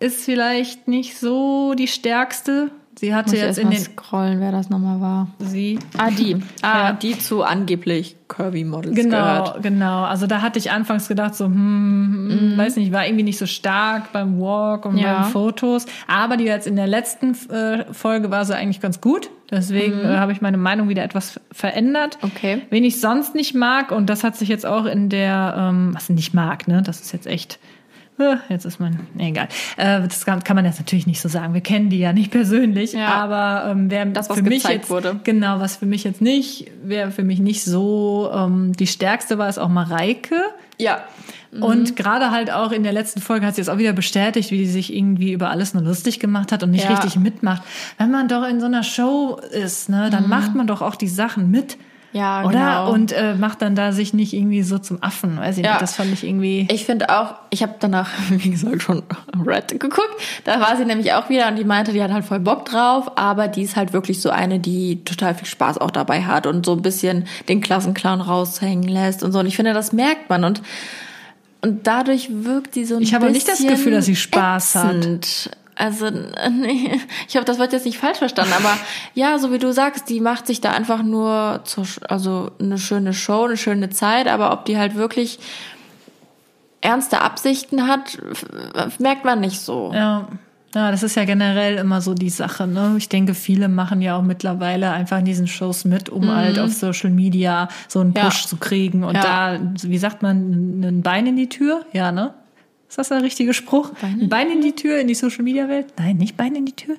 ist 0.00 0.24
vielleicht 0.24 0.88
nicht 0.88 1.18
so 1.18 1.74
die 1.74 1.88
stärkste. 1.88 2.70
Sie 3.00 3.14
hatte 3.14 3.34
jetzt 3.34 3.58
in 3.58 3.70
den 3.70 3.80
scrollen, 3.80 4.40
wer 4.40 4.52
das 4.52 4.68
nochmal 4.68 5.00
war. 5.00 5.28
sie 5.38 5.78
Ah, 5.96 6.10
die. 6.10 6.36
Ah, 6.62 6.88
Ja. 6.88 6.92
die 6.92 7.18
zu 7.18 7.42
angeblich 7.42 8.16
Curvy 8.28 8.64
Models 8.64 8.94
Genau, 8.94 9.16
gehört. 9.16 9.62
genau. 9.62 10.02
Also 10.04 10.26
da 10.26 10.42
hatte 10.42 10.58
ich 10.58 10.70
anfangs 10.70 11.08
gedacht, 11.08 11.34
so, 11.34 11.46
hm, 11.46 12.28
hm, 12.52 12.58
weiß 12.58 12.76
nicht, 12.76 12.92
war 12.92 13.06
irgendwie 13.06 13.22
nicht 13.24 13.38
so 13.38 13.46
stark 13.46 14.12
beim 14.12 14.38
Walk 14.38 14.84
und 14.84 14.92
Mhm. 14.92 14.98
Ja. 14.98 15.22
beim 15.22 15.30
Fotos. 15.30 15.86
Aber 16.06 16.36
die 16.36 16.44
jetzt 16.44 16.66
in 16.66 16.76
der 16.76 16.86
letzten 16.86 17.34
äh, 17.50 17.86
Folge 17.92 18.30
war 18.30 18.44
sie 18.44 18.54
eigentlich 18.54 18.80
ganz 18.82 19.00
gut. 19.00 19.30
Deswegen 19.50 20.00
äh, 20.04 20.18
habe 20.18 20.32
ich 20.32 20.42
meine 20.42 20.58
Meinung 20.58 20.88
wieder 20.90 21.02
etwas 21.02 21.40
verändert. 21.50 22.18
Mhm. 22.22 22.30
Okay. 22.36 22.62
Wen 22.68 22.84
ich 22.84 23.00
sonst 23.00 23.34
nicht 23.34 23.54
mag, 23.54 23.92
und 23.92 24.10
das 24.10 24.22
hat 24.24 24.36
sich 24.36 24.48
jetzt 24.50 24.66
auch 24.66 24.84
in 24.84 25.08
der, 25.08 25.54
ähm, 25.56 25.90
was 25.94 26.04
ich 26.10 26.16
nicht 26.16 26.34
mag, 26.34 26.68
ne, 26.68 26.82
das 26.82 27.00
ist 27.00 27.12
jetzt 27.12 27.26
echt. 27.26 27.58
Äh, 28.20 28.36
Jetzt 28.48 28.64
ist 28.64 28.80
mein, 28.80 29.00
nee, 29.14 29.28
egal. 29.30 29.48
Äh, 29.76 30.02
das 30.02 30.24
kann, 30.24 30.42
man 30.54 30.64
jetzt 30.64 30.78
natürlich 30.78 31.06
nicht 31.06 31.20
so 31.20 31.28
sagen. 31.28 31.54
Wir 31.54 31.60
kennen 31.60 31.88
die 31.90 31.98
ja 31.98 32.12
nicht 32.12 32.30
persönlich, 32.30 32.92
Ja. 32.92 33.08
aber 33.08 33.70
ähm, 33.70 33.90
wer 33.90 34.06
Das, 34.06 34.28
was 34.30 34.38
für 34.38 34.42
mich 34.44 34.64
jetzt, 34.64 34.90
wurde. 34.90 35.20
Genau, 35.24 35.60
was 35.60 35.76
für 35.76 35.86
mich 35.86 36.04
jetzt 36.04 36.20
nicht, 36.20 36.70
wer 36.82 37.10
für 37.10 37.24
mich 37.24 37.40
nicht 37.40 37.64
so 37.64 38.30
ähm, 38.34 38.72
die 38.72 38.86
stärkste 38.86 39.38
war, 39.38 39.48
ist 39.48 39.58
auch 39.58 39.68
Mareike. 39.68 40.36
Ja. 40.78 41.02
Und 41.60 41.96
gerade 41.96 42.30
halt 42.30 42.50
auch 42.52 42.70
in 42.70 42.84
der 42.84 42.92
letzten 42.92 43.20
Folge 43.20 43.44
hat 43.44 43.56
sie 43.56 43.60
es 43.60 43.68
auch 43.68 43.78
wieder 43.78 43.92
bestätigt, 43.92 44.52
wie 44.52 44.58
die 44.58 44.66
sich 44.66 44.94
irgendwie 44.94 45.32
über 45.32 45.50
alles 45.50 45.74
nur 45.74 45.82
lustig 45.82 46.20
gemacht 46.20 46.52
hat 46.52 46.62
und 46.62 46.70
nicht 46.70 46.84
Ja. 46.84 46.94
richtig 46.94 47.16
mitmacht. 47.16 47.62
Wenn 47.98 48.10
man 48.12 48.28
doch 48.28 48.46
in 48.48 48.60
so 48.60 48.66
einer 48.66 48.84
Show 48.84 49.40
ist, 49.50 49.88
ne, 49.88 50.10
dann 50.10 50.28
macht 50.28 50.54
man 50.54 50.68
doch 50.68 50.80
auch 50.80 50.94
die 50.94 51.08
Sachen 51.08 51.50
mit. 51.50 51.76
Ja, 52.12 52.42
Oder? 52.44 52.50
genau. 52.52 52.92
Und 52.92 53.12
äh, 53.12 53.34
macht 53.34 53.62
dann 53.62 53.76
da 53.76 53.92
sich 53.92 54.12
nicht 54.14 54.32
irgendwie 54.32 54.62
so 54.62 54.78
zum 54.78 55.00
Affen. 55.02 55.38
Weiß 55.38 55.58
ich 55.58 55.64
Ja. 55.64 55.72
nicht, 55.72 55.82
das 55.82 55.94
fand 55.94 56.12
ich 56.12 56.24
irgendwie. 56.24 56.66
Ich 56.70 56.84
finde 56.84 57.08
auch, 57.08 57.34
ich 57.50 57.62
habe 57.62 57.74
danach, 57.78 58.10
wie 58.30 58.50
gesagt, 58.50 58.82
schon 58.82 59.02
Red 59.46 59.78
geguckt. 59.78 60.10
Da 60.44 60.60
war 60.60 60.76
sie 60.76 60.84
nämlich 60.84 61.12
auch 61.12 61.28
wieder 61.28 61.46
und 61.48 61.56
die 61.56 61.64
meinte, 61.64 61.92
die 61.92 62.02
hat 62.02 62.12
halt 62.12 62.24
voll 62.24 62.40
Bock 62.40 62.64
drauf, 62.64 63.12
aber 63.16 63.46
die 63.46 63.62
ist 63.62 63.76
halt 63.76 63.92
wirklich 63.92 64.20
so 64.20 64.30
eine, 64.30 64.58
die 64.58 65.04
total 65.04 65.34
viel 65.36 65.46
Spaß 65.46 65.78
auch 65.78 65.92
dabei 65.92 66.22
hat 66.24 66.46
und 66.46 66.66
so 66.66 66.72
ein 66.72 66.82
bisschen 66.82 67.26
den 67.48 67.60
Klassenclown 67.60 68.20
raushängen 68.20 68.88
lässt 68.88 69.22
und 69.22 69.30
so. 69.32 69.38
Und 69.38 69.46
ich 69.46 69.54
finde, 69.56 69.72
das 69.72 69.92
merkt 69.92 70.28
man 70.30 70.44
und 70.44 70.62
und 71.62 71.86
dadurch 71.86 72.28
wirkt 72.30 72.72
sie 72.72 72.86
so 72.86 72.96
ein 72.96 73.02
Ich 73.02 73.12
habe 73.14 73.26
bisschen 73.26 73.34
nicht 73.34 73.48
das 73.48 73.58
Gefühl, 73.78 73.92
dass 73.92 74.06
sie 74.06 74.16
Spaß 74.16 74.76
hat. 74.76 75.50
Also, 75.80 76.10
nee, 76.10 77.00
ich 77.28 77.34
hoffe, 77.36 77.44
das 77.46 77.58
wird 77.58 77.72
jetzt 77.72 77.86
nicht 77.86 77.98
falsch 77.98 78.18
verstanden, 78.18 78.52
aber 78.56 78.76
ja, 79.14 79.38
so 79.38 79.50
wie 79.52 79.58
du 79.58 79.72
sagst, 79.72 80.08
die 80.10 80.20
macht 80.20 80.46
sich 80.46 80.60
da 80.60 80.72
einfach 80.72 81.02
nur 81.02 81.60
zur, 81.64 81.86
also 82.08 82.50
eine 82.60 82.76
schöne 82.78 83.14
Show, 83.14 83.44
eine 83.44 83.56
schöne 83.56 83.88
Zeit, 83.90 84.28
aber 84.28 84.52
ob 84.52 84.66
die 84.66 84.76
halt 84.78 84.94
wirklich 84.94 85.38
ernste 86.80 87.20
Absichten 87.20 87.86
hat, 87.88 88.18
merkt 88.98 89.24
man 89.24 89.40
nicht 89.40 89.60
so. 89.60 89.90
Ja. 89.94 90.28
Ja, 90.72 90.92
das 90.92 91.02
ist 91.02 91.16
ja 91.16 91.24
generell 91.24 91.78
immer 91.78 92.00
so 92.00 92.14
die 92.14 92.30
Sache. 92.30 92.68
Ne? 92.68 92.94
Ich 92.96 93.08
denke, 93.08 93.34
viele 93.34 93.66
machen 93.68 94.00
ja 94.02 94.16
auch 94.16 94.22
mittlerweile 94.22 94.92
einfach 94.92 95.18
in 95.18 95.24
diesen 95.24 95.48
Shows 95.48 95.84
mit, 95.84 96.08
um 96.10 96.32
halt 96.32 96.60
auf 96.60 96.72
Social 96.72 97.10
Media 97.10 97.66
so 97.88 97.98
einen 97.98 98.10
Mhm. 98.10 98.16
Ja. 98.16 98.24
Push 98.26 98.46
zu 98.46 98.56
kriegen 98.56 99.02
und 99.02 99.16
Ja. 99.16 99.54
da, 99.56 99.60
wie 99.82 99.98
sagt 99.98 100.22
man, 100.22 100.80
ein 100.80 101.02
Bein 101.02 101.26
in 101.26 101.34
die 101.36 101.48
Tür? 101.48 101.80
Ja, 101.92 102.12
ne? 102.12 102.34
Ist 102.90 102.98
das 102.98 103.08
der 103.08 103.22
richtige 103.22 103.54
Spruch? 103.54 103.90
Bein 104.00 104.14
in 104.14 104.22
ein 104.22 104.28
Bein 104.28 104.50
in 104.50 104.60
die 104.62 104.74
Tür 104.74 104.98
in 104.98 105.06
die 105.06 105.14
Social 105.14 105.44
Media 105.44 105.68
Welt? 105.68 105.86
Nein, 105.96 106.16
nicht 106.16 106.36
Bein 106.36 106.56
in 106.56 106.66
die 106.66 106.74
Tür. 106.74 106.96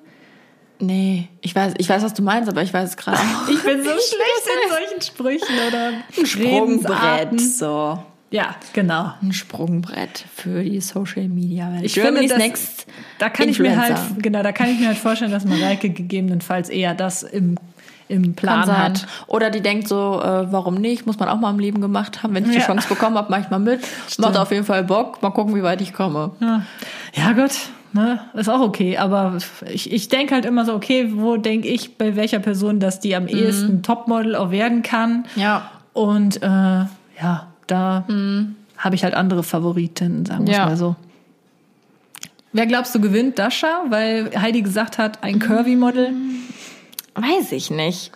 Nee, 0.80 1.28
ich 1.42 1.54
weiß, 1.54 1.74
ich 1.78 1.90
weiß, 1.90 2.02
was 2.02 2.14
du 2.14 2.24
meinst, 2.24 2.50
aber 2.50 2.64
ich 2.64 2.74
weiß 2.74 2.90
es 2.92 2.98
gerade. 2.98 3.20
Ich 3.52 3.62
bin 3.62 3.84
so 3.84 3.90
schlecht 3.90 4.48
in 4.64 4.70
solchen 4.70 5.02
Sprüchen 5.02 5.56
oder 5.68 5.92
Sprungbrett, 6.26 7.30
Redensarten. 7.30 7.40
so. 7.40 8.04
Ja, 8.32 8.56
genau. 8.72 9.14
Ein 9.22 9.34
Sprungbrett 9.34 10.24
für 10.34 10.64
die 10.64 10.80
Social 10.80 11.28
Media 11.28 11.70
Welt. 11.74 11.84
Ich 11.84 11.94
finde, 11.96 12.22
Germany's 12.22 12.30
das, 12.32 12.40
Next 12.40 12.86
da 13.20 13.30
kann 13.30 13.50
ich 13.50 13.60
mir 13.60 13.76
halt, 13.78 13.90
Influencer. 13.92 14.22
genau, 14.22 14.44
da 14.44 14.54
kann 14.54 14.70
ich 14.70 14.80
mir 14.80 14.88
halt 14.88 14.98
vorstellen, 14.98 15.32
dass 15.32 15.44
Mareike 15.44 15.90
gegebenenfalls 15.90 16.70
eher 16.70 16.96
das 16.96 17.24
im, 17.24 17.58
im 18.12 18.34
Plan 18.36 18.66
hat. 18.78 19.08
Oder 19.28 19.50
die 19.50 19.62
denkt 19.62 19.88
so, 19.88 20.22
äh, 20.22 20.52
warum 20.52 20.76
nicht? 20.76 21.06
Muss 21.08 21.18
man 21.18 21.30
auch 21.30 21.40
mal 21.40 21.50
im 21.52 21.60
Leben 21.60 21.82
gemacht 21.82 22.22
haben. 22.24 22.34
Wenn 22.34 22.44
ich 22.46 22.52
die 22.52 22.58
Ja. 22.58 22.66
Chance 22.66 22.88
bekommen 22.90 23.18
habe, 23.18 23.32
mache 23.32 23.42
ich 23.42 23.50
mal 23.50 23.60
mit. 23.60 23.80
Macht 24.18 24.38
auf 24.38 24.52
jeden 24.52 24.66
Fall 24.66 24.84
Bock. 24.84 25.22
Mal 25.22 25.32
gucken, 25.32 25.56
wie 25.56 25.64
weit 25.64 25.82
ich 25.82 25.94
komme. 25.94 26.32
Ja, 26.40 26.62
ja 27.14 27.32
Gott, 27.34 27.52
ne, 27.94 28.20
ist 28.34 28.50
auch 28.50 28.62
okay. 28.62 28.98
Aber 28.98 29.38
ich, 29.72 29.92
ich 29.92 30.10
denke 30.10 30.36
halt 30.36 30.46
immer 30.46 30.66
so, 30.66 30.74
okay, 30.74 31.12
wo 31.16 31.38
denke 31.38 31.68
ich 31.68 31.98
bei 31.98 32.16
welcher 32.16 32.40
Person, 32.40 32.80
dass 32.80 33.00
die 33.00 33.16
am 33.16 33.28
ehesten 33.28 33.82
Topmodel 33.84 34.36
auch 34.36 34.52
werden 34.52 34.82
kann? 34.84 35.26
Ja. 35.36 35.72
Und 35.94 36.42
äh, 36.44 36.48
ja, 36.48 37.48
da 37.68 38.04
habe 38.78 38.96
ich 38.96 39.04
halt 39.04 39.14
andere 39.14 39.44
Favoriten, 39.44 40.26
sagen 40.26 40.48
wir 40.48 40.54
Ja. 40.54 40.66
mal 40.66 40.78
so. 40.78 40.96
Wer 42.54 42.66
glaubst 42.66 42.94
du 42.94 43.00
gewinnt? 43.00 43.40
Dasha, 43.40 43.84
weil 43.90 44.30
Heidi 44.38 44.62
gesagt 44.62 44.98
hat, 44.98 45.24
ein 45.24 45.40
Curvy-Model. 45.40 46.10
Weiß 47.16 47.52
ich 47.52 47.72
nicht. 47.72 48.12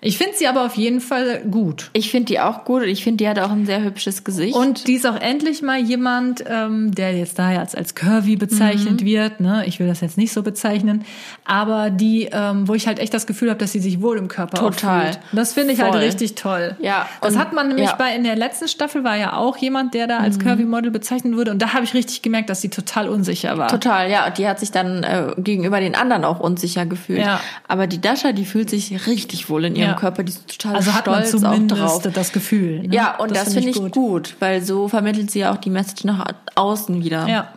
Ich 0.00 0.16
finde 0.16 0.34
sie 0.36 0.46
aber 0.46 0.64
auf 0.64 0.76
jeden 0.76 1.00
Fall 1.00 1.40
gut. 1.50 1.90
Ich 1.92 2.10
finde 2.10 2.26
die 2.26 2.38
auch 2.38 2.64
gut. 2.64 2.84
Ich 2.84 3.02
finde, 3.02 3.16
die 3.16 3.28
hat 3.28 3.38
auch 3.40 3.50
ein 3.50 3.66
sehr 3.66 3.82
hübsches 3.82 4.22
Gesicht. 4.22 4.54
Und 4.54 4.86
die 4.86 4.94
ist 4.94 5.04
auch 5.06 5.20
endlich 5.20 5.60
mal 5.60 5.78
jemand, 5.80 6.44
ähm, 6.46 6.94
der 6.94 7.16
jetzt 7.16 7.36
da 7.38 7.50
jetzt 7.50 7.76
als 7.76 7.96
curvy 7.96 8.36
bezeichnet 8.36 9.04
wird. 9.04 9.40
Ne? 9.40 9.64
Ich 9.66 9.80
will 9.80 9.88
das 9.88 10.00
jetzt 10.00 10.16
nicht 10.16 10.32
so 10.32 10.44
bezeichnen. 10.44 11.04
Aber 11.44 11.90
die, 11.90 12.28
ähm, 12.30 12.68
wo 12.68 12.74
ich 12.74 12.86
halt 12.86 13.00
echt 13.00 13.12
das 13.12 13.26
Gefühl 13.26 13.50
habe, 13.50 13.58
dass 13.58 13.72
sie 13.72 13.80
sich 13.80 14.00
wohl 14.00 14.18
im 14.18 14.28
Körper 14.28 14.58
Total. 14.58 15.06
fühlt. 15.14 15.18
Das 15.32 15.52
finde 15.54 15.74
ich 15.74 15.80
halt 15.80 15.92
Voll. 15.94 16.00
richtig 16.02 16.36
toll. 16.36 16.76
Ja, 16.80 17.08
Das 17.20 17.34
und- 17.34 17.40
hat 17.40 17.52
man 17.52 17.66
nämlich 17.66 17.86
ja. 17.86 17.94
Mhm. 17.94 17.98
bei, 17.98 18.14
in 18.14 18.22
der 18.22 18.36
letzten 18.36 18.68
Staffel 18.68 19.02
war 19.02 19.16
ja 19.16 19.36
auch 19.36 19.56
jemand, 19.56 19.94
der 19.94 20.06
da 20.06 20.18
als 20.18 20.38
curvy 20.38 20.64
Model 20.64 20.92
bezeichnet 20.92 21.34
wurde. 21.34 21.50
Und 21.50 21.60
da 21.60 21.72
habe 21.72 21.82
ich 21.84 21.94
richtig 21.94 22.22
gemerkt, 22.22 22.50
dass 22.50 22.60
sie 22.60 22.68
total 22.68 23.08
unsicher 23.08 23.58
war. 23.58 23.66
Total, 23.66 24.08
ja. 24.08 24.28
Und 24.28 24.38
die 24.38 24.46
hat 24.46 24.60
sich 24.60 24.70
dann 24.70 25.02
äh, 25.02 25.32
gegenüber 25.38 25.80
den 25.80 25.96
anderen 25.96 26.24
auch 26.24 26.38
unsicher 26.38 26.86
gefühlt. 26.86 27.18
Ja. 27.18 27.40
Aber 27.66 27.88
die 27.88 28.00
Dasha, 28.00 28.30
die 28.30 28.44
fühlt 28.44 28.70
sich 28.70 29.08
richtig 29.08 29.50
wohl 29.50 29.64
in 29.64 29.74
ihrem 29.74 29.87
Ja. 29.87 29.87
Körper. 29.96 30.22
Die 30.22 30.32
ist 30.32 30.48
total 30.58 30.76
Also 30.76 30.94
hat 30.94 31.06
man 31.06 31.24
stolz 31.24 31.44
auch 31.44 31.66
drauf. 31.66 32.02
das 32.12 32.32
Gefühl. 32.32 32.80
Ne? 32.80 32.94
Ja, 32.94 33.16
und 33.16 33.34
das, 33.34 33.54
finde 33.54 33.70
ich 33.70 33.92
gut. 33.92 34.36
weil 34.40 34.62
so 34.62 34.88
vermittelt 34.88 35.30
sie 35.30 35.40
ja 35.40 35.52
auch 35.52 35.58
die 35.58 35.70
Message 35.70 36.04
nach 36.04 36.26
außen 36.54 37.02
wieder. 37.02 37.26
Ja. 37.28 37.48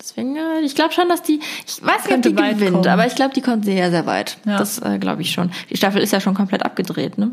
Deswegen, 0.00 0.36
äh, 0.36 0.60
ich 0.62 0.74
glaube 0.74 0.92
schon, 0.92 1.08
dass 1.08 1.22
die, 1.22 1.40
ich 1.66 1.82
weiß 1.82 2.06
nicht, 2.06 2.14
ob 2.16 2.22
die 2.22 2.34
gewinnt, 2.34 2.72
kommen. 2.72 2.86
aber 2.88 3.06
ich 3.06 3.14
glaube, 3.14 3.34
die 3.34 3.40
kommt 3.40 3.64
sehr, 3.64 3.90
sehr 3.90 4.06
weit. 4.06 4.36
Ja. 4.46 4.58
Das 4.58 4.78
äh, 4.78 4.98
glaube 4.98 5.22
ich 5.22 5.32
schon. 5.32 5.50
Die 5.70 5.76
Staffel 5.76 6.00
ist 6.00 6.12
ja 6.12 6.20
schon 6.20 6.34
komplett 6.34 6.64
abgedreht, 6.64 7.18
ne? 7.18 7.32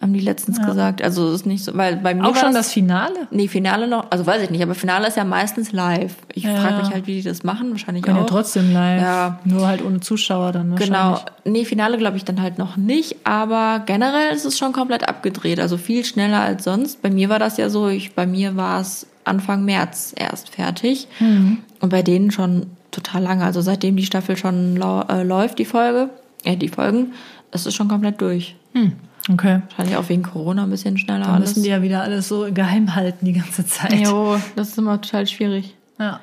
Haben 0.00 0.12
die 0.12 0.20
letztens 0.20 0.64
gesagt. 0.64 1.02
Also 1.02 1.26
es 1.28 1.40
ist 1.40 1.46
nicht 1.46 1.64
so, 1.64 1.76
weil 1.76 1.96
bei 1.96 2.14
mir 2.14 2.24
Auch 2.24 2.36
schon 2.36 2.54
das 2.54 2.72
Finale? 2.72 3.26
Nee, 3.32 3.48
Finale 3.48 3.88
noch, 3.88 4.06
also 4.10 4.24
weiß 4.24 4.42
ich 4.44 4.50
nicht, 4.50 4.62
aber 4.62 4.76
Finale 4.76 5.08
ist 5.08 5.16
ja 5.16 5.24
meistens 5.24 5.72
live. 5.72 6.14
Ich 6.34 6.44
Ja. 6.44 6.54
frage 6.54 6.76
mich 6.84 6.90
halt, 6.92 7.08
wie 7.08 7.14
die 7.14 7.22
das 7.22 7.42
machen, 7.42 7.72
wahrscheinlich 7.72 8.04
Können 8.04 8.18
auch. 8.18 8.22
ja 8.22 8.26
trotzdem 8.28 8.72
live. 8.72 9.02
Ja. 9.02 9.40
Nur 9.44 9.66
halt 9.66 9.84
ohne 9.84 9.98
Zuschauer 9.98 10.52
dann 10.52 10.76
Genau. 10.76 11.18
Nee, 11.44 11.64
Finale 11.64 11.98
glaube 11.98 12.16
ich 12.16 12.24
dann 12.24 12.40
halt 12.40 12.58
noch 12.58 12.76
nicht, 12.76 13.16
aber 13.24 13.82
generell 13.86 14.32
ist 14.32 14.44
es 14.44 14.56
schon 14.56 14.72
komplett 14.72 15.08
abgedreht, 15.08 15.58
also 15.58 15.76
viel 15.76 16.04
schneller 16.04 16.40
als 16.42 16.62
sonst. 16.62 17.02
Bei 17.02 17.10
mir 17.10 17.28
war 17.28 17.40
das 17.40 17.56
ja 17.56 17.68
so, 17.68 17.88
ich, 17.88 18.14
bei 18.14 18.24
mir 18.26 18.54
war 18.56 18.80
es 18.80 19.08
Anfang 19.24 19.64
März 19.64 20.14
erst 20.16 20.50
fertig 20.50 21.08
Mhm. 21.18 21.58
und 21.80 21.88
bei 21.88 22.02
denen 22.02 22.30
schon 22.30 22.66
total 22.92 23.22
lange, 23.24 23.44
also 23.44 23.62
seitdem 23.62 23.96
die 23.96 24.06
Staffel 24.06 24.36
schon 24.36 24.76
äh, 24.80 25.22
läuft, 25.24 25.58
die 25.58 25.64
Folge, 25.64 26.08
äh, 26.44 26.56
die 26.56 26.68
Folgen, 26.68 27.14
ist 27.50 27.66
es 27.66 27.74
schon 27.74 27.88
komplett 27.88 28.20
durch. 28.20 28.54
Hm. 28.74 28.92
Okay. 29.30 29.60
Wahrscheinlich 29.68 29.96
auch 29.96 30.08
wegen 30.08 30.22
Corona 30.22 30.62
ein 30.64 30.70
bisschen 30.70 30.96
schneller 30.98 31.26
Da 31.26 31.34
alles. 31.34 31.50
müssen 31.50 31.62
die 31.64 31.68
ja 31.70 31.82
wieder 31.82 32.02
alles 32.02 32.28
so 32.28 32.46
geheim 32.52 32.94
halten 32.94 33.26
die 33.26 33.32
ganze 33.34 33.66
Zeit. 33.66 33.92
Jo, 33.94 34.38
das 34.56 34.68
ist 34.70 34.78
immer 34.78 35.00
total 35.00 35.26
schwierig. 35.26 35.74
Ja. 36.00 36.20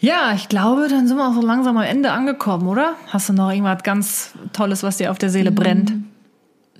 ja, 0.00 0.32
ich 0.34 0.48
glaube, 0.48 0.88
dann 0.90 1.06
sind 1.06 1.16
wir 1.16 1.28
auch 1.28 1.34
so 1.34 1.40
langsam 1.40 1.76
am 1.76 1.84
Ende 1.84 2.10
angekommen, 2.10 2.66
oder? 2.66 2.94
Hast 3.08 3.28
du 3.28 3.32
noch 3.32 3.50
irgendwas 3.50 3.84
ganz 3.84 4.32
Tolles, 4.52 4.82
was 4.82 4.96
dir 4.96 5.12
auf 5.12 5.18
der 5.18 5.30
Seele 5.30 5.52
brennt? 5.52 5.92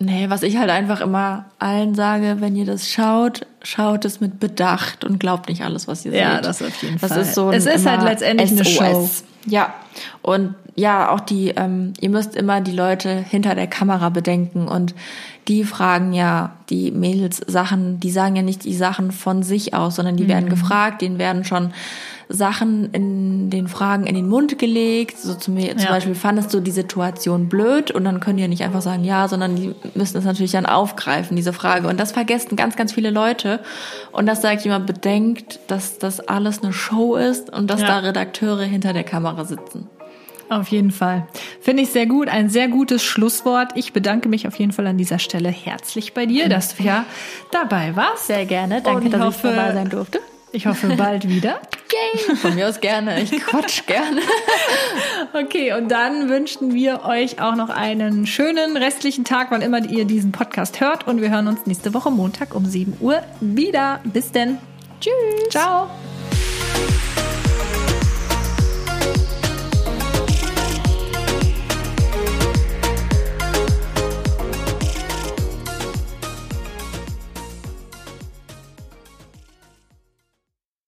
Nee, 0.01 0.29
was 0.29 0.43
ich 0.43 0.57
halt 0.57 0.69
einfach 0.71 1.01
immer 1.01 1.45
allen 1.61 1.95
sage, 1.95 2.39
wenn 2.41 2.57
ihr 2.57 2.67
das 2.67 2.91
schaut, 2.91 3.47
schaut 3.63 4.05
es 4.05 4.21
mit 4.21 4.41
Bedacht 4.41 5.05
und 5.05 5.21
glaubt 5.21 5.49
nicht 5.49 5.63
alles, 5.63 5.87
was 5.87 6.05
ihr 6.05 6.13
Ja, 6.13 6.35
seht. 6.37 6.45
das 6.47 6.61
auf 6.63 6.83
jeden 6.83 6.99
das 6.99 7.13
Fall. 7.13 7.21
Ist 7.23 7.35
so 7.35 7.53
Es 7.53 7.67
ist 7.67 7.87
halt 7.87 8.03
letztendlich 8.03 8.51
eine 8.51 8.65
Show. 8.65 9.09
Ja, 9.47 9.73
und 10.23 10.55
ja, 10.77 11.11
auch 11.11 11.21
die, 11.21 11.51
ähm, 11.51 11.93
ihr 12.01 12.11
müsst 12.11 12.35
immer 12.35 12.61
die 12.61 12.73
Leute 12.73 13.11
hinter 13.11 13.55
der 13.55 13.69
Kamera 13.69 14.09
bedenken 14.09 14.67
und 14.67 14.95
die 15.47 15.63
fragen 15.63 16.13
ja 16.13 16.53
die 16.71 16.91
Mädels 16.91 17.41
Sachen, 17.47 18.01
die 18.01 18.11
sagen 18.11 18.35
ja 18.35 18.43
nicht 18.43 18.65
die 18.65 18.75
Sachen 18.75 19.13
von 19.13 19.43
sich 19.43 19.75
aus, 19.75 19.97
sondern 19.97 20.17
die 20.17 20.25
Mhm. 20.25 20.29
werden 20.29 20.49
gefragt, 20.49 21.03
denen 21.03 21.19
werden 21.19 21.45
schon 21.45 21.73
Sachen 22.35 22.91
in 22.93 23.51
den 23.51 23.69
Fragen 23.69 24.07
in 24.07 24.15
den 24.15 24.29
Mund 24.29 24.59
gelegt, 24.59 25.19
so 25.19 25.35
zum, 25.35 25.57
zum 25.59 25.79
Ja. 25.79 25.89
Beispiel 25.91 26.15
fandest 26.15 26.53
du 26.53 26.61
die 26.61 26.71
Situation 26.71 27.49
blöd 27.49 27.91
und 27.91 28.05
dann 28.05 28.21
können 28.21 28.37
die 28.37 28.43
ja 28.43 28.49
nicht 28.49 28.63
einfach 28.63 28.83
sagen 28.83 29.05
ja, 29.05 29.29
sondern 29.29 29.57
die 29.57 29.75
müssen 29.95 30.17
es 30.19 30.25
natürlich 30.25 30.53
dann 30.53 30.67
aufgreifen, 30.67 31.37
diese 31.37 31.53
Frage. 31.53 31.89
Und 31.89 31.99
das 31.99 32.13
vergessen 32.13 32.57
ganz, 32.57 32.77
ganz 32.77 32.93
viele 32.93 33.11
Leute. 33.11 33.61
Und 34.13 34.27
das 34.27 34.43
sage 34.43 34.59
ich 34.61 34.67
immer, 34.67 34.81
bedenkt, 34.81 35.61
dass 35.69 35.99
das 35.99 36.21
alles 36.21 36.63
eine 36.63 36.73
Show 36.73 37.17
ist 37.17 37.51
und 37.53 37.71
dass 37.71 37.81
Ja. 37.81 37.87
da 37.89 37.99
Redakteure 38.01 38.63
hinter 38.65 38.93
der 38.93 39.05
Kamera 39.05 39.45
sitzen. 39.45 39.89
Auf 40.51 40.69
jeden 40.69 40.91
Fall. 40.91 41.27
Finde 41.61 41.83
ich 41.83 41.91
sehr 41.91 42.07
gut. 42.07 42.29
Ein 42.29 42.51
sehr 42.51 42.69
gutes 42.69 43.03
Schlusswort. 43.03 43.73
Ich 43.77 43.93
bedanke 43.95 44.29
mich 44.29 44.47
auf 44.47 44.57
jeden 44.57 44.73
Fall 44.73 44.87
an 44.87 44.99
dieser 44.99 45.19
Stelle 45.19 45.49
herzlich 45.49 46.13
bei 46.13 46.27
dir, 46.27 46.49
dass 46.51 46.77
du 46.77 46.83
ja 46.83 47.07
dabei 47.51 47.97
warst. 47.97 48.27
Sehr 48.27 48.45
gerne, 48.45 48.83
Und 48.85 49.07
ich 49.07 49.15
hoffe, 49.19 49.85
durfte. 49.91 50.21
Ich 50.55 50.67
hoffe 50.67 50.95
bald 50.97 51.29
wieder. 51.29 51.61
Yay! 51.93 52.37
Von 52.37 52.55
mir 52.55 52.69
aus 52.69 52.81
gerne. 52.81 53.21
Ich 53.21 53.31
quatsch 53.33 53.87
gerne. 53.87 54.21
Okay, 55.33 55.73
und 55.73 55.89
dann 55.89 56.29
wünschen 56.29 56.75
wir 56.75 57.05
euch 57.05 57.41
auch 57.41 57.57
noch 57.57 57.69
einen 57.69 58.25
schönen 58.25 58.77
restlichen 58.77 59.25
Tag, 59.25 59.51
wann 59.51 59.63
immer 59.63 59.85
ihr 59.85 60.05
diesen 60.05 60.31
Podcast 60.31 60.81
hört. 60.81 61.09
Und 61.09 61.21
wir 61.21 61.31
hören 61.31 61.49
uns 61.49 61.67
nächste 61.67 61.93
Woche 61.93 62.13
Montag 62.13 62.55
um 62.55 62.65
7 62.65 62.99
Uhr 63.01 63.21
wieder. 63.41 64.01
Bis 64.05 64.31
denn. 64.31 64.59
Tschüss. 65.01 65.49
Ciao. 65.51 65.91